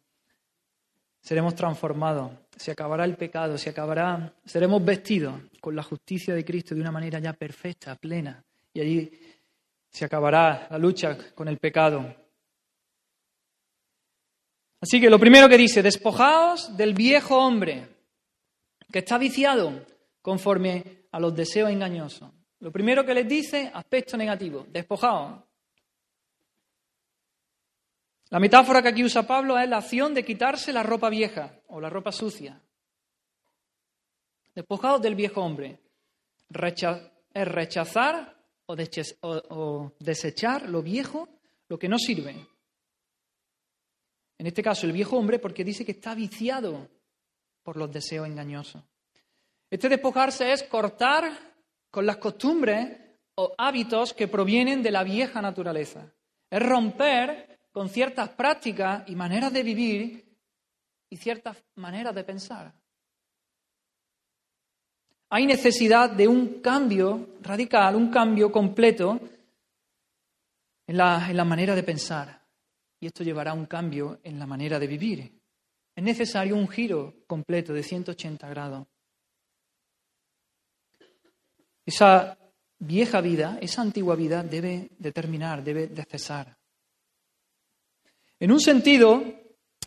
seremos 1.22 1.54
transformados, 1.54 2.32
se 2.56 2.72
acabará 2.72 3.04
el 3.04 3.16
pecado, 3.16 3.56
se 3.56 3.70
acabará, 3.70 4.34
seremos 4.44 4.84
vestidos 4.84 5.34
con 5.60 5.76
la 5.76 5.82
justicia 5.82 6.34
de 6.34 6.44
Cristo 6.44 6.74
de 6.74 6.80
una 6.80 6.90
manera 6.90 7.20
ya 7.20 7.32
perfecta, 7.32 7.94
plena, 7.94 8.44
y 8.74 8.80
allí 8.80 9.12
se 9.88 10.04
acabará 10.04 10.66
la 10.68 10.78
lucha 10.78 11.16
con 11.34 11.46
el 11.48 11.58
pecado. 11.58 12.14
Así 14.80 15.00
que 15.00 15.08
lo 15.08 15.18
primero 15.20 15.48
que 15.48 15.56
dice, 15.56 15.80
despojaos 15.80 16.76
del 16.76 16.92
viejo 16.92 17.38
hombre 17.38 17.86
que 18.90 18.98
está 18.98 19.16
viciado 19.16 19.86
conforme 20.20 21.04
a 21.12 21.20
los 21.20 21.34
deseos 21.36 21.70
engañosos. 21.70 22.30
Lo 22.58 22.72
primero 22.72 23.04
que 23.04 23.14
les 23.14 23.28
dice, 23.28 23.70
aspecto 23.72 24.16
negativo, 24.16 24.66
despojaos. 24.68 25.40
La 28.32 28.40
metáfora 28.40 28.80
que 28.80 28.88
aquí 28.88 29.04
usa 29.04 29.26
Pablo 29.26 29.58
es 29.58 29.68
la 29.68 29.76
acción 29.76 30.14
de 30.14 30.24
quitarse 30.24 30.72
la 30.72 30.82
ropa 30.82 31.10
vieja 31.10 31.60
o 31.66 31.82
la 31.82 31.90
ropa 31.90 32.12
sucia. 32.12 32.58
Despojados 34.54 35.02
del 35.02 35.14
viejo 35.14 35.42
hombre. 35.42 35.78
es 36.48 37.48
rechazar 37.48 38.34
o, 38.64 38.74
o 39.50 39.92
desechar 39.98 40.66
lo 40.66 40.82
viejo, 40.82 41.28
lo 41.68 41.78
que 41.78 41.90
no 41.90 41.98
sirve. 41.98 42.34
En 44.38 44.46
este 44.46 44.62
caso, 44.62 44.86
el 44.86 44.92
viejo 44.92 45.18
hombre, 45.18 45.38
porque 45.38 45.62
dice 45.62 45.84
que 45.84 45.92
está 45.92 46.14
viciado 46.14 46.88
por 47.62 47.76
los 47.76 47.92
deseos 47.92 48.26
engañosos. 48.26 48.82
Este 49.68 49.90
despojarse 49.90 50.54
es 50.54 50.62
cortar 50.62 51.30
con 51.90 52.06
las 52.06 52.16
costumbres 52.16 52.96
o 53.34 53.52
hábitos 53.58 54.14
que 54.14 54.26
provienen 54.26 54.82
de 54.82 54.90
la 54.90 55.04
vieja 55.04 55.42
naturaleza. 55.42 56.10
Es 56.48 56.62
romper 56.62 57.51
con 57.72 57.88
ciertas 57.88 58.28
prácticas 58.30 59.08
y 59.08 59.16
maneras 59.16 59.52
de 59.52 59.62
vivir 59.62 60.38
y 61.08 61.16
ciertas 61.16 61.56
maneras 61.76 62.14
de 62.14 62.24
pensar. 62.24 62.72
Hay 65.30 65.46
necesidad 65.46 66.10
de 66.10 66.28
un 66.28 66.60
cambio 66.60 67.36
radical, 67.40 67.96
un 67.96 68.10
cambio 68.10 68.52
completo 68.52 69.18
en 70.86 70.96
la, 70.96 71.44
manera 71.44 71.74
de 71.74 71.82
pensar. 71.82 72.42
Y 73.00 73.06
esto 73.06 73.24
llevará 73.24 73.52
a 73.52 73.54
un 73.54 73.64
cambio 73.64 74.20
en 74.22 74.38
la 74.38 74.46
manera 74.46 74.78
de 74.78 74.86
vivir. 74.86 75.40
Es 75.96 76.04
necesario 76.04 76.54
un 76.54 76.68
giro 76.68 77.24
completo 77.26 77.72
de 77.72 77.82
180 77.82 78.48
grados. 78.48 78.86
Esa 81.86 82.38
vieja 82.78 83.22
vida, 83.22 83.58
esa 83.60 83.80
antigua 83.80 84.14
vida 84.14 84.42
debe 84.42 84.90
de 84.98 85.12
terminar, 85.12 85.64
debe 85.64 85.86
de 85.86 86.04
cesar. 86.04 86.61
En 88.42 88.50
un 88.50 88.58
sentido, 88.58 89.22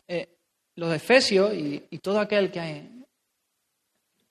eh, 0.08 0.30
los 0.76 0.96
efesios 0.96 1.54
y, 1.54 2.00
todo 2.02 2.22
aquel 2.22 2.50
que 2.50 2.90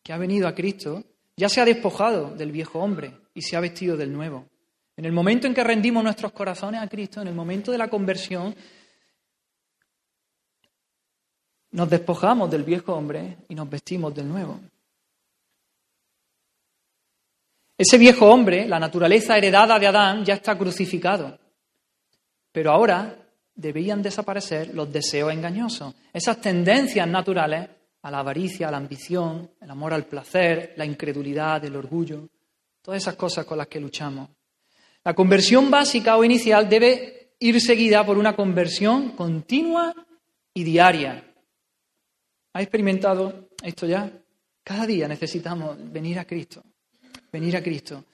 que 0.02 0.12
ha 0.14 0.16
venido 0.16 0.48
a 0.48 0.54
Cristo, 0.54 1.04
ya 1.36 1.50
se 1.50 1.60
ha 1.60 1.66
despojado 1.66 2.34
del 2.34 2.50
viejo 2.50 2.78
hombre 2.78 3.14
y 3.34 3.42
se 3.42 3.54
ha 3.54 3.60
vestido 3.60 3.98
del 3.98 4.10
nuevo. 4.10 4.46
En 4.96 5.04
el 5.04 5.12
momento 5.12 5.46
en 5.46 5.52
que 5.52 5.62
rendimos 5.62 6.02
nuestros 6.02 6.32
corazones 6.32 6.80
a 6.80 6.88
Cristo, 6.88 7.20
en 7.20 7.28
el 7.28 7.34
momento 7.34 7.70
de 7.70 7.76
la 7.76 7.88
conversión, 7.88 8.56
nos 11.72 11.90
despojamos 11.90 12.50
del 12.50 12.62
viejo 12.62 12.94
hombre 12.94 13.36
y 13.50 13.54
nos 13.54 13.68
vestimos 13.68 14.14
del 14.14 14.26
nuevo. 14.26 14.58
Ese 17.76 17.98
viejo 17.98 18.30
hombre, 18.30 18.66
la 18.66 18.80
naturaleza 18.80 19.36
heredada 19.36 19.78
de 19.78 19.86
Adán, 19.86 20.24
ya 20.24 20.32
está 20.32 20.56
crucificado. 20.56 21.38
Pero 22.50 22.70
ahora 22.70 23.18
deberían 23.54 24.02
desaparecer 24.02 24.74
los 24.74 24.92
deseos 24.92 25.32
engañosos, 25.32 25.94
esas 26.12 26.40
tendencias 26.40 27.06
naturales 27.06 27.68
a 28.02 28.10
la 28.10 28.18
avaricia, 28.18 28.68
a 28.68 28.70
la 28.70 28.76
ambición, 28.76 29.50
el 29.60 29.70
amor 29.70 29.94
al 29.94 30.04
placer, 30.04 30.74
la 30.76 30.84
incredulidad, 30.84 31.64
el 31.64 31.76
orgullo, 31.76 32.28
todas 32.82 33.00
esas 33.00 33.16
cosas 33.16 33.46
con 33.46 33.58
las 33.58 33.68
que 33.68 33.80
luchamos. 33.80 34.28
La 35.04 35.14
conversión 35.14 35.70
básica 35.70 36.16
o 36.16 36.24
inicial 36.24 36.68
debe 36.68 37.34
ir 37.38 37.60
seguida 37.60 38.04
por 38.04 38.18
una 38.18 38.34
conversión 38.34 39.10
continua 39.10 39.94
y 40.52 40.64
diaria. 40.64 41.24
¿Ha 42.52 42.62
experimentado 42.62 43.48
esto 43.62 43.86
ya? 43.86 44.10
Cada 44.62 44.86
día 44.86 45.08
necesitamos 45.08 45.76
venir 45.92 46.18
a 46.18 46.24
Cristo, 46.24 46.62
venir 47.32 47.56
a 47.56 47.62
Cristo. 47.62 48.04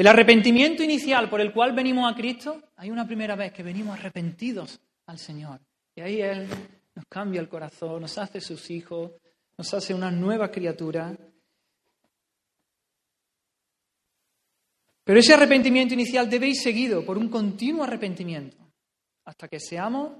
El 0.00 0.06
arrepentimiento 0.06 0.82
inicial 0.82 1.28
por 1.28 1.42
el 1.42 1.52
cual 1.52 1.74
venimos 1.74 2.10
a 2.10 2.16
Cristo, 2.16 2.62
hay 2.76 2.90
una 2.90 3.06
primera 3.06 3.36
vez 3.36 3.52
que 3.52 3.62
venimos 3.62 3.98
arrepentidos 3.98 4.80
al 5.04 5.18
Señor. 5.18 5.60
Y 5.94 6.00
ahí 6.00 6.22
Él 6.22 6.48
nos 6.94 7.04
cambia 7.06 7.38
el 7.38 7.50
corazón, 7.50 8.00
nos 8.00 8.16
hace 8.16 8.40
sus 8.40 8.70
hijos, 8.70 9.12
nos 9.58 9.74
hace 9.74 9.92
una 9.92 10.10
nueva 10.10 10.50
criatura. 10.50 11.14
Pero 15.04 15.18
ese 15.18 15.34
arrepentimiento 15.34 15.92
inicial 15.92 16.30
debe 16.30 16.48
ir 16.48 16.56
seguido 16.56 17.04
por 17.04 17.18
un 17.18 17.28
continuo 17.28 17.84
arrepentimiento, 17.84 18.56
hasta 19.26 19.48
que 19.48 19.60
seamos, 19.60 20.14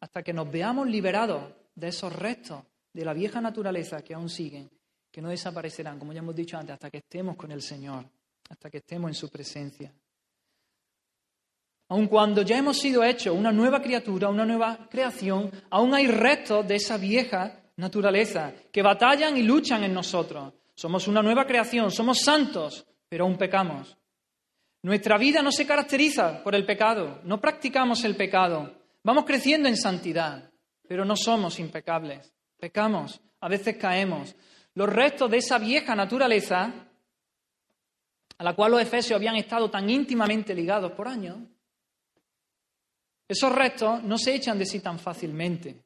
hasta 0.00 0.22
que 0.22 0.32
nos 0.32 0.50
veamos 0.50 0.88
liberados 0.88 1.52
de 1.74 1.88
esos 1.88 2.16
restos 2.16 2.64
de 2.94 3.04
la 3.04 3.12
vieja 3.12 3.42
naturaleza 3.42 4.00
que 4.00 4.14
aún 4.14 4.30
siguen, 4.30 4.70
que 5.10 5.20
no 5.20 5.28
desaparecerán, 5.28 5.98
como 5.98 6.14
ya 6.14 6.20
hemos 6.20 6.34
dicho 6.34 6.56
antes, 6.56 6.72
hasta 6.72 6.88
que 6.88 6.96
estemos 6.96 7.36
con 7.36 7.52
el 7.52 7.60
Señor, 7.60 8.06
hasta 8.52 8.68
que 8.68 8.78
estemos 8.78 9.10
en 9.10 9.14
su 9.14 9.30
presencia. 9.30 9.90
Aun 11.88 12.06
cuando 12.06 12.42
ya 12.42 12.58
hemos 12.58 12.78
sido 12.78 13.02
hechos 13.02 13.34
una 13.34 13.50
nueva 13.50 13.80
criatura, 13.80 14.28
una 14.28 14.44
nueva 14.44 14.88
creación, 14.90 15.50
aún 15.70 15.94
hay 15.94 16.06
restos 16.06 16.68
de 16.68 16.76
esa 16.76 16.98
vieja 16.98 17.62
naturaleza 17.76 18.52
que 18.70 18.82
batallan 18.82 19.38
y 19.38 19.42
luchan 19.42 19.84
en 19.84 19.94
nosotros. 19.94 20.52
Somos 20.74 21.08
una 21.08 21.22
nueva 21.22 21.46
creación, 21.46 21.90
somos 21.90 22.20
santos, 22.20 22.86
pero 23.08 23.24
aún 23.24 23.38
pecamos. 23.38 23.96
Nuestra 24.82 25.16
vida 25.16 25.40
no 25.40 25.50
se 25.50 25.66
caracteriza 25.66 26.42
por 26.42 26.54
el 26.54 26.66
pecado, 26.66 27.20
no 27.24 27.40
practicamos 27.40 28.04
el 28.04 28.16
pecado, 28.16 28.82
vamos 29.02 29.24
creciendo 29.24 29.68
en 29.68 29.78
santidad, 29.78 30.50
pero 30.86 31.06
no 31.06 31.16
somos 31.16 31.58
impecables. 31.58 32.34
Pecamos, 32.58 33.18
a 33.40 33.48
veces 33.48 33.78
caemos. 33.78 34.36
Los 34.74 34.90
restos 34.90 35.30
de 35.30 35.38
esa 35.38 35.58
vieja 35.58 35.94
naturaleza, 35.94 36.91
a 38.42 38.44
la 38.44 38.56
cual 38.56 38.72
los 38.72 38.82
efesios 38.82 39.14
habían 39.16 39.36
estado 39.36 39.70
tan 39.70 39.88
íntimamente 39.88 40.52
ligados 40.52 40.90
por 40.90 41.06
años, 41.06 41.38
esos 43.28 43.52
restos 43.54 44.02
no 44.02 44.18
se 44.18 44.34
echan 44.34 44.58
de 44.58 44.66
sí 44.66 44.80
tan 44.80 44.98
fácilmente. 44.98 45.84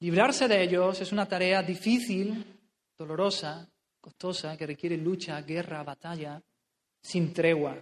Librarse 0.00 0.48
de 0.48 0.62
ellos 0.62 0.98
es 0.98 1.12
una 1.12 1.28
tarea 1.28 1.62
difícil, 1.62 2.42
dolorosa, 2.96 3.70
costosa, 4.00 4.56
que 4.56 4.66
requiere 4.66 4.96
lucha, 4.96 5.42
guerra, 5.42 5.82
batalla, 5.82 6.42
sin 7.02 7.30
tregua. 7.34 7.78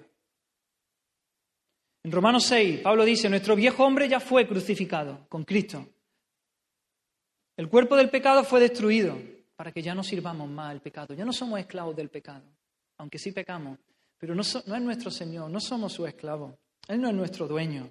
En 2.03 2.11
Romanos 2.11 2.43
6, 2.47 2.81
Pablo 2.81 3.05
dice, 3.05 3.29
nuestro 3.29 3.55
viejo 3.55 3.85
hombre 3.85 4.09
ya 4.09 4.19
fue 4.19 4.45
crucificado 4.49 5.25
con 5.29 5.45
Cristo. 5.45 5.87
El 7.57 7.69
cuerpo 7.69 7.95
del 7.95 8.11
pecado 8.11 8.43
fue 8.43 8.59
destruido 8.59 9.17
para 9.55 9.71
que 9.71 9.83
ya 9.83 9.95
no 9.95 10.03
sirvamos 10.03 10.51
más 10.51 10.73
al 10.73 10.81
pecado. 10.81 11.15
Ya 11.15 11.25
no 11.25 11.33
somos 11.33 11.61
esclavos 11.61 11.95
del 11.95 12.11
pecado, 12.11 12.43
aunque 12.99 13.19
sí 13.19 13.33
pecamos, 13.33 13.79
pero 14.19 14.35
no, 14.35 14.43
es 14.43 14.67
nuestro 14.67 15.11
Señor, 15.11 15.51
no 15.51 15.61
somos 15.61 15.93
su 15.93 16.07
esclavos. 16.07 16.55
Él 16.89 17.01
no 17.01 17.09
es 17.09 17.15
nuestro 17.15 17.47
dueño. 17.47 17.91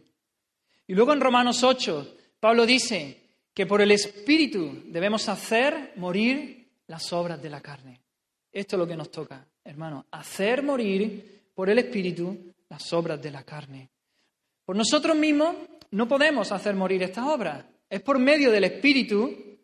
Y 0.87 0.95
luego 0.95 1.13
en 1.13 1.21
Romanos 1.21 1.63
8, 1.63 2.17
Pablo 2.39 2.65
dice 2.65 3.21
que 3.53 3.65
por 3.65 3.81
el 3.81 3.91
Espíritu 3.91 4.83
debemos 4.85 5.29
hacer 5.29 5.93
morir 5.95 6.69
las 6.87 7.13
obras 7.13 7.41
de 7.41 7.49
la 7.49 7.61
carne. 7.61 8.01
Esto 8.51 8.75
es 8.75 8.79
lo 8.79 8.87
que 8.87 8.95
nos 8.95 9.11
toca, 9.11 9.45
hermano, 9.63 10.05
hacer 10.11 10.63
morir 10.63 11.49
por 11.53 11.69
el 11.69 11.79
Espíritu 11.79 12.53
las 12.69 12.91
obras 12.93 13.21
de 13.21 13.31
la 13.31 13.43
carne. 13.43 13.89
Por 14.65 14.75
nosotros 14.75 15.15
mismos 15.15 15.55
no 15.91 16.07
podemos 16.07 16.51
hacer 16.51 16.75
morir 16.75 17.03
estas 17.03 17.25
obras. 17.25 17.65
Es 17.89 18.01
por 18.01 18.17
medio 18.17 18.49
del 18.49 18.63
Espíritu 18.63 19.59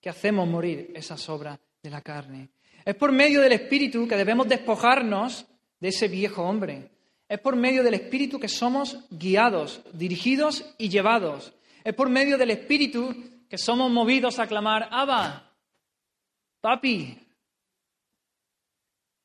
que 0.00 0.10
hacemos 0.10 0.46
morir 0.46 0.92
esas 0.94 1.26
obras 1.28 1.58
de 1.82 1.90
la 1.90 2.02
carne. 2.02 2.50
Es 2.84 2.94
por 2.96 3.12
medio 3.12 3.40
del 3.40 3.52
Espíritu 3.52 4.06
que 4.08 4.16
debemos 4.16 4.48
despojarnos 4.48 5.46
de 5.80 5.88
ese 5.88 6.08
viejo 6.08 6.42
hombre. 6.42 6.90
Es 7.28 7.40
por 7.40 7.56
medio 7.56 7.82
del 7.82 7.94
Espíritu 7.94 8.38
que 8.38 8.48
somos 8.48 8.98
guiados, 9.10 9.82
dirigidos 9.92 10.74
y 10.78 10.88
llevados. 10.88 11.52
Es 11.84 11.94
por 11.94 12.08
medio 12.08 12.36
del 12.36 12.50
Espíritu 12.50 13.14
que 13.48 13.58
somos 13.58 13.90
movidos 13.90 14.38
a 14.38 14.46
clamar, 14.46 14.88
Abba, 14.90 15.50
papi. 16.60 17.18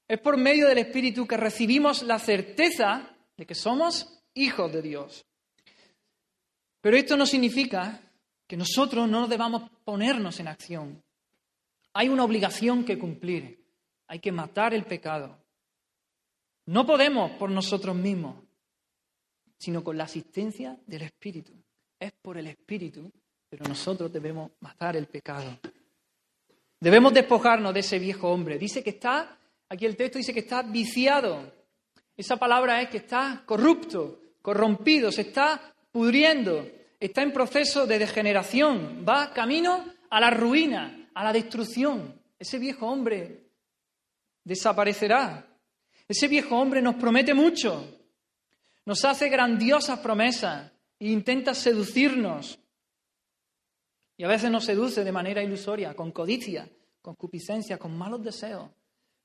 Es 0.08 0.20
por 0.20 0.38
medio 0.38 0.68
del 0.68 0.78
Espíritu 0.78 1.28
que 1.28 1.38
recibimos 1.38 2.03
la 2.03 2.20
certeza 2.20 3.10
de 3.36 3.45
que 3.45 3.55
somos 3.55 4.22
hijos 4.34 4.72
de 4.72 4.82
Dios. 4.82 5.26
Pero 6.82 6.95
esto 6.95 7.18
no 7.18 7.26
significa 7.26 8.01
que 8.47 8.55
nosotros 8.55 9.10
no 9.10 9.28
debamos 9.28 9.70
ponernos 9.84 10.39
en 10.39 10.47
acción. 10.47 11.03
Hay 11.98 12.10
una 12.10 12.24
obligación 12.24 12.86
que 12.86 13.00
cumplir. 13.00 13.66
Hay 14.08 14.20
que 14.20 14.32
matar 14.32 14.74
el 14.74 14.84
pecado. 14.84 15.36
No 16.68 16.86
podemos 16.86 17.32
por 17.32 17.50
nosotros 17.50 17.95
mismos, 17.95 18.36
sino 19.58 19.84
con 19.84 19.98
la 19.98 20.04
asistencia 20.04 20.78
del 20.86 21.02
Espíritu. 21.02 21.54
Es 22.00 22.12
por 22.22 22.38
el 22.38 22.45
Espíritu, 22.48 23.12
pero 23.50 23.66
nosotros 23.66 24.14
debemos 24.14 24.52
matar 24.60 24.95
el 24.95 25.08
pecado. 25.08 25.58
Debemos 26.80 27.14
despojarnos 27.14 27.74
de 27.74 27.80
ese 27.80 27.98
viejo 27.98 28.30
hombre. 28.30 28.60
Dice 28.60 28.84
que 28.84 28.91
está, 28.91 29.36
aquí 29.68 29.86
el 29.88 29.95
texto 29.95 30.20
dice 30.20 30.34
que 30.34 30.41
está 30.41 30.62
viciado. 30.62 31.52
Esa 32.16 32.38
palabra 32.38 32.80
es 32.82 32.89
que 32.89 32.98
está 32.98 33.43
corrupto, 33.45 34.22
corrompido, 34.41 35.12
se 35.12 35.22
está 35.22 35.74
pudriendo 35.91 36.64
está 37.00 37.22
en 37.22 37.32
proceso 37.32 37.86
de 37.86 38.00
degeneración, 38.00 39.06
va 39.08 39.32
camino 39.34 39.86
a 40.10 40.20
la 40.20 40.30
ruina, 40.30 40.97
a 41.18 41.24
la 41.24 41.34
destrucción. 41.34 42.22
Ese 42.38 42.59
viejo 42.59 42.86
hombre 42.86 43.49
desaparecerá. 44.43 45.47
Ese 46.07 46.28
viejo 46.28 46.55
hombre 46.55 46.80
nos 46.80 46.95
promete 46.95 47.34
mucho, 47.34 47.84
nos 48.86 49.03
hace 49.03 49.28
grandiosas 49.28 49.99
promesas 49.99 50.72
e 50.99 51.07
intenta 51.09 51.55
seducirnos. 51.55 52.59
Y 54.15 54.24
a 54.24 54.28
veces 54.28 54.51
nos 54.51 54.63
seduce 54.63 55.03
de 55.03 55.11
manera 55.11 55.41
ilusoria, 55.43 55.95
con 55.95 56.11
codicia, 56.11 56.70
con 57.01 57.15
cupiscencia, 57.15 57.80
con 57.80 57.97
malos 57.97 58.24
deseos, 58.24 58.70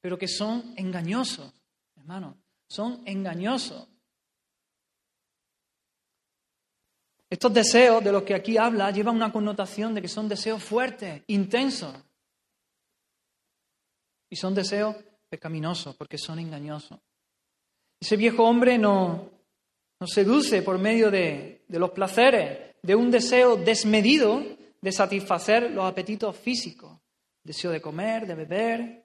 pero 0.00 0.18
que 0.18 0.28
son 0.28 0.72
engañosos, 0.76 1.52
hermano, 1.94 2.38
son 2.66 3.02
engañosos. 3.04 3.86
Estos 7.32 7.54
deseos 7.54 8.04
de 8.04 8.12
los 8.12 8.24
que 8.24 8.34
aquí 8.34 8.58
habla 8.58 8.90
llevan 8.90 9.16
una 9.16 9.32
connotación 9.32 9.94
de 9.94 10.02
que 10.02 10.08
son 10.08 10.28
deseos 10.28 10.62
fuertes, 10.62 11.22
intensos. 11.28 11.94
Y 14.28 14.36
son 14.36 14.54
deseos 14.54 14.96
pecaminosos 15.30 15.96
porque 15.96 16.18
son 16.18 16.40
engañosos. 16.40 16.98
Ese 17.98 18.18
viejo 18.18 18.44
hombre 18.44 18.76
nos, 18.76 19.30
seduce 20.04 20.60
por 20.60 20.78
medio 20.78 21.10
de, 21.10 21.64
de 21.66 21.78
los 21.78 21.92
placeres, 21.92 22.76
de 22.82 22.94
un 22.94 23.10
deseo 23.10 23.56
desmedido 23.56 24.44
de 24.82 24.92
satisfacer 24.92 25.70
los 25.70 25.86
apetitos 25.86 26.36
físicos. 26.36 26.98
Deseo 27.42 27.70
de 27.70 27.80
comer, 27.80 28.26
de 28.26 28.34
beber, 28.34 29.04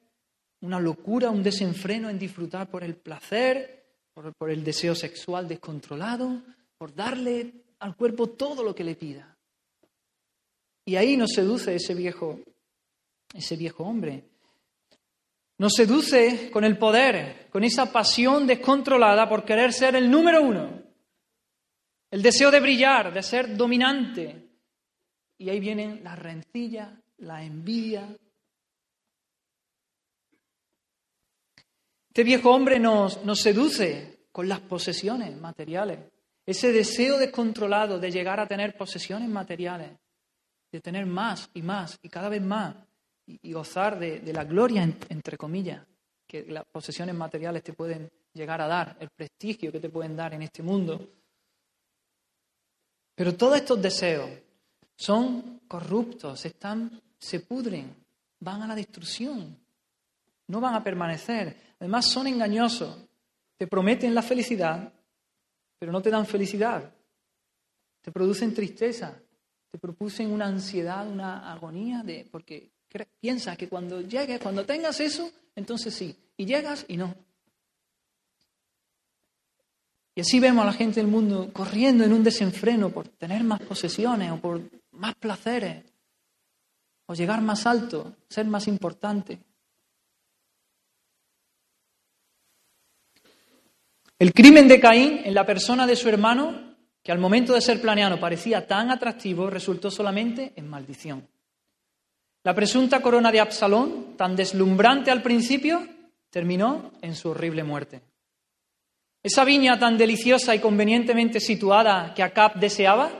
una 0.63 0.81
locura, 0.81 1.29
un 1.29 1.43
desenfreno 1.43 2.09
en 2.09 2.19
disfrutar 2.19 2.69
por 2.69 2.83
el 2.83 2.97
placer, 2.97 3.85
por 4.13 4.51
el 4.51 4.65
deseo 4.65 4.95
sexual 4.95 5.47
descontrolado, 5.47 6.41
por 6.77 6.93
darle 6.93 7.66
al 7.79 7.95
cuerpo 7.95 8.27
todo 8.27 8.63
lo 8.63 8.73
que 8.73 8.83
le 8.83 8.95
pida. 8.95 9.35
Y 10.85 10.95
ahí 10.95 11.17
nos 11.17 11.31
seduce 11.31 11.75
ese 11.75 11.93
viejo, 11.93 12.39
ese 13.33 13.55
viejo 13.55 13.83
hombre. 13.83 14.23
Nos 15.57 15.73
seduce 15.73 16.49
con 16.51 16.63
el 16.63 16.77
poder, 16.77 17.47
con 17.49 17.63
esa 17.63 17.91
pasión 17.91 18.47
descontrolada 18.47 19.27
por 19.27 19.43
querer 19.43 19.73
ser 19.73 19.95
el 19.95 20.09
número 20.09 20.41
uno. 20.41 20.83
El 22.09 22.21
deseo 22.21 22.51
de 22.51 22.59
brillar, 22.59 23.13
de 23.13 23.23
ser 23.23 23.57
dominante. 23.57 24.49
Y 25.37 25.49
ahí 25.49 25.59
vienen 25.59 26.03
la 26.03 26.15
rencilla, 26.15 26.99
la 27.17 27.43
envidia, 27.43 28.07
Este 32.17 32.23
viejo 32.23 32.49
hombre 32.49 32.79
nos, 32.79 33.23
nos 33.25 33.39
seduce 33.41 34.21
con 34.31 34.49
las 34.49 34.59
posesiones 34.59 35.39
materiales. 35.39 35.99
Ese 36.47 36.71
deseo 36.71 37.17
descontrolado 37.17 37.99
de 37.99 38.09
llegar 38.09 38.39
a 38.39 38.47
tener 38.47 38.77
posesiones 38.77 39.27
materiales, 39.27 39.91
de 40.71 40.79
tener 40.79 41.05
más 41.05 41.49
y 41.53 41.61
más 41.61 41.99
y 42.01 42.07
cada 42.07 42.29
vez 42.29 42.41
más 42.41 42.73
y, 43.25 43.51
gozar 43.51 43.99
de, 43.99 44.21
de, 44.21 44.31
la 44.31 44.45
gloria, 44.45 44.81
entre 44.81 45.35
comillas, 45.35 45.85
que 46.25 46.45
las 46.45 46.63
posesiones 46.65 47.13
materiales 47.13 47.63
te 47.63 47.73
pueden 47.73 48.09
llegar 48.33 48.61
a 48.61 48.67
dar, 48.67 48.95
el 49.01 49.09
prestigio 49.09 49.73
que 49.73 49.81
te 49.81 49.89
pueden 49.89 50.15
dar 50.15 50.33
en 50.33 50.41
este 50.41 50.63
mundo. 50.63 51.05
Pero 53.13 53.35
todos 53.35 53.57
estos 53.57 53.81
deseos 53.81 54.29
son 54.95 55.59
corruptos, 55.67 56.45
están, 56.45 57.01
se 57.19 57.41
pudren, 57.41 57.93
van 58.39 58.61
a 58.61 58.67
la 58.67 58.75
destrucción, 58.75 59.57
no 60.47 60.61
van 60.61 60.75
a 60.75 60.83
permanecer. 60.83 61.75
Además 61.77 62.05
son 62.05 62.27
engañosos, 62.27 62.97
te 63.57 63.67
prometen 63.67 64.15
la 64.15 64.21
felicidad, 64.21 64.93
pero 65.79 65.91
no 65.91 66.01
te 66.01 66.09
dan 66.09 66.25
felicidad, 66.25 66.91
te 68.01 68.11
producen 68.11 68.53
tristeza, 68.53 69.19
te 69.69 69.77
producen 69.77 70.31
una 70.31 70.47
ansiedad, 70.47 71.07
una 71.07 71.51
agonía, 71.51 72.03
de, 72.03 72.27
porque 72.31 72.71
piensas 73.19 73.57
que 73.57 73.67
cuando 73.67 74.01
llegues, 74.01 74.39
cuando 74.39 74.65
tengas 74.65 74.99
eso, 74.99 75.31
entonces 75.55 75.93
sí, 75.93 76.15
y 76.37 76.45
llegas 76.45 76.85
y 76.87 76.97
no. 76.97 77.13
Y 80.15 80.21
así 80.21 80.39
vemos 80.39 80.63
a 80.63 80.67
la 80.67 80.73
gente 80.73 80.99
del 80.99 81.11
mundo 81.11 81.51
corriendo 81.53 82.03
en 82.03 82.11
un 82.11 82.23
desenfreno 82.23 82.89
por 82.89 83.07
tener 83.07 83.43
más 83.43 83.61
posesiones 83.61 84.31
o 84.31 84.37
por 84.37 84.61
más 84.93 85.13
placeres, 85.15 85.83
o 87.05 87.13
llegar 87.13 87.41
más 87.41 87.67
alto, 87.67 88.15
ser 88.27 88.47
más 88.47 88.67
importante. 88.67 89.37
El 94.19 94.33
crimen 94.33 94.67
de 94.67 94.79
Caín 94.79 95.21
en 95.25 95.35
la 95.35 95.45
persona 95.45 95.85
de 95.85 95.95
su 95.95 96.09
hermano, 96.09 96.75
que 97.03 97.11
al 97.11 97.19
momento 97.19 97.53
de 97.53 97.61
ser 97.61 97.79
planeado 97.79 98.19
parecía 98.19 98.65
tan 98.65 98.89
atractivo, 98.89 99.47
resultó 99.47 99.91
solamente 99.91 100.53
en 100.55 100.67
maldición. 100.67 101.27
La 102.43 102.55
presunta 102.55 102.99
corona 102.99 103.31
de 103.31 103.39
Absalón, 103.39 104.17
tan 104.17 104.35
deslumbrante 104.35 105.11
al 105.11 105.21
principio, 105.21 105.87
terminó 106.31 106.93
en 107.01 107.15
su 107.15 107.29
horrible 107.29 107.63
muerte. 107.63 108.01
Esa 109.21 109.45
viña 109.45 109.77
tan 109.77 109.99
deliciosa 109.99 110.55
y 110.55 110.59
convenientemente 110.59 111.39
situada 111.39 112.13
que 112.15 112.23
Acab 112.23 112.55
deseaba 112.55 113.11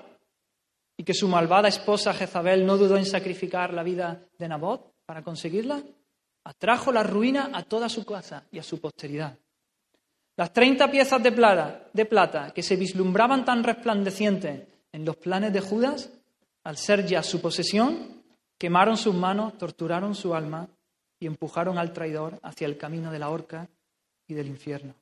y 0.98 1.04
que 1.04 1.14
su 1.14 1.28
malvada 1.28 1.68
esposa 1.68 2.14
Jezabel 2.14 2.66
no 2.66 2.76
dudó 2.76 2.98
en 2.98 3.06
sacrificar 3.06 3.72
la 3.72 3.84
vida 3.84 4.26
de 4.40 4.48
Nabot 4.48 4.96
para 5.06 5.22
conseguirla, 5.22 5.80
atrajo 6.44 6.92
la 6.92 7.04
ruina 7.04 7.52
a 7.54 7.62
toda 7.64 7.88
su 7.88 8.04
casa 8.04 8.48
y 8.52 8.58
a 8.58 8.64
su 8.64 8.82
posteridad. 8.82 9.38
Las 10.38 10.54
treinta 10.54 10.92
piezas 10.92 11.22
de 11.24 11.32
plata, 11.32 11.90
de 11.92 12.06
plata 12.06 12.52
que 12.54 12.62
se 12.62 12.76
vislumbraban 12.76 13.44
tan 13.44 13.64
resplandecientes 13.64 14.68
en 14.92 15.04
los 15.04 15.18
planes 15.18 15.52
de 15.52 15.62
Judas, 15.62 16.12
al 16.64 16.78
ser 16.78 17.08
ya 17.08 17.24
su 17.24 17.42
posesión, 17.42 18.22
quemaron 18.56 18.98
sus 18.98 19.16
manos, 19.16 19.58
torturaron 19.58 20.14
su 20.14 20.36
alma 20.36 20.70
y 21.20 21.26
empujaron 21.26 21.80
al 21.80 21.92
traidor 21.92 22.40
hacia 22.44 22.68
el 22.68 22.78
camino 22.78 23.12
de 23.12 23.18
la 23.18 23.30
horca 23.30 23.68
y 24.28 24.36
del 24.36 24.46
infierno. 24.46 24.94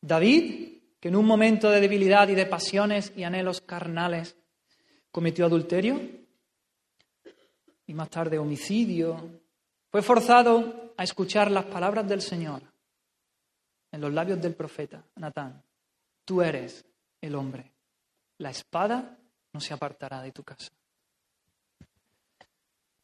David, 0.00 0.78
que 0.98 1.08
en 1.08 1.16
un 1.16 1.26
momento 1.26 1.70
de 1.70 1.82
debilidad 1.82 2.26
y 2.28 2.34
de 2.34 2.46
pasiones 2.46 3.12
y 3.14 3.24
anhelos 3.24 3.60
carnales 3.60 4.34
cometió 5.10 5.44
adulterio 5.44 6.00
y 7.86 7.92
más 7.92 8.08
tarde 8.08 8.38
homicidio, 8.38 9.42
fue 9.90 10.00
forzado 10.00 10.94
a 10.96 11.04
escuchar 11.04 11.50
las 11.50 11.66
palabras 11.66 12.08
del 12.08 12.22
Señor 12.22 12.71
en 13.92 14.00
los 14.00 14.12
labios 14.12 14.40
del 14.40 14.54
profeta 14.54 15.04
Natán. 15.16 15.62
Tú 16.24 16.42
eres 16.42 16.84
el 17.20 17.34
hombre. 17.34 17.70
La 18.38 18.50
espada 18.50 19.16
no 19.52 19.60
se 19.60 19.74
apartará 19.74 20.20
de 20.22 20.32
tu 20.32 20.42
casa. 20.42 20.72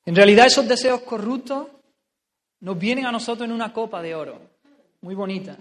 En 0.04 0.16
realidad 0.16 0.46
esos 0.46 0.66
deseos 0.66 1.02
corruptos 1.02 1.68
nos 2.60 2.78
vienen 2.78 3.06
a 3.06 3.12
nosotros 3.12 3.46
en 3.46 3.52
una 3.52 3.72
copa 3.72 4.02
de 4.02 4.14
oro, 4.14 4.40
muy 5.02 5.14
bonita, 5.14 5.56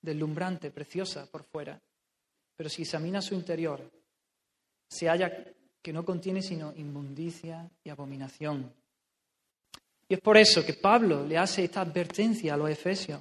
deslumbrante, 0.00 0.70
preciosa 0.70 1.26
por 1.30 1.44
fuera, 1.44 1.78
pero 2.56 2.68
si 2.68 2.82
examina 2.82 3.20
su 3.20 3.34
interior, 3.34 3.80
se 4.88 5.08
halla 5.08 5.30
que 5.82 5.92
no 5.92 6.04
contiene 6.04 6.40
sino 6.40 6.72
inmundicia 6.76 7.68
y 7.84 7.90
abominación. 7.90 8.72
Y 10.08 10.14
es 10.14 10.20
por 10.20 10.36
eso 10.36 10.64
que 10.64 10.74
Pablo 10.74 11.24
le 11.26 11.36
hace 11.36 11.64
esta 11.64 11.82
advertencia 11.82 12.54
a 12.54 12.56
los 12.56 12.70
efesios. 12.70 13.20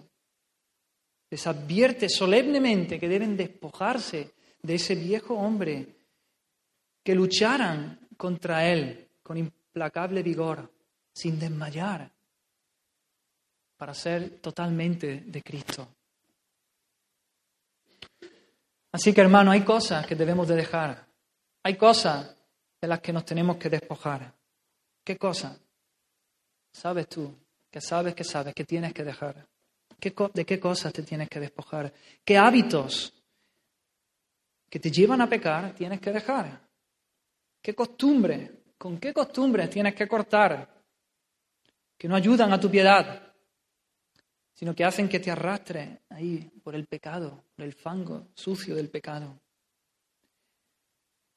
Les 1.33 1.47
advierte 1.47 2.09
solemnemente 2.09 2.99
que 2.99 3.09
deben 3.09 3.35
despojarse 3.35 4.35
de 4.61 4.75
ese 4.75 4.93
viejo 4.93 5.33
hombre, 5.33 5.87
que 7.03 7.15
lucharan 7.15 8.07
contra 8.15 8.69
él 8.69 9.09
con 9.23 9.37
implacable 9.37 10.21
vigor, 10.21 10.71
sin 11.11 11.39
desmayar, 11.39 12.07
para 13.75 13.95
ser 13.95 14.41
totalmente 14.41 15.21
de 15.25 15.41
Cristo. 15.41 15.87
Así 18.91 19.11
que 19.11 19.21
hermano, 19.21 19.49
hay 19.49 19.61
cosas 19.61 20.05
que 20.05 20.15
debemos 20.15 20.47
de 20.47 20.55
dejar. 20.55 21.03
Hay 21.63 21.75
cosas 21.77 22.35
de 22.79 22.87
las 22.87 23.01
que 23.01 23.11
nos 23.11 23.25
tenemos 23.25 23.57
que 23.57 23.71
despojar. 23.71 24.31
¿Qué 25.03 25.17
cosas? 25.17 25.59
Sabes 26.71 27.09
tú, 27.09 27.35
que 27.71 27.81
sabes 27.81 28.13
que 28.13 28.23
sabes 28.23 28.53
que 28.53 28.65
tienes 28.65 28.93
que 28.93 29.03
dejar. 29.03 29.47
¿De 30.11 30.45
qué 30.45 30.59
cosas 30.59 30.91
te 30.91 31.03
tienes 31.03 31.29
que 31.29 31.39
despojar? 31.39 31.93
¿Qué 32.25 32.37
hábitos 32.37 33.13
que 34.69 34.79
te 34.79 34.91
llevan 34.91 35.21
a 35.21 35.29
pecar 35.29 35.73
tienes 35.73 36.01
que 36.01 36.11
dejar? 36.11 36.61
¿Qué 37.61 37.73
costumbres? 37.73 38.51
¿Con 38.77 38.97
qué 38.97 39.13
costumbres 39.13 39.69
tienes 39.69 39.95
que 39.95 40.07
cortar? 40.07 40.83
Que 41.97 42.07
no 42.07 42.15
ayudan 42.15 42.51
a 42.51 42.59
tu 42.59 42.69
piedad 42.69 43.33
sino 44.53 44.75
que 44.75 44.85
hacen 44.85 45.09
que 45.09 45.19
te 45.19 45.31
arrastres 45.31 45.99
ahí 46.09 46.49
por 46.63 46.75
el 46.75 46.85
pecado, 46.85 47.43
por 47.55 47.65
el 47.65 47.73
fango 47.73 48.29
sucio 48.35 48.75
del 48.75 48.89
pecado. 48.89 49.41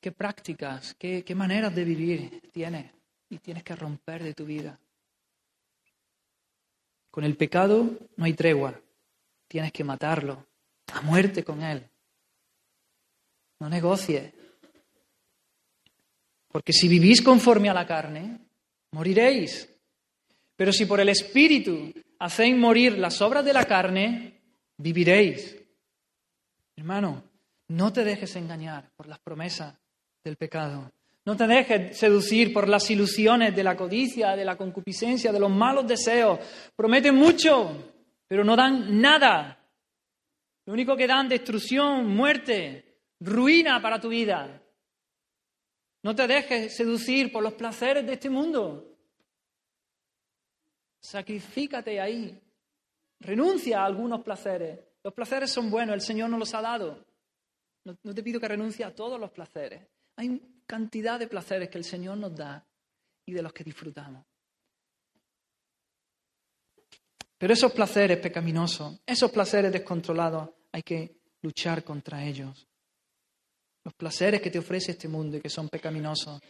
¿Qué 0.00 0.12
prácticas, 0.12 0.94
qué, 0.94 1.24
qué 1.24 1.34
maneras 1.34 1.74
de 1.74 1.84
vivir 1.84 2.50
tienes 2.52 2.92
y 3.28 3.38
tienes 3.38 3.64
que 3.64 3.74
romper 3.74 4.22
de 4.22 4.34
tu 4.34 4.44
vida? 4.44 4.78
Con 7.16 7.24
el 7.24 7.34
pecado 7.34 7.98
no 8.18 8.26
hay 8.26 8.34
tregua, 8.34 8.78
tienes 9.48 9.72
que 9.72 9.82
matarlo, 9.82 10.46
a 10.92 11.00
muerte 11.00 11.42
con 11.42 11.62
él. 11.62 11.82
No 13.58 13.70
negocies. 13.70 14.34
Porque 16.48 16.74
si 16.74 16.88
vivís 16.88 17.22
conforme 17.22 17.70
a 17.70 17.72
la 17.72 17.86
carne, 17.86 18.38
moriréis. 18.90 19.66
Pero 20.56 20.74
si 20.74 20.84
por 20.84 21.00
el 21.00 21.08
Espíritu 21.08 21.90
hacéis 22.18 22.54
morir 22.54 22.98
las 22.98 23.22
obras 23.22 23.46
de 23.46 23.54
la 23.54 23.64
carne, 23.64 24.42
viviréis. 24.76 25.56
Hermano, 26.76 27.22
no 27.68 27.94
te 27.94 28.04
dejes 28.04 28.36
engañar 28.36 28.90
por 28.94 29.06
las 29.06 29.20
promesas 29.20 29.74
del 30.22 30.36
pecado. 30.36 30.92
No 31.26 31.36
te 31.36 31.48
dejes 31.48 31.98
seducir 31.98 32.52
por 32.52 32.68
las 32.68 32.88
ilusiones 32.88 33.54
de 33.54 33.64
la 33.64 33.76
codicia, 33.76 34.36
de 34.36 34.44
la 34.44 34.56
concupiscencia, 34.56 35.32
de 35.32 35.40
los 35.40 35.50
malos 35.50 35.84
deseos. 35.84 36.38
Prometen 36.76 37.16
mucho, 37.16 37.92
pero 38.28 38.44
no 38.44 38.54
dan 38.54 39.00
nada. 39.00 39.58
Lo 40.66 40.72
único 40.72 40.96
que 40.96 41.08
dan 41.08 41.28
destrucción, 41.28 42.06
muerte, 42.06 43.00
ruina 43.18 43.82
para 43.82 44.00
tu 44.00 44.08
vida. 44.08 44.62
No 46.04 46.14
te 46.14 46.28
dejes 46.28 46.76
seducir 46.76 47.32
por 47.32 47.42
los 47.42 47.54
placeres 47.54 48.06
de 48.06 48.12
este 48.12 48.30
mundo. 48.30 48.96
Sacrifícate 51.00 52.00
ahí. 52.00 52.40
Renuncia 53.18 53.80
a 53.80 53.86
algunos 53.86 54.22
placeres. 54.22 54.78
Los 55.02 55.12
placeres 55.12 55.50
son 55.50 55.70
buenos, 55.70 55.94
el 55.94 56.00
Señor 56.00 56.30
nos 56.30 56.38
los 56.38 56.54
ha 56.54 56.62
dado. 56.62 57.04
No, 57.82 58.14
te 58.14 58.22
pido 58.22 58.38
que 58.38 58.46
renuncie 58.46 58.84
a 58.84 58.94
todos 58.94 59.18
los 59.18 59.32
placeres. 59.32 59.82
Hay 60.16 60.40
cantidad 60.66 61.18
de 61.18 61.28
placeres 61.28 61.68
que 61.68 61.78
el 61.78 61.84
Señor 61.84 62.18
nos 62.18 62.34
da 62.34 62.66
y 63.26 63.32
de 63.32 63.42
los 63.42 63.52
que 63.52 63.64
disfrutamos. 63.64 64.24
Pero 67.38 67.52
esos 67.52 67.72
placeres 67.72 68.18
pecaminosos, 68.18 69.00
esos 69.04 69.30
placeres 69.30 69.72
descontrolados, 69.72 70.50
hay 70.72 70.82
que 70.82 71.16
luchar 71.42 71.84
contra 71.84 72.24
ellos. 72.24 72.66
Los 73.84 73.94
placeres 73.94 74.40
que 74.40 74.50
te 74.50 74.58
ofrece 74.58 74.92
este 74.92 75.08
mundo 75.08 75.36
y 75.36 75.40
que 75.40 75.50
son 75.50 75.68
pecaminosos. 75.68 76.40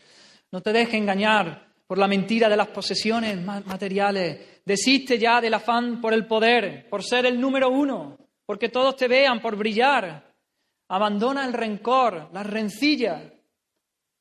No 0.53 0.61
te 0.63 0.73
dejes 0.73 0.95
engañar 0.95 1.75
por 1.87 1.99
la 1.99 2.09
mentira 2.09 2.49
de 2.49 2.57
las 2.57 2.69
posesiones 2.69 3.41
materiales. 3.43 4.63
Desiste 4.65 5.19
ya 5.19 5.41
del 5.41 5.55
afán 5.55 6.01
por 6.01 6.15
el 6.15 6.27
poder, 6.27 6.89
por 6.89 7.03
ser 7.03 7.27
el 7.27 7.41
número 7.41 7.69
uno, 7.69 8.17
porque 8.45 8.69
todos 8.69 8.97
te 8.97 9.09
vean, 9.09 9.41
por 9.41 9.57
brillar. 9.57 10.35
Abandona 10.89 11.45
el 11.45 11.53
rencor, 11.53 12.31
la 12.33 12.43
rencilla. 12.43 13.33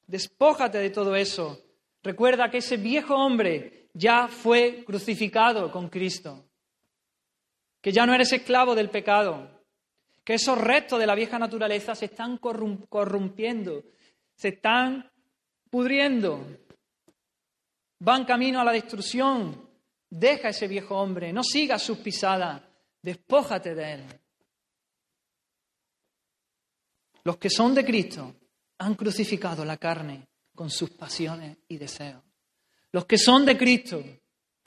Despójate 0.08 0.78
de 0.78 0.90
todo 0.90 1.16
eso. 1.16 1.60
Recuerda 2.04 2.50
que 2.50 2.60
ese 2.60 2.78
viejo 2.78 3.16
hombre 3.16 3.90
ya 3.94 4.28
fue 4.28 4.84
crucificado 4.86 5.72
con 5.72 5.90
Cristo. 5.90 6.44
que 7.82 7.92
ya 7.92 8.08
no 8.08 8.16
eres 8.16 8.34
esclavo 8.34 8.74
del 8.74 8.90
pecado, 8.90 9.62
que 10.24 10.34
esos 10.34 10.58
restos 10.58 10.98
de 11.00 11.06
la 11.06 11.14
vieja 11.14 11.38
naturaleza 11.38 11.94
se 11.94 12.06
están 12.06 12.40
corrompiendo, 12.40 13.84
se 14.34 14.48
están 14.48 15.08
pudriendo, 15.70 16.44
van 18.00 18.26
camino 18.26 18.60
a 18.60 18.64
la 18.64 18.72
destrucción. 18.72 19.70
Deja 20.10 20.50
ese 20.50 20.68
viejo 20.68 20.98
hombre, 20.98 21.32
no 21.32 21.44
sigas 21.44 21.84
sus 21.84 22.00
pisadas, 22.00 22.60
despójate 23.04 23.76
de 23.76 23.94
él. 23.94 24.06
Los 27.24 27.38
que 27.38 27.52
son 27.52 27.76
de 27.76 27.86
Cristo 27.86 28.34
han 28.78 28.96
crucificado 28.96 29.66
la 29.66 29.78
carne 29.78 30.28
con 30.54 30.70
sus 30.70 30.92
pasiones 30.92 31.58
y 31.68 31.78
deseos. 31.78 32.24
Los 32.92 33.06
que 33.06 33.18
son 33.18 33.46
de 33.46 33.58
Cristo 33.58 34.04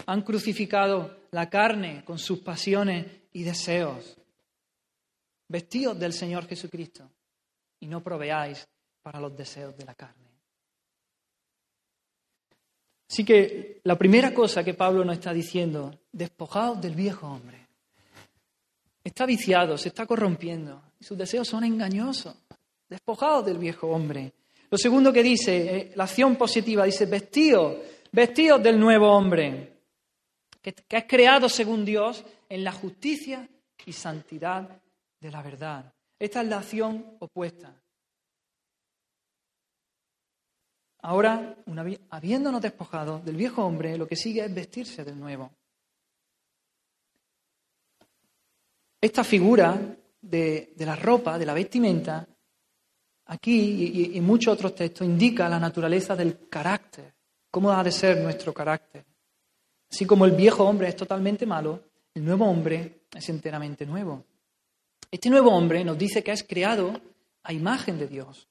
han 0.07 0.23
crucificado 0.23 1.29
la 1.31 1.49
carne 1.49 2.05
con 2.05 2.19
sus 2.19 2.41
pasiones 2.41 3.07
y 3.33 3.43
deseos. 3.43 4.17
Vestidos 5.49 5.99
del 5.99 6.13
Señor 6.13 6.47
Jesucristo 6.47 7.11
y 7.81 7.87
no 7.87 8.03
proveáis 8.03 8.69
para 9.03 9.21
los 9.21 9.37
deseos 9.37 9.77
de 9.77 9.85
la 9.85 9.95
carne. 9.95 10.29
Así 13.11 13.25
que 13.25 13.81
la 13.85 13.97
primera 13.97 14.35
cosa 14.35 14.63
que 14.63 14.75
Pablo 14.75 15.05
nos 15.05 15.15
está 15.17 15.33
diciendo, 15.33 15.99
despojaos 16.13 16.81
del 16.81 16.95
viejo 16.95 17.27
hombre. 17.27 17.67
Está 19.03 19.25
viciado, 19.25 19.79
se 19.79 19.89
está 19.89 20.05
corrompiendo 20.05 20.83
y 21.01 21.05
sus 21.05 21.17
deseos 21.17 21.49
son 21.49 21.65
engañosos. 21.65 22.37
Despojaos 22.89 23.45
del 23.45 23.59
viejo 23.59 23.89
hombre. 23.89 24.33
Lo 24.71 24.79
segundo 24.79 25.13
que 25.13 25.23
dice, 25.23 25.77
eh, 25.77 25.93
la 25.95 26.05
acción 26.05 26.37
positiva, 26.37 26.85
dice 26.85 27.07
vestidos, 27.07 27.77
vestidos 28.13 28.63
del 28.63 28.79
nuevo 28.79 29.11
hombre, 29.11 29.81
que, 30.61 30.73
que 30.73 30.97
es 30.97 31.05
creado 31.07 31.49
según 31.49 31.85
Dios 31.85 32.25
en 32.49 32.65
la 32.65 32.73
justicia 32.73 33.49
y 33.87 33.93
santidad 33.93 34.81
de 35.21 35.31
la 35.31 35.43
verdad. 35.43 35.93
Esta 36.19 36.43
es 36.43 36.49
la 36.49 36.59
acción 36.59 37.17
opuesta. 37.21 37.75
Ahora, 41.03 41.57
habiéndonos 42.11 42.61
despojado 42.61 43.21
del 43.21 43.37
viejo 43.37 43.65
hombre, 43.65 43.97
lo 43.97 44.07
que 44.07 44.17
sigue 44.17 44.45
es 44.45 44.53
vestirse 44.53 45.05
del 45.05 45.19
nuevo. 45.19 45.51
Esta 49.01 49.23
figura 49.23 49.97
de, 50.21 50.75
la 50.79 50.97
ropa, 50.97 51.39
de 51.39 51.47
la 51.47 51.55
vestimenta, 51.55 52.27
aquí 53.29 54.13
y 54.13 54.19
en 54.19 54.25
muchos 54.25 54.55
otros 54.55 54.75
textos, 54.75 55.07
indica 55.07 55.49
la 55.49 55.59
naturaleza 55.59 56.17
del 56.17 56.49
carácter, 56.49 57.15
cómo 57.51 57.71
ha 57.71 57.83
de 57.83 57.93
ser 57.93 58.19
nuestro 58.19 58.53
carácter. 58.53 59.05
Así 59.91 60.05
como 60.05 60.25
el 60.25 60.33
viejo 60.33 60.65
hombre 60.65 60.89
es 60.89 60.97
totalmente 60.97 61.47
malo, 61.47 61.83
el 62.15 62.25
nuevo 62.25 62.47
hombre 62.47 63.07
es 63.15 63.29
enteramente 63.29 63.87
nuevo. 63.87 64.25
Este 65.11 65.31
nuevo 65.31 65.51
hombre 65.53 65.85
nos 65.85 65.97
dice 65.97 66.23
que 66.23 66.33
es 66.33 66.43
creado 66.43 67.01
a 67.43 67.53
imagen 67.53 67.99
de 67.99 68.09
Dios. 68.09 68.49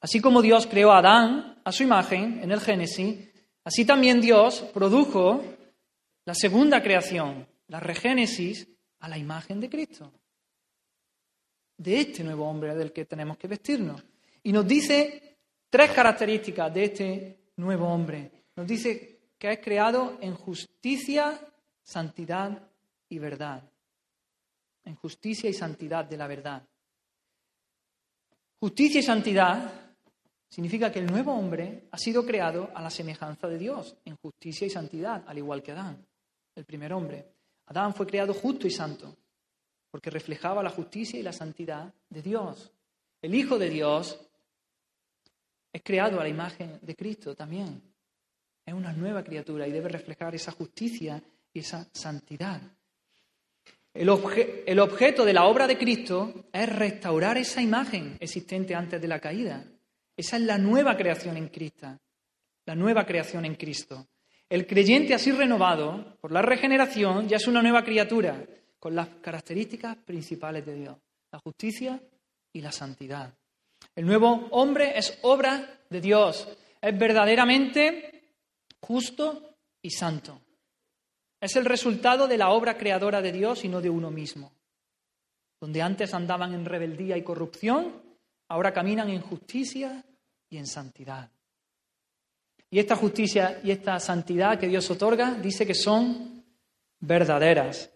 Así 0.00 0.20
como 0.20 0.42
Dios 0.42 0.66
creó 0.66 0.90
a 0.92 0.98
Adán 0.98 1.60
a 1.64 1.72
su 1.72 1.82
imagen 1.82 2.40
en 2.42 2.50
el 2.50 2.60
Génesis, 2.60 3.28
así 3.62 3.84
también 3.84 4.20
Dios 4.20 4.64
produjo 4.74 5.42
la 6.24 6.34
segunda 6.34 6.82
creación, 6.82 7.46
la 7.68 7.80
regénesis, 7.80 8.68
a 9.00 9.08
la 9.08 9.18
imagen 9.18 9.60
de 9.60 9.68
Cristo. 9.68 10.10
De 11.76 12.00
este 12.00 12.22
nuevo 12.22 12.48
hombre 12.48 12.74
del 12.74 12.92
que 12.92 13.04
tenemos 13.04 13.36
que 13.36 13.48
vestirnos. 13.48 14.02
Y 14.42 14.52
nos 14.52 14.66
dice 14.66 15.38
tres 15.68 15.90
características 15.90 16.72
de 16.72 16.84
este 16.84 17.38
nuevo 17.56 17.88
hombre. 17.88 18.30
Nos 18.56 18.66
dice 18.66 19.20
que 19.38 19.52
es 19.52 19.58
creado 19.58 20.18
en 20.20 20.34
justicia, 20.34 21.40
santidad 21.82 22.70
y 23.08 23.18
verdad. 23.18 23.62
En 24.84 24.94
justicia 24.96 25.50
y 25.50 25.54
santidad 25.54 26.04
de 26.04 26.16
la 26.16 26.26
verdad. 26.26 26.62
Justicia 28.60 29.00
y 29.00 29.02
santidad 29.02 29.84
Significa 30.54 30.92
que 30.92 31.00
el 31.00 31.06
nuevo 31.06 31.34
hombre 31.34 31.88
ha 31.90 31.98
sido 31.98 32.24
creado 32.24 32.70
a 32.72 32.80
la 32.80 32.88
semejanza 32.88 33.48
de 33.48 33.58
Dios, 33.58 33.96
en 34.04 34.14
justicia 34.14 34.68
y 34.68 34.70
santidad, 34.70 35.24
al 35.26 35.36
igual 35.36 35.64
que 35.64 35.72
Adán, 35.72 36.06
el 36.54 36.64
primer 36.64 36.92
hombre. 36.92 37.26
Adán 37.66 37.92
fue 37.92 38.06
creado 38.06 38.32
justo 38.34 38.64
y 38.64 38.70
santo, 38.70 39.16
porque 39.94 40.10
reflejaba 40.10 40.60
la 40.60 40.70
justicia 40.70 41.20
y 41.20 41.22
la 41.22 41.32
santidad 41.32 41.94
de 42.10 42.20
Dios. 42.20 42.72
El 43.22 43.32
Hijo 43.32 43.60
de 43.60 43.70
Dios 43.70 44.18
es 45.72 45.82
creado 45.84 46.18
a 46.18 46.24
la 46.24 46.28
imagen 46.28 46.80
de 46.82 46.96
Cristo 46.96 47.36
también. 47.36 47.80
Es 48.66 48.74
una 48.74 48.92
nueva 48.92 49.22
criatura 49.22 49.68
y 49.68 49.70
debe 49.70 49.88
reflejar 49.88 50.34
esa 50.34 50.50
justicia 50.50 51.22
y 51.52 51.60
esa 51.60 51.88
santidad. 51.92 52.60
El, 53.92 54.10
el, 54.66 54.80
objeto 54.80 55.24
de 55.24 55.32
la 55.32 55.44
obra 55.44 55.68
de 55.68 55.78
Cristo 55.78 56.48
es 56.52 56.68
restaurar 56.68 57.38
esa 57.38 57.62
imagen 57.62 58.16
existente 58.18 58.74
antes 58.74 59.00
de 59.00 59.06
la 59.06 59.20
caída. 59.20 59.64
Esa 60.16 60.38
es 60.38 60.42
la 60.42 60.58
nueva 60.58 60.96
creación 60.96 61.36
en 61.36 61.46
Cristo, 61.50 62.00
la 62.66 62.74
nueva 62.74 63.06
creación 63.06 63.44
en 63.44 63.54
Cristo. 63.54 64.08
El 64.48 64.66
creyente 64.66 65.14
así 65.14 65.30
renovado 65.30 66.18
por 66.20 66.32
la 66.32 66.42
regeneración 66.42 67.28
ya 67.28 67.36
es 67.36 67.46
una 67.46 67.62
nueva 67.62 67.84
criatura 67.84 68.44
con 68.84 68.94
las 68.94 69.08
características 69.22 69.96
principales 69.96 70.66
de 70.66 70.74
Dios, 70.74 70.98
la 71.32 71.38
justicia 71.38 71.98
y 72.52 72.60
la 72.60 72.70
santidad. 72.70 73.32
El 73.96 74.04
nuevo 74.04 74.46
hombre 74.50 74.98
es 74.98 75.20
obra 75.22 75.80
de 75.88 76.02
Dios, 76.02 76.46
es 76.82 76.98
verdaderamente 76.98 78.34
justo 78.80 79.56
y 79.80 79.88
santo. 79.88 80.38
Es 81.40 81.56
el 81.56 81.64
resultado 81.64 82.28
de 82.28 82.36
la 82.36 82.50
obra 82.50 82.76
creadora 82.76 83.22
de 83.22 83.32
Dios 83.32 83.64
y 83.64 83.70
no 83.70 83.80
de 83.80 83.88
uno 83.88 84.10
mismo. 84.10 84.52
Donde 85.58 85.80
antes 85.80 86.12
andaban 86.12 86.52
en 86.52 86.66
rebeldía 86.66 87.16
y 87.16 87.22
corrupción, 87.22 88.02
ahora 88.48 88.74
caminan 88.74 89.08
en 89.08 89.22
justicia 89.22 90.04
y 90.50 90.58
en 90.58 90.66
santidad. 90.66 91.30
Y 92.68 92.80
esta 92.80 92.96
justicia 92.96 93.62
y 93.64 93.70
esta 93.70 93.98
santidad 93.98 94.58
que 94.58 94.68
Dios 94.68 94.90
otorga 94.90 95.32
dice 95.32 95.66
que 95.66 95.74
son 95.74 96.44
verdaderas, 97.00 97.93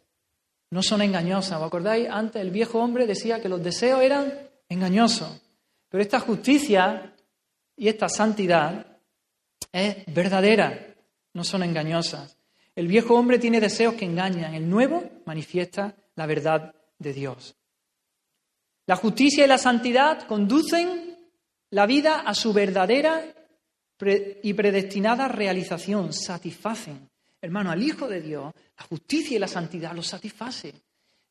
no 0.71 0.83
son 0.83 1.03
engañosas. 1.03 1.59
¿Os 1.59 1.67
acordáis? 1.67 2.09
Antes 2.11 2.43
el 2.43 2.51
viejo 2.51 2.79
hombre 2.79 3.07
decía 3.07 3.41
que 3.41 3.49
los 3.49 3.63
deseos 3.63 4.03
eran 4.03 4.33
engañosos, 4.69 5.41
pero 5.89 6.03
esta 6.03 6.21
justicia 6.21 7.15
y 7.77 7.89
esta 7.89 8.09
santidad 8.09 8.99
es 9.73 10.05
verdadera, 10.07 10.95
no 11.33 11.45
son 11.45 11.63
engañosas. 11.63 12.37
El 12.75 12.87
viejo 12.87 13.15
hombre 13.15 13.39
tiene 13.39 13.61
deseos 13.61 13.95
que 13.95 14.05
engañan, 14.05 14.55
el 14.55 14.69
nuevo 14.69 15.03
manifiesta 15.25 15.95
la 16.15 16.27
verdad 16.27 16.75
de 16.99 17.13
Dios. 17.13 17.57
La 18.87 18.97
justicia 18.97 19.45
y 19.45 19.49
la 19.49 19.59
santidad 19.59 20.27
conducen 20.27 21.17
la 21.71 21.87
vida 21.87 22.21
a 22.21 22.35
su 22.35 22.53
verdadera 22.53 23.35
y 24.43 24.55
predestinada 24.55 25.29
realización, 25.29 26.13
satisfacen. 26.13 27.08
Hermano, 27.41 27.71
al 27.71 27.83
Hijo 27.83 28.09
de 28.09 28.21
Dios, 28.21 28.53
la 28.77 28.85
justicia 28.85 29.37
y 29.37 29.41
la 29.41 29.49
santidad 29.49 29.95
lo 29.95 30.03
satisface, 30.03 30.75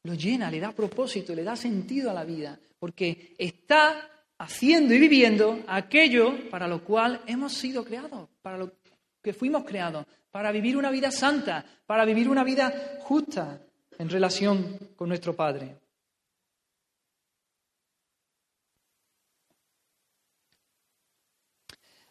lo 0.03 0.13
llena, 0.13 0.49
le 0.49 0.59
da 0.59 0.71
propósito, 0.71 1.35
le 1.35 1.43
da 1.43 1.55
sentido 1.55 2.09
a 2.09 2.13
la 2.13 2.23
vida, 2.23 2.57
porque 2.79 3.35
está 3.37 4.09
haciendo 4.37 4.93
y 4.93 4.99
viviendo 4.99 5.63
aquello 5.67 6.49
para 6.49 6.67
lo 6.67 6.83
cual 6.83 7.21
hemos 7.27 7.53
sido 7.53 7.83
creados, 7.83 8.29
para 8.41 8.57
lo 8.57 8.73
que 9.21 9.33
fuimos 9.33 9.65
creados, 9.65 10.05
para 10.31 10.51
vivir 10.51 10.77
una 10.77 10.91
vida 10.91 11.11
santa, 11.11 11.65
para 11.85 12.05
vivir 12.05 12.29
una 12.29 12.43
vida 12.43 12.99
justa 13.01 13.61
en 13.97 14.09
relación 14.09 14.77
con 14.95 15.09
nuestro 15.09 15.35
Padre. 15.35 15.75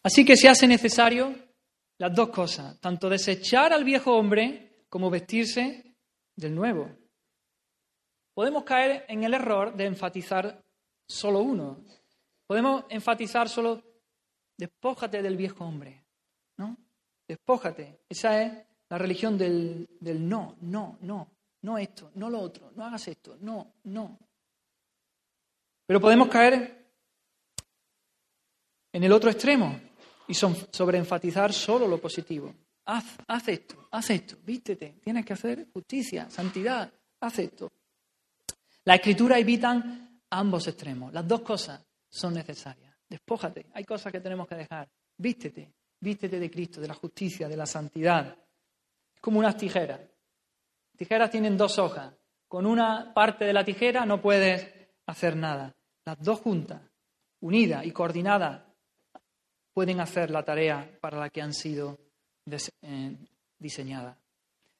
Así 0.02 0.24
que 0.24 0.36
se 0.36 0.48
hace 0.48 0.68
necesario 0.68 1.45
las 1.98 2.14
dos 2.14 2.28
cosas, 2.28 2.78
tanto 2.80 3.08
desechar 3.08 3.72
al 3.72 3.84
viejo 3.84 4.14
hombre 4.14 4.84
como 4.88 5.10
vestirse 5.10 5.96
del 6.34 6.54
nuevo. 6.54 6.90
Podemos 8.34 8.64
caer 8.64 9.06
en 9.08 9.24
el 9.24 9.34
error 9.34 9.74
de 9.74 9.86
enfatizar 9.86 10.62
solo 11.08 11.40
uno. 11.40 11.84
Podemos 12.46 12.84
enfatizar 12.90 13.48
solo 13.48 13.82
despójate 14.58 15.22
del 15.22 15.36
viejo 15.36 15.64
hombre, 15.64 16.04
¿no? 16.58 16.76
Despójate. 17.26 18.00
Esa 18.08 18.42
es 18.42 18.52
la 18.88 18.98
religión 18.98 19.36
del, 19.36 19.88
del 20.00 20.28
no, 20.28 20.56
no, 20.60 20.98
no, 21.00 21.30
no 21.62 21.78
esto, 21.78 22.10
no 22.14 22.30
lo 22.30 22.40
otro, 22.40 22.70
no 22.74 22.84
hagas 22.84 23.08
esto, 23.08 23.36
no, 23.40 23.74
no. 23.84 24.18
Pero 25.86 26.00
podemos 26.00 26.28
caer 26.28 26.86
en 28.92 29.04
el 29.04 29.12
otro 29.12 29.30
extremo, 29.30 29.78
y 30.28 30.34
sobreenfatizar 30.34 31.52
solo 31.52 31.86
lo 31.86 32.00
positivo. 32.00 32.54
Haz, 32.86 33.16
haz 33.26 33.48
esto, 33.48 33.88
haz 33.90 34.10
esto, 34.10 34.36
vístete, 34.44 35.00
tienes 35.02 35.24
que 35.24 35.32
hacer 35.32 35.68
justicia, 35.72 36.30
santidad, 36.30 36.92
haz 37.20 37.38
esto. 37.38 37.72
La 38.84 38.94
escritura 38.94 39.38
evitan 39.38 40.20
ambos 40.30 40.68
extremos, 40.68 41.12
las 41.12 41.26
dos 41.26 41.40
cosas 41.40 41.84
son 42.08 42.34
necesarias. 42.34 42.94
Despójate, 43.08 43.66
hay 43.72 43.84
cosas 43.84 44.12
que 44.12 44.20
tenemos 44.20 44.46
que 44.46 44.54
dejar. 44.56 44.88
Vístete, 45.18 45.72
vístete 46.00 46.38
de 46.38 46.50
Cristo, 46.50 46.80
de 46.80 46.88
la 46.88 46.94
justicia, 46.94 47.48
de 47.48 47.56
la 47.56 47.66
santidad. 47.66 48.36
Es 49.14 49.20
como 49.20 49.38
unas 49.38 49.56
tijeras. 49.56 50.00
Tijeras 50.96 51.30
tienen 51.30 51.56
dos 51.56 51.78
hojas. 51.78 52.12
con 52.48 52.64
una 52.64 53.12
parte 53.12 53.44
de 53.44 53.52
la 53.52 53.64
tijera 53.64 54.06
no 54.06 54.22
puedes 54.22 54.72
hacer 55.06 55.36
nada. 55.36 55.74
Las 56.04 56.18
dos 56.20 56.40
juntas, 56.40 56.80
unidas 57.40 57.84
y 57.84 57.90
coordinadas, 57.90 58.62
pueden 59.76 60.00
hacer 60.00 60.30
la 60.30 60.42
tarea 60.42 60.90
para 61.02 61.18
la 61.18 61.28
que 61.28 61.42
han 61.42 61.52
sido 61.52 61.98
eh, 62.80 63.14
diseñadas. 63.58 64.16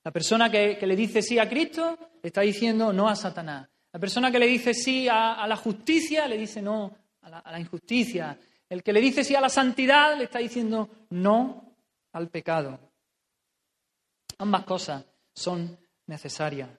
La 0.02 0.10
persona 0.10 0.50
que, 0.50 0.78
le 0.80 0.96
dice 0.96 1.20
sí 1.20 1.38
a 1.38 1.46
Cristo 1.46 1.98
está 2.22 2.40
diciendo 2.40 2.94
no 2.94 3.06
a 3.06 3.14
Satanás. 3.14 3.68
La 3.92 4.00
persona 4.00 4.32
que 4.32 4.38
le 4.38 4.46
dice 4.46 4.72
sí 4.72 5.06
a, 5.06 5.46
la 5.46 5.56
justicia 5.56 6.26
le 6.26 6.38
dice 6.38 6.62
no 6.62 6.96
a 7.20 7.52
la 7.52 7.60
injusticia. 7.60 8.38
El 8.70 8.82
que 8.82 8.94
le 8.94 9.02
dice 9.02 9.22
sí 9.22 9.34
a 9.34 9.42
la 9.42 9.50
santidad 9.50 10.16
le 10.16 10.24
está 10.24 10.38
diciendo 10.38 10.88
no 11.10 11.76
al 12.12 12.30
pecado. 12.30 12.80
Ambas 14.38 14.64
cosas 14.64 15.04
son 15.34 15.78
necesarias. 16.06 16.70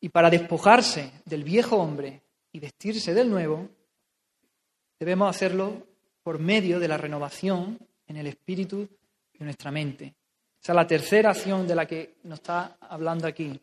Y 0.00 0.08
para 0.08 0.30
despojarse 0.30 1.12
del 1.26 1.44
viejo 1.44 1.76
hombre 1.76 2.24
y 2.50 2.58
vestirse 2.58 3.14
del 3.14 3.30
nuevo, 3.30 3.77
debemos 4.98 5.28
hacerlo 5.28 5.86
por 6.22 6.38
medio 6.38 6.78
de 6.80 6.88
la 6.88 6.96
renovación 6.96 7.78
en 8.06 8.16
el 8.16 8.26
espíritu 8.26 8.88
de 9.32 9.44
nuestra 9.44 9.70
mente. 9.70 10.14
Esa 10.60 10.72
es 10.72 10.76
la 10.76 10.86
tercera 10.86 11.30
acción 11.30 11.66
de 11.66 11.74
la 11.74 11.86
que 11.86 12.16
nos 12.24 12.40
está 12.40 12.76
hablando 12.80 13.26
aquí 13.26 13.60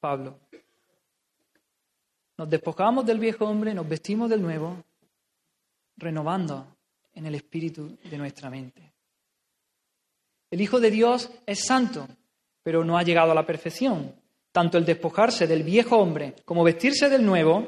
Pablo. 0.00 0.38
Nos 2.38 2.48
despojamos 2.48 3.04
del 3.04 3.18
viejo 3.18 3.44
hombre, 3.44 3.74
nos 3.74 3.86
vestimos 3.86 4.30
del 4.30 4.40
nuevo, 4.40 4.82
renovando 5.98 6.78
en 7.12 7.26
el 7.26 7.34
espíritu 7.34 7.98
de 8.02 8.16
nuestra 8.16 8.48
mente. 8.48 8.94
El 10.50 10.62
Hijo 10.62 10.80
de 10.80 10.90
Dios 10.90 11.30
es 11.46 11.66
santo, 11.66 12.08
pero 12.62 12.82
no 12.82 12.96
ha 12.96 13.02
llegado 13.02 13.32
a 13.32 13.34
la 13.34 13.46
perfección. 13.46 14.14
Tanto 14.52 14.78
el 14.78 14.86
despojarse 14.86 15.46
del 15.46 15.62
viejo 15.62 15.98
hombre 15.98 16.34
como 16.44 16.64
vestirse 16.64 17.08
del 17.08 17.24
nuevo 17.24 17.66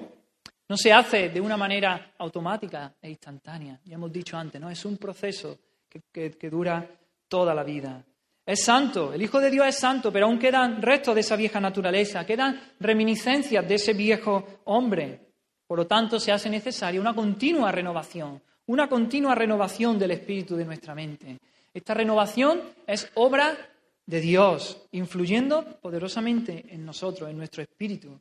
no 0.73 0.79
se 0.79 0.91
hace 0.91 1.29
de 1.29 1.39
una 1.39 1.59
manera 1.59 2.15
automática 2.17 2.95
e 3.03 3.11
instantánea. 3.11 3.79
Ya 3.85 3.97
hemos 3.97 4.11
dicho 4.11 4.39
antes, 4.39 4.59
¿no? 4.59 4.71
Es 4.71 4.83
un 4.87 4.97
proceso 4.97 5.59
que, 5.87 6.31
que 6.31 6.49
dura 6.49 6.89
toda 7.29 7.55
la 7.55 7.63
vida. 7.63 8.03
Es 8.47 8.65
santo, 8.65 9.13
el 9.13 9.21
Hijo 9.21 9.39
de 9.39 9.51
Dios 9.51 9.67
es 9.67 9.77
santo, 9.77 10.11
pero 10.11 10.25
aún 10.25 10.39
quedan 10.39 10.81
restos 10.81 11.15
de 11.15 11.21
esa 11.21 11.37
vieja 11.37 11.61
naturaleza, 11.61 12.25
quedan 12.25 12.59
reminiscencias 12.81 13.69
de 13.69 13.75
ese 13.75 13.93
viejo 13.93 14.63
hombre. 14.65 15.35
Por 15.67 15.77
lo 15.77 15.87
tanto, 15.87 16.19
se 16.19 16.33
hace 16.33 16.49
necesaria 16.49 17.03
una 17.03 17.15
continua 17.15 17.71
renovación, 17.71 18.41
una 18.65 18.89
continua 18.89 19.35
renovación 19.35 19.99
del 19.99 20.13
espíritu 20.13 20.57
de 20.57 20.65
nuestra 20.65 20.95
mente. 20.95 21.37
Esta 21.75 21.93
renovación 21.93 22.63
es 22.87 23.11
obra 23.17 23.59
de 24.07 24.21
Dios, 24.23 24.87
influyendo 24.93 25.79
poderosamente 25.83 26.65
en 26.71 26.87
nosotros, 26.87 27.29
en 27.29 27.37
nuestro 27.37 27.63
espíritu. 27.63 28.19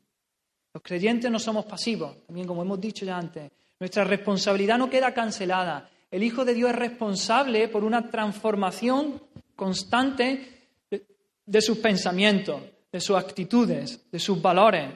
Los 0.73 0.83
creyentes 0.83 1.29
no 1.29 1.39
somos 1.39 1.65
pasivos, 1.65 2.25
también 2.25 2.47
como 2.47 2.61
hemos 2.61 2.79
dicho 2.79 3.05
ya 3.05 3.17
antes. 3.17 3.51
Nuestra 3.79 4.03
responsabilidad 4.03 4.77
no 4.77 4.89
queda 4.89 5.13
cancelada. 5.13 5.89
El 6.09 6.23
Hijo 6.23 6.45
de 6.45 6.53
Dios 6.53 6.71
es 6.71 6.75
responsable 6.75 7.67
por 7.67 7.83
una 7.83 8.09
transformación 8.09 9.21
constante 9.55 10.61
de 11.45 11.61
sus 11.61 11.79
pensamientos, 11.79 12.61
de 12.91 13.01
sus 13.01 13.17
actitudes, 13.17 14.09
de 14.11 14.19
sus 14.19 14.41
valores, 14.41 14.89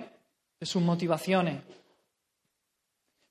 de 0.60 0.66
sus 0.66 0.82
motivaciones. 0.82 1.62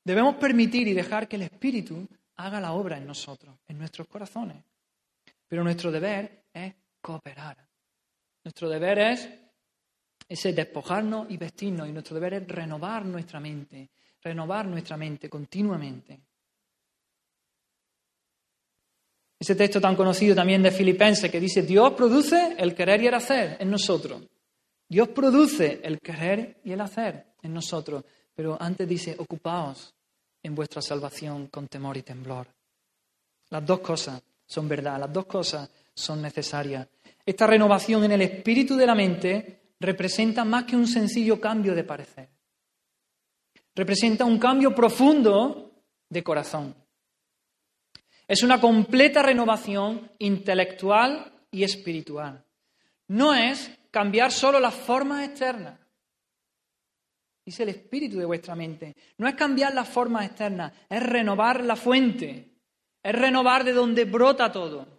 Debemos 0.05 0.37
permitir 0.37 0.87
y 0.89 0.93
dejar 0.93 1.27
que 1.27 1.37
el 1.37 1.43
Espíritu 1.43 2.07
haga 2.37 2.61
la 2.61 2.73
obra 2.73 2.99
en 2.99 3.07
nosotros, 3.07 3.55
en 3.69 3.79
nuestros 3.79 4.07
corazones. 4.09 4.63
Pero 5.49 5.65
nuestro 5.65 5.91
deber 5.91 6.45
es 6.53 6.75
cooperar. 7.01 7.57
Nuestro 8.43 8.69
deber 8.69 8.99
es 8.99 9.29
ese 10.29 10.53
despojarnos 10.53 11.31
y 11.31 11.37
vestirnos 11.37 11.89
y 11.89 11.93
nuestro 11.93 12.14
deber 12.14 12.35
es 12.35 12.49
renovar 12.49 13.05
nuestra 13.05 13.41
mente, 13.41 13.91
renovar 14.22 14.66
nuestra 14.66 14.97
mente 14.97 15.29
continuamente. 15.29 16.20
Ese 19.39 19.55
texto 19.55 19.81
tan 19.81 19.97
conocido 19.97 20.35
también 20.35 20.62
de 20.62 20.70
Filipenses 20.70 21.31
que 21.31 21.41
dice, 21.41 21.62
Dios 21.62 21.93
produce 21.93 22.55
el 22.59 22.75
querer 22.75 23.03
y 23.03 23.09
el 23.09 23.14
hacer 23.14 23.57
en 23.61 23.70
nosotros. 23.70 24.22
Dios 24.89 25.09
produce 25.09 25.81
el 25.83 25.99
querer 25.99 26.61
y 26.64 26.72
el 26.72 26.81
hacer 26.81 27.35
en 27.43 27.53
nosotros. 27.53 28.05
Pero 28.35 28.57
antes 28.61 28.89
dice, 28.89 29.14
ocupaos 29.18 29.95
en 30.43 30.55
vuestra 30.55 30.81
salvación 30.81 31.49
con 31.49 31.68
temor 31.68 31.97
y 31.97 32.03
temblor. 32.03 32.47
Las 33.51 33.66
dos 33.66 33.81
cosas 33.81 34.22
son 34.47 34.68
verdad, 34.68 34.99
las 34.99 35.12
dos 35.12 35.27
cosas 35.27 35.68
son 35.95 36.22
necesarias. 36.22 36.87
Esta 37.25 37.47
renovación 37.47 38.05
en 38.05 38.12
el 38.12 38.22
espíritu 38.22 38.77
de 38.77 38.87
la 38.87 38.95
mente 38.95 39.64
representa 39.85 40.45
más 40.45 40.64
que 40.64 40.76
un 40.76 40.87
sencillo 40.87 41.41
cambio 41.41 41.74
de 41.74 41.85
parecer. 41.85 42.28
Representa 43.74 44.24
un 44.24 44.39
cambio 44.39 44.74
profundo 44.74 45.82
de 46.09 46.22
corazón. 46.22 46.74
Es 48.26 48.43
una 48.43 48.61
completa 48.61 49.22
renovación 49.22 50.11
intelectual 50.18 51.47
y 51.51 51.64
espiritual. 51.64 52.45
No 53.09 53.35
es 53.35 53.70
cambiar 53.91 54.32
solo 54.32 54.59
las 54.59 54.74
formas 54.74 55.28
externas. 55.28 55.78
Dice 57.45 57.64
el 57.64 57.68
espíritu 57.68 58.18
de 58.18 58.24
vuestra 58.24 58.55
mente. 58.55 58.97
No 59.18 59.28
es 59.28 59.35
cambiar 59.35 59.74
las 59.74 59.89
formas 59.89 60.24
externas, 60.24 60.72
es 60.89 61.03
renovar 61.03 61.62
la 61.62 61.76
fuente, 61.76 62.55
es 63.03 63.12
renovar 63.14 63.64
de 63.64 63.72
donde 63.72 64.05
brota 64.05 64.51
todo. 64.51 64.94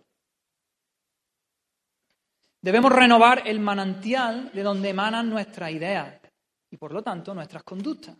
Debemos 2.66 2.91
renovar 2.91 3.47
el 3.47 3.59
manantial 3.59 4.49
de 4.51 4.63
donde 4.63 4.89
emanan 4.89 5.30
nuestras 5.30 5.70
ideas 5.70 6.20
y 6.72 6.78
por 6.78 6.91
lo 6.91 7.03
tanto 7.03 7.32
nuestras 7.32 7.61
conductas, 7.61 8.18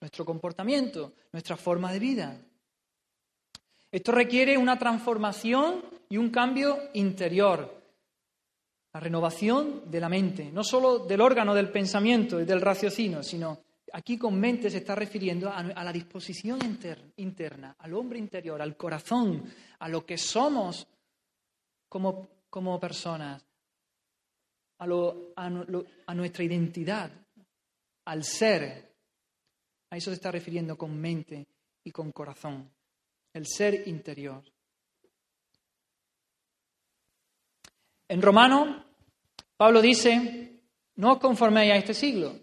nuestro 0.00 0.24
comportamiento, 0.24 1.12
nuestra 1.30 1.56
forma 1.56 1.92
de 1.92 2.00
vida. 2.00 2.36
Esto 3.88 4.10
requiere 4.10 4.58
una 4.58 4.76
transformación 4.76 5.80
y 6.08 6.16
un 6.16 6.30
cambio 6.30 6.76
interior, 6.94 7.72
la 8.94 8.98
renovación 8.98 9.88
de 9.88 10.00
la 10.00 10.08
mente, 10.08 10.50
no 10.50 10.64
solo 10.64 10.98
del 10.98 11.20
órgano 11.20 11.54
del 11.54 11.70
pensamiento 11.70 12.40
y 12.40 12.44
del 12.44 12.60
raciocinio, 12.60 13.22
sino 13.22 13.60
aquí 13.92 14.18
con 14.18 14.40
mente 14.40 14.70
se 14.70 14.78
está 14.78 14.96
refiriendo 14.96 15.48
a, 15.48 15.62
la 15.62 15.92
disposición 15.92 16.58
interna, 17.14 17.76
al 17.78 17.94
hombre 17.94 18.18
interior, 18.18 18.60
al 18.60 18.76
corazón, 18.76 19.44
a 19.78 19.88
lo 19.88 20.04
que 20.04 20.18
somos 20.18 20.88
como, 21.88 22.28
como 22.50 22.80
personas, 22.80 23.46
a, 24.82 26.14
nuestra 26.14 26.44
identidad, 26.44 27.10
al 28.04 28.24
ser. 28.24 28.90
A 29.90 29.96
eso 29.96 30.10
se 30.10 30.16
está 30.16 30.30
refiriendo 30.30 30.76
con 30.76 30.98
mente 30.98 31.46
y 31.84 31.90
con 31.90 32.12
corazón 32.12 32.70
el 33.32 33.46
ser 33.46 33.86
interior. 33.88 34.42
En 38.08 38.20
Romano, 38.20 38.84
Pablo 39.56 39.80
dice, 39.80 40.60
no 40.96 41.12
os 41.12 41.18
conforméis 41.18 41.72
a 41.72 41.76
este 41.76 41.94
siglo, 41.94 42.38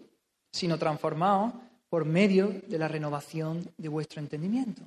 sino 0.50 0.78
transformaos 0.78 1.54
por 1.88 2.04
medio 2.04 2.48
de 2.66 2.78
la 2.78 2.88
renovación 2.88 3.72
de 3.76 3.88
vuestro 3.88 4.20
entendimiento. 4.20 4.82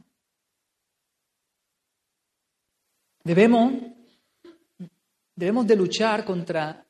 Debemos, 3.23 3.73
debemos 5.35 5.67
de 5.67 5.75
luchar 5.77 6.25
contra 6.25 6.85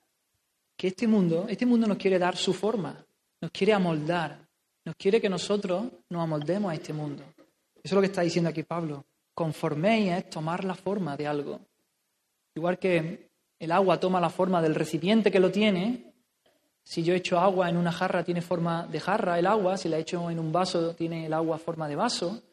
que 0.84 0.90
este 0.90 1.08
mundo, 1.08 1.46
este 1.48 1.66
mundo 1.66 1.88
nos 1.88 1.96
quiere 1.96 2.20
dar 2.20 2.36
su 2.36 2.54
forma, 2.54 2.94
nos 3.40 3.52
quiere 3.52 3.72
amoldar, 3.72 4.38
nos 4.84 4.98
quiere 4.98 5.22
que 5.22 5.30
nosotros 5.30 5.86
nos 6.10 6.22
amoldemos 6.22 6.70
a 6.70 6.76
este 6.76 6.92
mundo. 6.92 7.24
Eso 7.38 7.82
es 7.82 7.92
lo 7.94 8.02
que 8.02 8.08
está 8.08 8.22
diciendo 8.22 8.50
aquí 8.50 8.64
Pablo. 8.64 9.06
Conforméis 9.34 10.12
es 10.12 10.30
tomar 10.30 10.66
la 10.66 10.76
forma 10.76 11.16
de 11.16 11.26
algo. 11.26 11.62
Igual 12.54 12.80
que 12.80 13.30
el 13.60 13.72
agua 13.72 13.98
toma 13.98 14.20
la 14.20 14.30
forma 14.30 14.62
del 14.62 14.76
recipiente 14.76 15.32
que 15.32 15.40
lo 15.40 15.50
tiene, 15.50 16.12
si 16.84 17.02
yo 17.02 17.14
echo 17.14 17.40
agua 17.40 17.70
en 17.70 17.78
una 17.78 17.94
jarra 17.94 18.26
tiene 18.26 18.42
forma 18.42 18.86
de 18.86 19.00
jarra 19.00 19.40
el 19.40 19.48
agua, 19.48 19.78
si 19.78 19.88
la 19.88 20.00
echo 20.00 20.30
en 20.30 20.38
un 20.38 20.52
vaso 20.52 20.94
tiene 20.96 21.28
el 21.28 21.34
agua 21.34 21.60
forma 21.60 21.88
de 21.88 21.96
vaso. 21.96 22.44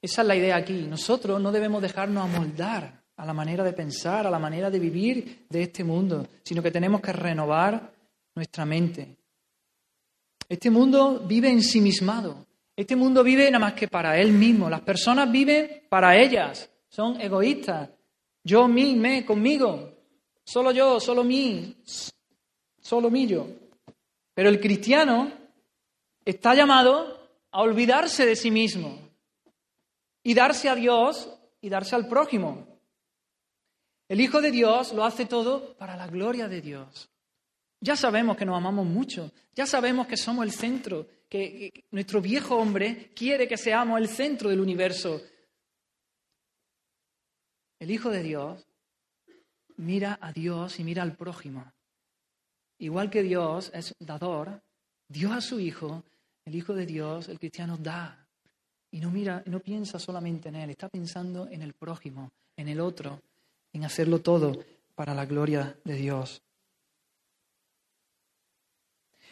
Esa 0.00 0.22
es 0.22 0.28
la 0.28 0.36
idea 0.36 0.54
aquí. 0.54 0.86
Nosotros 0.88 1.42
no 1.42 1.50
debemos 1.50 1.82
dejarnos 1.82 2.32
amoldar 2.32 3.02
a 3.16 3.24
la 3.24 3.32
manera 3.32 3.64
de 3.64 3.72
pensar, 3.72 4.26
a 4.26 4.30
la 4.30 4.38
manera 4.38 4.70
de 4.70 4.78
vivir 4.78 5.46
de 5.48 5.62
este 5.62 5.82
mundo, 5.82 6.26
sino 6.42 6.62
que 6.62 6.70
tenemos 6.70 7.00
que 7.00 7.12
renovar 7.12 7.92
nuestra 8.34 8.64
mente. 8.66 9.16
Este 10.48 10.70
mundo 10.70 11.20
vive 11.26 11.50
ensimismado. 11.50 12.46
Este 12.76 12.94
mundo 12.94 13.24
vive 13.24 13.50
nada 13.50 13.64
más 13.64 13.72
que 13.72 13.88
para 13.88 14.18
él 14.20 14.32
mismo. 14.32 14.68
Las 14.68 14.82
personas 14.82 15.30
viven 15.32 15.84
para 15.88 16.16
ellas. 16.16 16.70
Son 16.88 17.20
egoístas. 17.20 17.88
Yo, 18.44 18.68
mí, 18.68 18.94
me, 18.94 19.24
conmigo. 19.24 19.92
Solo 20.44 20.70
yo, 20.70 21.00
solo 21.00 21.24
mí. 21.24 21.74
Solo 22.80 23.10
mí 23.10 23.26
yo. 23.26 23.46
Pero 24.34 24.50
el 24.50 24.60
cristiano 24.60 25.32
está 26.24 26.54
llamado 26.54 27.28
a 27.50 27.62
olvidarse 27.62 28.26
de 28.26 28.36
sí 28.36 28.50
mismo 28.50 28.98
y 30.22 30.34
darse 30.34 30.68
a 30.68 30.74
Dios 30.74 31.30
y 31.62 31.70
darse 31.70 31.96
al 31.96 32.06
prójimo. 32.06 32.75
El 34.08 34.20
Hijo 34.20 34.40
de 34.40 34.50
Dios 34.50 34.92
lo 34.92 35.04
hace 35.04 35.26
todo 35.26 35.76
para 35.76 35.96
la 35.96 36.06
gloria 36.06 36.48
de 36.48 36.60
Dios. 36.60 37.10
Ya 37.80 37.96
sabemos 37.96 38.36
que 38.36 38.44
nos 38.44 38.56
amamos 38.56 38.86
mucho, 38.86 39.32
ya 39.54 39.66
sabemos 39.66 40.06
que 40.06 40.16
somos 40.16 40.44
el 40.44 40.52
centro, 40.52 41.06
que, 41.28 41.84
nuestro 41.90 42.20
viejo 42.20 42.56
hombre 42.56 43.12
quiere 43.14 43.48
que 43.48 43.56
seamos 43.56 44.00
el 44.00 44.08
centro 44.08 44.48
del 44.48 44.60
universo. 44.60 45.20
El 47.78 47.90
Hijo 47.90 48.10
de 48.10 48.22
Dios 48.22 48.66
mira 49.76 50.18
a 50.20 50.32
Dios 50.32 50.78
y 50.78 50.84
mira 50.84 51.02
al 51.02 51.16
prójimo. 51.16 51.72
Igual 52.78 53.10
que 53.10 53.22
Dios 53.22 53.70
es 53.74 53.94
dador, 53.98 54.62
Dios 55.08 55.32
a 55.32 55.40
su 55.40 55.58
Hijo, 55.58 56.04
el 56.44 56.54
Hijo 56.54 56.74
de 56.74 56.86
Dios, 56.86 57.28
el 57.28 57.38
cristiano 57.38 57.76
da. 57.76 58.26
Y 58.90 59.00
no 59.00 59.10
mira, 59.10 59.42
no 59.46 59.60
piensa 59.60 59.98
solamente 59.98 60.48
en 60.48 60.54
él, 60.54 60.70
está 60.70 60.88
pensando 60.88 61.48
en 61.48 61.60
el 61.62 61.74
prójimo, 61.74 62.30
en 62.56 62.68
el 62.68 62.80
otro, 62.80 63.20
en 63.76 63.84
hacerlo 63.84 64.20
todo 64.20 64.64
para 64.94 65.14
la 65.14 65.26
gloria 65.26 65.76
de 65.84 65.94
Dios. 65.94 66.42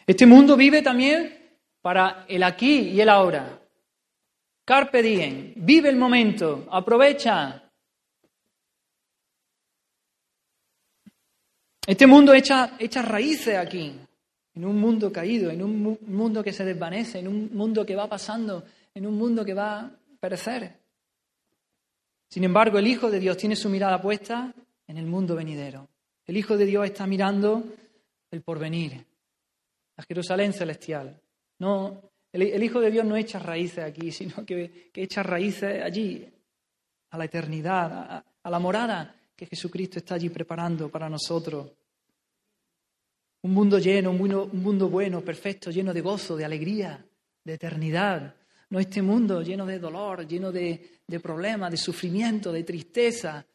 Este 0.05 0.25
mundo 0.25 0.55
vive 0.55 0.83
también 0.83 1.57
para 1.81 2.25
el 2.27 2.43
aquí 2.43 2.89
y 2.89 3.01
el 3.01 3.09
ahora. 3.09 3.59
Carpe 4.63 5.01
diem, 5.01 5.53
vive 5.57 5.89
el 5.89 5.95
momento, 5.95 6.67
aprovecha. 6.71 7.63
Este 11.87 12.07
mundo 12.07 12.33
echa, 12.33 12.77
raíces 13.03 13.57
aquí, 13.57 13.95
en 14.53 14.65
un 14.65 14.79
mundo 14.79 15.11
caído, 15.11 15.51
en 15.51 15.63
un 15.63 15.97
mundo 16.07 16.43
que 16.43 16.53
se 16.53 16.65
desvanece, 16.65 17.19
en 17.19 17.27
un 17.27 17.49
mundo 17.53 17.85
que 17.85 17.95
va 17.95 18.07
pasando, 18.07 18.63
en 18.93 19.05
un 19.05 19.15
mundo 19.17 19.43
que 19.43 19.53
va 19.53 19.81
a 19.81 19.91
perecer. 20.19 20.84
Sin 22.29 22.43
embargo, 22.43 22.79
el 22.79 22.87
Hijo 22.87 23.09
de 23.09 23.19
Dios 23.19 23.37
tiene 23.37 23.55
su 23.55 23.69
mirada 23.69 24.01
puesta 24.01 24.53
en 24.87 24.97
el 24.97 25.05
mundo 25.05 25.35
venidero. 25.35 25.87
El 26.25 26.37
Hijo 26.37 26.57
de 26.57 26.65
Dios 26.65 26.85
está 26.85 27.05
mirando 27.07 27.63
el 28.31 28.41
porvenir, 28.41 29.05
la 29.95 30.03
Jerusalén 30.03 30.53
celestial. 30.53 31.19
No, 31.59 32.11
el, 32.31 32.63
Hijo 32.63 32.81
de 32.81 32.91
Dios 32.91 33.05
no 33.05 33.15
echa 33.15 33.39
raíces 33.39 33.83
aquí, 33.83 34.11
sino 34.11 34.45
que, 34.45 34.91
echa 34.93 35.23
raíces 35.23 35.81
allí, 35.81 36.27
a 37.11 37.17
la 37.17 37.25
eternidad, 37.25 38.23
a, 38.43 38.49
la 38.49 38.59
morada 38.59 39.15
que 39.35 39.45
Jesucristo 39.45 39.99
está 39.99 40.15
allí 40.15 40.29
preparando 40.29 40.89
para 40.89 41.09
nosotros. 41.09 41.71
Un 43.43 43.51
mundo 43.51 43.79
lleno, 43.79 44.11
un 44.11 44.33
un 44.33 44.63
mundo 44.63 44.89
bueno, 44.89 45.21
perfecto, 45.21 45.71
lleno 45.71 45.93
de 45.93 46.01
gozo, 46.01 46.35
de 46.35 46.45
alegría, 46.45 47.05
de 47.43 47.53
eternidad. 47.53 48.35
No 48.69 48.79
este 48.79 49.01
mundo 49.01 49.41
lleno 49.41 49.65
de 49.65 49.79
dolor, 49.79 50.27
lleno 50.27 50.51
de, 50.51 50.99
de 51.07 51.19
problemas, 51.19 51.71
de 51.71 51.77
sufrimiento, 51.77 52.51
de 52.51 52.63
tristeza, 52.63 53.45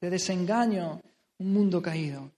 de 0.00 0.10
desengaño, 0.10 1.00
un 1.38 1.52
mundo 1.52 1.80
caído. 1.80 2.30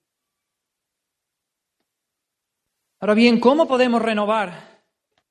Ahora 3.00 3.14
bien, 3.14 3.40
¿cómo 3.40 3.66
podemos 3.66 4.00
renovar? 4.00 4.82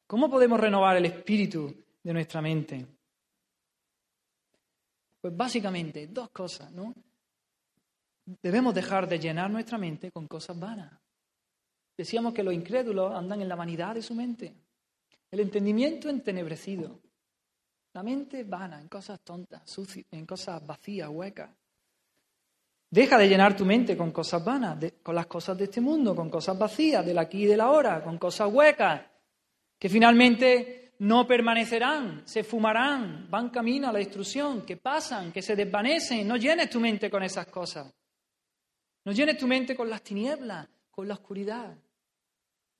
¿Cómo 0.05 0.29
podemos 0.29 0.59
renovar 0.59 0.97
el 0.97 1.05
espíritu 1.05 1.73
de 2.03 2.13
nuestra 2.13 2.41
mente? 2.41 2.85
Pues 5.21 5.35
básicamente 5.35 6.07
dos 6.07 6.29
cosas, 6.29 6.71
¿no? 6.71 6.93
Debemos 8.41 8.75
dejar 8.75 9.07
de 9.07 9.19
llenar 9.19 9.49
nuestra 9.49 9.77
mente 9.77 10.11
con 10.11 10.27
cosas 10.27 10.59
vanas. 10.59 10.91
Decíamos 11.97 12.33
que 12.33 12.43
los 12.43 12.53
incrédulos 12.53 13.13
andan 13.13 13.41
en 13.41 13.49
la 13.49 13.55
vanidad 13.55 13.95
de 13.95 14.01
su 14.01 14.13
mente. 14.15 14.53
El 15.33 15.39
entendimiento 15.39 16.09
entenebrecido. 16.09 16.99
La 17.93 18.03
mente 18.03 18.43
vana, 18.43 18.79
en 18.79 18.87
cosas 18.87 19.19
tontas, 19.21 19.67
sucias, 19.67 20.05
en 20.11 20.27
cosas 20.27 20.63
vacías, 20.63 21.09
huecas. 21.09 21.49
Deja 22.91 23.17
de 23.17 23.27
llenar 23.27 23.57
tu 23.57 23.65
mente 23.65 23.97
con 23.97 24.11
cosas 24.11 24.45
vanas, 24.45 24.77
con 25.01 25.15
las 25.15 25.25
cosas 25.25 25.57
de 25.57 25.63
este 25.63 25.81
mundo, 25.81 26.15
con 26.15 26.29
cosas 26.29 26.55
vacías, 26.55 27.03
del 27.03 27.17
aquí 27.17 27.45
y 27.45 27.45
del 27.47 27.61
ahora, 27.61 28.03
con 28.03 28.19
cosas 28.19 28.53
huecas, 28.53 29.01
que 29.79 29.89
finalmente 29.89 30.93
no 30.99 31.25
permanecerán, 31.25 32.21
se 32.27 32.43
fumarán, 32.43 33.27
van 33.27 33.49
camino 33.49 33.89
a 33.89 33.91
la 33.91 33.97
destrucción, 33.97 34.63
que 34.63 34.77
pasan, 34.77 35.31
que 35.31 35.41
se 35.41 35.55
desvanecen. 35.55 36.27
No 36.27 36.37
llenes 36.37 36.69
tu 36.69 36.79
mente 36.79 37.09
con 37.09 37.23
esas 37.23 37.47
cosas. 37.47 37.91
No 39.03 39.11
llenes 39.11 39.39
tu 39.39 39.47
mente 39.47 39.75
con 39.75 39.89
las 39.89 40.03
tinieblas, 40.03 40.69
con 40.91 41.07
la 41.07 41.15
oscuridad. 41.15 41.75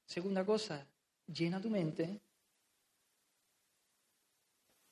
Segunda 0.05 0.45
cosa, 0.45 0.85
llena 1.25 1.59
tu 1.59 1.71
mente 1.71 2.21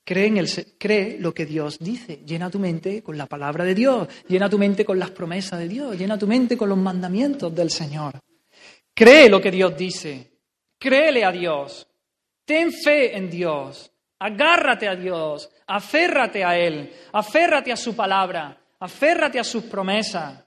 Cree, 0.03 0.27
en 0.27 0.37
el, 0.37 0.49
cree 0.77 1.17
lo 1.19 1.33
que 1.33 1.45
Dios 1.45 1.77
dice. 1.79 2.21
Llena 2.25 2.49
tu 2.49 2.59
mente 2.59 3.03
con 3.03 3.17
la 3.17 3.27
palabra 3.27 3.63
de 3.63 3.75
Dios. 3.75 4.07
Llena 4.27 4.49
tu 4.49 4.57
mente 4.57 4.83
con 4.83 4.97
las 4.97 5.11
promesas 5.11 5.59
de 5.59 5.67
Dios. 5.67 5.97
Llena 5.97 6.17
tu 6.17 6.27
mente 6.27 6.57
con 6.57 6.69
los 6.69 6.77
mandamientos 6.77 7.53
del 7.53 7.69
Señor. 7.69 8.19
Cree 8.93 9.29
lo 9.29 9.39
que 9.39 9.51
Dios 9.51 9.77
dice. 9.77 10.31
Créele 10.77 11.23
a 11.23 11.31
Dios. 11.31 11.87
Ten 12.43 12.71
fe 12.73 13.15
en 13.15 13.29
Dios. 13.29 13.91
Agárrate 14.19 14.87
a 14.87 14.95
Dios. 14.95 15.49
Aférrate 15.67 16.43
a 16.43 16.57
Él. 16.57 16.91
Aférrate 17.13 17.71
a 17.71 17.77
su 17.77 17.95
palabra. 17.95 18.57
Aférrate 18.79 19.39
a 19.39 19.43
sus 19.43 19.63
promesas. 19.63 20.43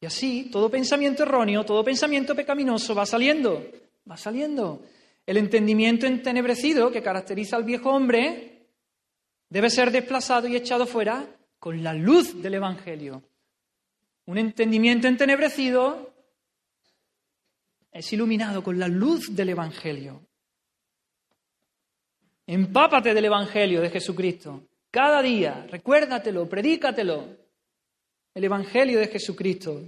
Y 0.00 0.06
así 0.06 0.50
todo 0.52 0.70
pensamiento 0.70 1.22
erróneo, 1.22 1.64
todo 1.64 1.82
pensamiento 1.82 2.34
pecaminoso 2.34 2.94
va 2.94 3.06
saliendo. 3.06 3.66
Va 4.08 4.18
saliendo. 4.18 4.82
El 5.26 5.38
entendimiento 5.38 6.06
entenebrecido 6.06 6.92
que 6.92 7.02
caracteriza 7.02 7.56
al 7.56 7.64
viejo 7.64 7.90
hombre 7.90 8.53
debe 9.54 9.70
ser 9.70 9.92
desplazado 9.92 10.48
y 10.48 10.56
echado 10.56 10.84
fuera 10.84 11.24
con 11.60 11.80
la 11.80 11.94
luz 11.94 12.42
del 12.42 12.54
Evangelio. 12.54 13.22
Un 14.26 14.38
entendimiento 14.38 15.06
entenebrecido 15.06 16.12
es 17.92 18.12
iluminado 18.12 18.64
con 18.64 18.80
la 18.80 18.88
luz 18.88 19.32
del 19.32 19.50
Evangelio. 19.50 20.26
Empápate 22.48 23.14
del 23.14 23.26
Evangelio 23.26 23.80
de 23.80 23.90
Jesucristo. 23.90 24.60
Cada 24.90 25.22
día, 25.22 25.68
recuérdatelo, 25.70 26.48
predícatelo. 26.48 27.24
El 28.34 28.42
Evangelio 28.42 28.98
de 28.98 29.06
Jesucristo. 29.06 29.80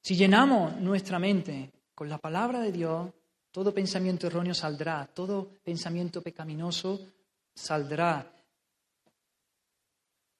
Si 0.00 0.14
llenamos 0.14 0.76
nuestra 0.76 1.18
mente 1.18 1.72
con 1.92 2.08
la 2.08 2.18
palabra 2.18 2.60
de 2.60 2.70
Dios, 2.70 3.10
todo 3.50 3.74
pensamiento 3.74 4.28
erróneo 4.28 4.54
saldrá, 4.54 5.10
todo 5.12 5.56
pensamiento 5.64 6.22
pecaminoso 6.22 7.00
saldrá, 7.54 8.32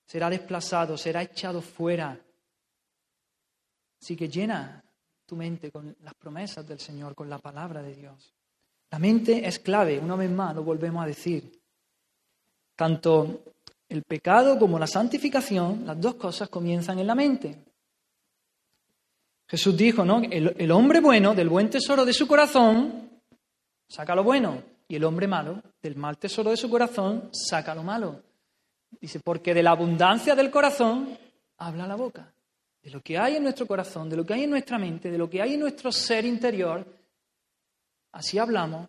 será 0.06 0.30
desplazado, 0.30 0.96
será 0.96 1.22
echado 1.22 1.60
fuera. 1.60 2.18
Así 4.00 4.16
que 4.16 4.28
llena 4.28 4.82
tu 5.24 5.36
mente 5.36 5.70
con 5.70 5.96
las 6.00 6.14
promesas 6.14 6.66
del 6.66 6.80
Señor, 6.80 7.14
con 7.14 7.30
la 7.30 7.38
palabra 7.38 7.82
de 7.82 7.94
Dios. 7.94 8.34
La 8.90 8.98
mente 8.98 9.46
es 9.46 9.58
clave, 9.58 9.98
una 9.98 10.16
vez 10.16 10.30
más 10.30 10.54
lo 10.54 10.62
volvemos 10.62 11.02
a 11.02 11.06
decir. 11.06 11.58
Tanto 12.76 13.42
el 13.88 14.02
pecado 14.02 14.58
como 14.58 14.78
la 14.78 14.86
santificación, 14.86 15.86
las 15.86 16.00
dos 16.00 16.16
cosas 16.16 16.48
comienzan 16.48 16.98
en 16.98 17.06
la 17.06 17.14
mente. 17.14 17.64
Jesús 19.46 19.76
dijo, 19.76 20.04
¿no? 20.04 20.20
El, 20.22 20.54
el 20.58 20.70
hombre 20.70 21.00
bueno, 21.00 21.34
del 21.34 21.48
buen 21.48 21.70
tesoro 21.70 22.04
de 22.04 22.12
su 22.12 22.26
corazón, 22.26 23.20
saca 23.88 24.14
lo 24.14 24.24
bueno, 24.24 24.62
y 24.92 24.96
el 24.96 25.04
hombre 25.04 25.26
malo, 25.26 25.62
del 25.80 25.96
mal 25.96 26.18
tesoro 26.18 26.50
de 26.50 26.56
su 26.58 26.68
corazón, 26.68 27.30
saca 27.32 27.74
lo 27.74 27.82
malo. 27.82 28.22
Dice, 29.00 29.20
porque 29.20 29.54
de 29.54 29.62
la 29.62 29.70
abundancia 29.70 30.34
del 30.34 30.50
corazón 30.50 31.16
habla 31.56 31.86
la 31.86 31.96
boca. 31.96 32.30
De 32.82 32.90
lo 32.90 33.00
que 33.00 33.16
hay 33.16 33.36
en 33.36 33.42
nuestro 33.42 33.66
corazón, 33.66 34.10
de 34.10 34.16
lo 34.16 34.26
que 34.26 34.34
hay 34.34 34.44
en 34.44 34.50
nuestra 34.50 34.78
mente, 34.78 35.10
de 35.10 35.16
lo 35.16 35.30
que 35.30 35.40
hay 35.40 35.54
en 35.54 35.60
nuestro 35.60 35.90
ser 35.90 36.26
interior, 36.26 36.84
así 38.12 38.38
hablamos, 38.38 38.86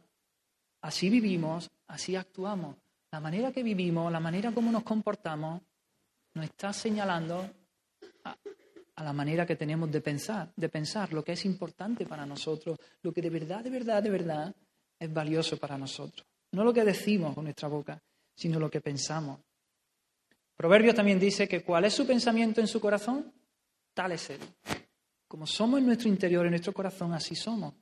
así 0.82 1.10
vivimos, 1.10 1.72
así 1.88 2.18
actuamos. 2.18 2.76
La 3.10 3.22
manera 3.22 3.54
que 3.54 3.64
vivimos, 3.64 4.12
la 4.12 4.20
manera 4.20 4.52
como 4.52 4.74
nos 4.74 4.84
comportamos, 4.84 5.62
nos 6.34 6.44
está 6.44 6.74
señalando 6.74 7.50
a, 8.26 8.36
la 9.02 9.14
manera 9.14 9.46
que 9.46 9.56
tenemos 9.56 9.90
de 9.90 10.02
pensar, 10.02 10.52
de 10.54 10.68
pensar 10.68 11.14
lo 11.14 11.24
que 11.24 11.32
es 11.32 11.46
importante 11.46 12.06
para 12.06 12.26
nosotros, 12.26 12.78
lo 13.02 13.14
que 13.14 13.22
de 13.22 13.30
verdad, 13.30 13.64
de 13.64 13.70
verdad, 13.70 14.04
de 14.04 14.10
verdad 14.10 14.56
es 15.04 15.14
valioso 15.14 15.58
para 15.58 15.78
nosotros. 15.78 16.26
No 16.52 16.64
lo 16.64 16.74
que 16.74 16.84
decimos 16.84 17.36
con 17.36 17.44
nuestra 17.44 17.68
boca, 17.68 18.02
sino 18.36 18.60
lo 18.60 18.70
que 18.70 18.80
pensamos. 18.80 19.40
Proverbios 20.56 20.96
también 20.96 21.20
dice 21.20 21.48
que 21.48 21.62
cuál 21.62 21.86
es 21.86 21.94
su 21.94 22.08
pensamiento 22.08 22.62
en 22.62 22.68
su 22.68 22.80
corazón, 22.80 23.34
tal 23.94 24.14
es 24.14 24.30
él. 24.30 24.40
Como 25.28 25.46
somos 25.46 25.80
en 25.80 25.88
nuestro 25.88 26.08
interior, 26.08 26.46
en 26.46 26.52
nuestro 26.52 26.74
corazón, 26.74 27.14
así 27.14 27.36
somos. 27.36 27.74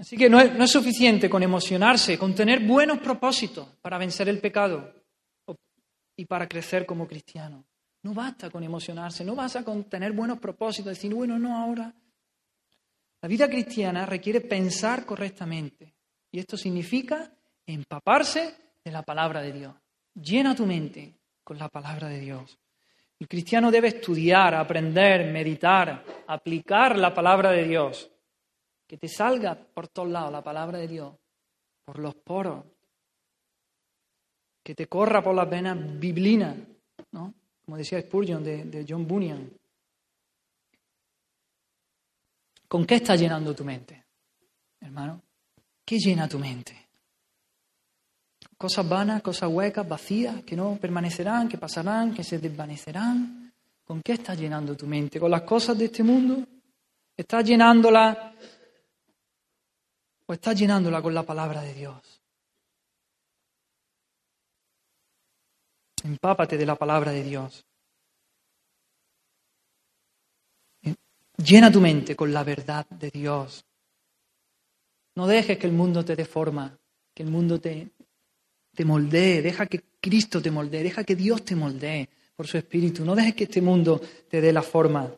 Así 0.00 0.16
que 0.16 0.28
no 0.28 0.40
es, 0.40 0.52
no 0.52 0.64
es 0.64 0.70
suficiente 0.72 1.30
con 1.30 1.42
emocionarse, 1.42 2.18
con 2.18 2.34
tener 2.34 2.66
buenos 2.66 2.98
propósitos 2.98 3.68
para 3.80 3.96
vencer 3.96 4.28
el 4.28 4.40
pecado 4.40 4.92
y 6.16 6.24
para 6.24 6.48
crecer 6.48 6.84
como 6.84 7.06
cristiano. 7.06 7.64
No 8.02 8.12
basta 8.12 8.50
con 8.50 8.64
emocionarse, 8.64 9.24
no 9.24 9.36
basta 9.36 9.62
con 9.64 9.84
tener 9.84 10.12
buenos 10.12 10.38
propósitos, 10.40 10.86
decir, 10.86 11.14
bueno, 11.14 11.38
no 11.38 11.56
ahora, 11.56 11.94
la 13.24 13.28
vida 13.28 13.48
cristiana 13.48 14.04
requiere 14.04 14.42
pensar 14.42 15.06
correctamente 15.06 15.94
y 16.30 16.40
esto 16.40 16.58
significa 16.58 17.34
empaparse 17.64 18.54
de 18.84 18.90
la 18.90 19.02
palabra 19.02 19.40
de 19.40 19.50
Dios. 19.50 19.74
Llena 20.12 20.54
tu 20.54 20.66
mente 20.66 21.20
con 21.42 21.56
la 21.56 21.70
palabra 21.70 22.06
de 22.10 22.20
Dios. 22.20 22.58
El 23.18 23.26
cristiano 23.26 23.70
debe 23.70 23.88
estudiar, 23.88 24.54
aprender, 24.54 25.32
meditar, 25.32 26.04
aplicar 26.26 26.98
la 26.98 27.14
palabra 27.14 27.50
de 27.50 27.64
Dios. 27.64 28.10
Que 28.86 28.98
te 28.98 29.08
salga 29.08 29.54
por 29.54 29.88
todos 29.88 30.10
lados 30.10 30.30
la 30.30 30.44
palabra 30.44 30.76
de 30.76 30.88
Dios, 30.88 31.14
por 31.82 32.00
los 32.00 32.14
poros. 32.16 32.62
Que 34.62 34.74
te 34.74 34.86
corra 34.86 35.22
por 35.22 35.34
las 35.34 35.48
venas 35.48 35.98
biblina, 35.98 36.54
¿no? 37.12 37.32
como 37.64 37.78
decía 37.78 38.02
Spurgeon 38.02 38.44
de 38.44 38.84
John 38.86 39.06
Bunyan. 39.06 39.50
¿Con 42.74 42.84
qué 42.86 42.96
está 42.96 43.14
llenando 43.14 43.54
tu 43.54 43.64
mente, 43.64 44.04
hermano? 44.80 45.22
¿Qué 45.84 45.96
llena 45.96 46.28
tu 46.28 46.40
mente? 46.40 46.88
Cosas 48.58 48.88
vanas, 48.88 49.22
cosas 49.22 49.48
huecas, 49.48 49.88
vacías, 49.88 50.42
que 50.42 50.56
no 50.56 50.76
permanecerán, 50.80 51.48
que 51.48 51.56
pasarán, 51.56 52.12
que 52.12 52.24
se 52.24 52.40
desvanecerán. 52.40 53.54
¿Con 53.84 54.02
qué 54.02 54.14
estás 54.14 54.36
llenando 54.36 54.76
tu 54.76 54.88
mente? 54.88 55.20
¿Con 55.20 55.30
las 55.30 55.42
cosas 55.42 55.78
de 55.78 55.84
este 55.84 56.02
mundo? 56.02 56.44
¿Estás 57.16 57.44
llenándola 57.44 58.34
o 60.26 60.32
estás 60.32 60.58
llenándola 60.58 61.00
con 61.00 61.14
la 61.14 61.22
palabra 61.22 61.62
de 61.62 61.74
Dios? 61.74 62.20
Empápate 66.02 66.56
de 66.56 66.66
la 66.66 66.74
palabra 66.74 67.12
de 67.12 67.22
Dios. 67.22 67.64
Llena 71.36 71.70
tu 71.70 71.80
mente 71.80 72.14
con 72.14 72.32
la 72.32 72.44
verdad 72.44 72.86
de 72.88 73.10
Dios. 73.10 73.64
No 75.16 75.26
dejes 75.26 75.58
que 75.58 75.66
el 75.66 75.72
mundo 75.72 76.04
te 76.04 76.16
deforma, 76.16 76.76
que 77.12 77.22
el 77.22 77.30
mundo 77.30 77.60
te, 77.60 77.90
te 78.74 78.84
moldee, 78.84 79.42
deja 79.42 79.66
que 79.66 79.82
Cristo 80.00 80.40
te 80.40 80.50
moldee, 80.50 80.82
deja 80.82 81.04
que 81.04 81.16
Dios 81.16 81.44
te 81.44 81.56
moldee 81.56 82.08
por 82.34 82.46
su 82.46 82.58
Espíritu. 82.58 83.04
No 83.04 83.14
dejes 83.14 83.34
que 83.34 83.44
este 83.44 83.62
mundo 83.62 84.00
te 84.28 84.40
dé 84.40 84.52
la 84.52 84.62
forma. 84.62 85.12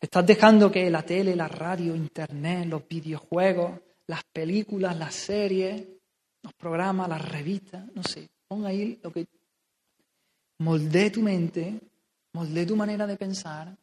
Estás 0.00 0.26
dejando 0.26 0.70
que 0.70 0.90
la 0.90 1.02
tele, 1.02 1.36
la 1.36 1.48
radio, 1.48 1.94
Internet, 1.94 2.66
los 2.68 2.88
videojuegos, 2.88 3.80
las 4.06 4.24
películas, 4.24 4.96
las 4.96 5.14
series, 5.14 5.86
los 6.42 6.54
programas, 6.54 7.08
las 7.08 7.28
revistas, 7.28 7.84
no 7.94 8.02
sé, 8.02 8.28
pon 8.48 8.64
ahí 8.64 8.98
lo 9.02 9.12
que 9.12 9.26
moldee 10.58 11.10
tu 11.10 11.22
mente, 11.22 11.78
moldee 12.32 12.66
tu 12.66 12.76
manera 12.76 13.06
de 13.06 13.16
pensar. 13.16 13.76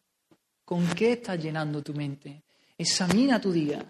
¿Con 0.67 0.85
qué 0.89 1.13
estás 1.13 1.41
llenando 1.41 1.81
tu 1.81 1.93
mente? 1.93 2.43
Examina 2.77 3.39
tu 3.39 3.53
día. 3.53 3.81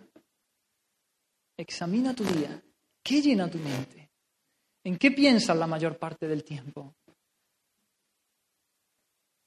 Examina 1.57 2.13
tu 2.13 2.23
día. 2.23 2.61
¿Qué 3.01 3.19
llena 3.19 3.49
tu 3.49 3.57
mente? 3.57 4.11
¿En 4.84 4.95
qué 4.95 5.09
piensas 5.09 5.57
la 5.57 5.65
mayor 5.65 5.97
parte 5.97 6.28
del 6.28 6.43
tiempo? 6.43 6.93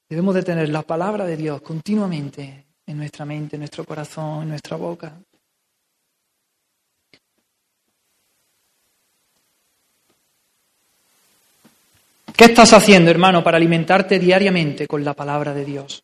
Debemos 0.09 0.35
de 0.35 0.43
tener 0.43 0.67
la 0.67 0.81
palabra 0.81 1.23
de 1.23 1.37
Dios 1.37 1.61
continuamente 1.61 2.67
en 2.85 2.97
nuestra 2.97 3.23
mente, 3.23 3.55
en 3.55 3.61
nuestro 3.61 3.85
corazón, 3.85 4.43
en 4.43 4.49
nuestra 4.49 4.75
boca. 4.75 5.17
¿Qué 12.35 12.43
estás 12.43 12.73
haciendo, 12.73 13.09
hermano, 13.09 13.41
para 13.41 13.55
alimentarte 13.55 14.19
diariamente 14.19 14.85
con 14.85 15.05
la 15.05 15.13
palabra 15.13 15.53
de 15.53 15.63
Dios? 15.63 16.03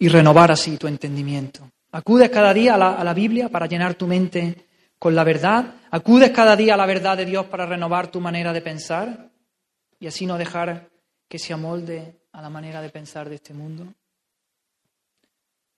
Y 0.00 0.08
renovar 0.08 0.50
así 0.50 0.76
tu 0.76 0.88
entendimiento. 0.88 1.70
¿Acudes 1.92 2.28
cada 2.30 2.52
día 2.52 2.74
a 2.74 2.78
la, 2.78 2.94
a 2.94 3.04
la 3.04 3.14
Biblia 3.14 3.48
para 3.48 3.66
llenar 3.66 3.94
tu 3.94 4.08
mente 4.08 4.66
con 4.98 5.14
la 5.14 5.22
verdad? 5.22 5.74
¿Acudes 5.92 6.30
cada 6.30 6.56
día 6.56 6.74
a 6.74 6.76
la 6.76 6.86
verdad 6.86 7.16
de 7.16 7.24
Dios 7.24 7.46
para 7.46 7.66
renovar 7.66 8.10
tu 8.10 8.20
manera 8.20 8.52
de 8.52 8.62
pensar 8.62 9.30
y 10.00 10.08
así 10.08 10.26
no 10.26 10.36
dejar 10.36 10.90
que 11.28 11.38
se 11.38 11.52
amolde 11.52 12.22
a 12.32 12.42
la 12.42 12.50
manera 12.50 12.82
de 12.82 12.90
pensar 12.90 13.28
de 13.28 13.36
este 13.36 13.54
mundo? 13.54 13.86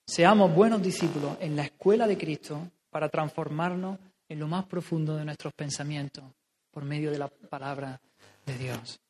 Seamos 0.06 0.54
buenos 0.54 0.82
discípulos 0.82 1.36
en 1.40 1.56
la 1.56 1.64
escuela 1.64 2.06
de 2.06 2.18
Cristo 2.18 2.70
para 2.90 3.08
transformarnos 3.08 3.98
en 4.28 4.38
lo 4.38 4.48
más 4.48 4.64
profundo 4.66 5.16
de 5.16 5.24
nuestros 5.24 5.52
pensamientos 5.52 6.24
por 6.70 6.84
medio 6.84 7.10
de 7.10 7.18
la 7.18 7.28
palabra 7.28 8.00
de 8.46 8.58
Dios. 8.58 9.00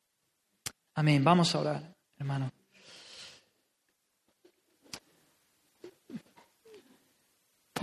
Amén. 0.95 1.23
Vamos 1.23 1.55
a 1.55 1.59
orar, 1.59 1.95
hermano. 2.17 2.51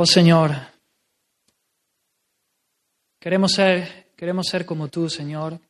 Oh 0.03 0.07
Señor, 0.07 0.51
Queremos 3.19 3.53
ser, 3.53 4.07
queremos 4.17 4.47
ser 4.47 4.65
como 4.65 4.89
tú, 4.89 5.11
Señor. 5.11 5.61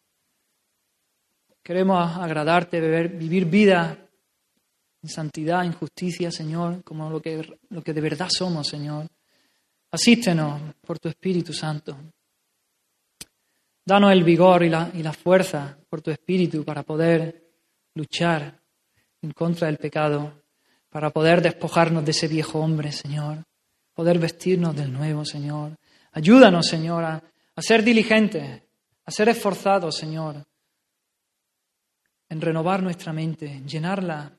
Queremos 1.61 2.17
agradarte, 2.17 3.09
vivir 3.09 3.47
vida 3.47 3.99
en 5.03 5.09
santidad, 5.09 5.65
en 5.65 5.73
justicia, 5.73 6.31
Señor, 6.31 6.85
como 6.85 7.11
lo 7.11 7.21
que, 7.21 7.59
lo 7.71 7.83
que 7.83 7.93
de 7.93 8.01
verdad 8.01 8.29
somos, 8.31 8.69
Señor. 8.69 9.09
Asístenos 9.91 10.75
por 10.81 11.01
tu 11.01 11.09
Espíritu 11.09 11.53
Santo. 11.53 11.97
Danos 13.85 14.13
el 14.13 14.23
vigor 14.23 14.63
y 14.63 14.69
la, 14.69 14.93
y 14.95 15.03
la 15.03 15.13
fuerza 15.13 15.77
por 15.89 16.03
tu 16.03 16.13
Espíritu 16.13 16.65
para 16.65 16.85
poder 16.85 17.51
luchar 17.97 18.63
en 19.23 19.33
contra 19.33 19.67
del 19.67 19.79
pecado, 19.79 20.45
para 20.89 21.11
poder 21.11 21.43
despojarnos 21.43 22.05
de 22.05 22.13
ese 22.13 22.29
viejo 22.29 22.61
hombre, 22.61 22.93
Señor, 22.93 23.45
poder 24.01 24.19
vestirnos 24.19 24.75
del 24.75 24.91
nuevo, 24.91 25.27
Señor. 25.27 25.77
Ayúdanos, 26.13 26.67
Señor, 26.67 27.05
a, 27.05 27.23
ser 27.59 27.83
diligentes, 27.85 28.63
a 29.05 29.11
ser 29.11 29.29
esforzados, 29.29 29.95
Señor, 29.95 30.43
en 32.31 32.41
renovar 32.41 32.83
nuestra 32.83 33.13
mente, 33.13 33.61
llenarla 33.67 34.33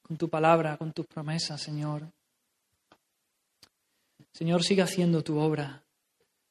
con 0.00 0.16
tu 0.16 0.30
palabra, 0.30 0.78
con 0.78 0.94
tus 0.94 1.04
promesas, 1.04 1.60
Señor. 1.60 2.10
Señor, 4.32 4.62
sigue 4.62 4.80
haciendo 4.80 5.22
tu 5.22 5.38
obra. 5.38 5.82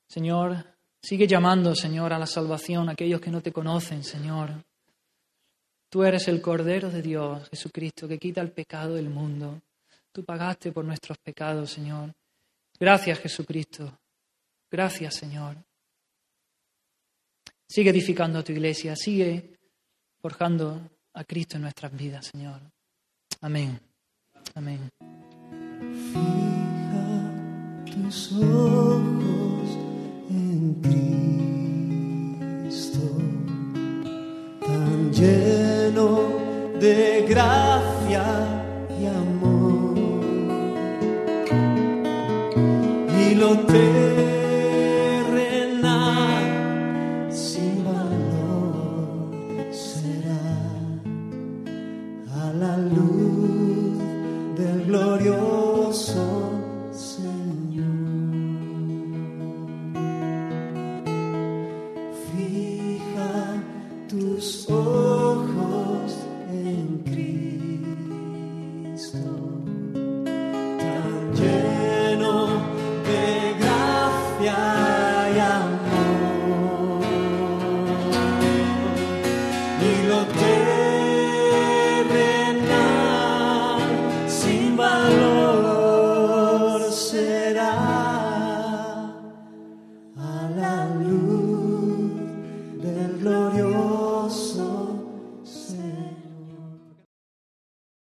Señor, 0.07 0.67
sigue 1.01 1.25
llamando, 1.25 1.73
Señor, 1.73 2.13
a 2.13 2.19
la 2.19 2.27
salvación 2.27 2.89
a 2.89 2.91
aquellos 2.91 3.21
que 3.21 3.31
no 3.31 3.41
te 3.41 3.51
conocen, 3.51 4.03
Señor. 4.03 4.51
Tú 5.89 6.03
eres 6.03 6.27
el 6.27 6.43
Cordero 6.43 6.91
de 6.91 7.01
Dios, 7.01 7.49
Jesucristo, 7.49 8.07
que 8.07 8.19
quita 8.19 8.41
el 8.41 8.51
pecado 8.51 8.93
del 8.93 9.09
mundo. 9.09 9.63
Tú 10.13 10.23
pagaste 10.23 10.71
por 10.71 10.85
nuestros 10.85 11.17
pecados, 11.17 11.71
Señor. 11.71 12.13
Gracias, 12.79 13.19
Jesucristo. 13.19 13.99
Gracias, 14.69 15.15
Señor. 15.15 15.57
Sigue 17.67 17.89
edificando 17.89 18.43
tu 18.43 18.51
iglesia, 18.51 18.95
sigue 18.95 19.57
forjando 20.21 20.91
a 21.13 21.23
Cristo 21.23 21.55
en 21.55 21.63
nuestras 21.63 21.91
vidas, 21.97 22.27
Señor. 22.27 22.61
Amén. 23.41 23.79
Amén. 24.53 24.87
Fija 26.11 27.31
tus 27.91 28.33
ojos 28.33 29.69
en 30.29 30.75
Cristo, 32.61 32.99
tan 34.61 35.11
lleno 35.11 36.79
de 36.79 37.25
gracia 37.27 38.23
y 38.99 39.05
amor. 39.07 39.32
Y 43.43 43.45
lo 43.45 44.32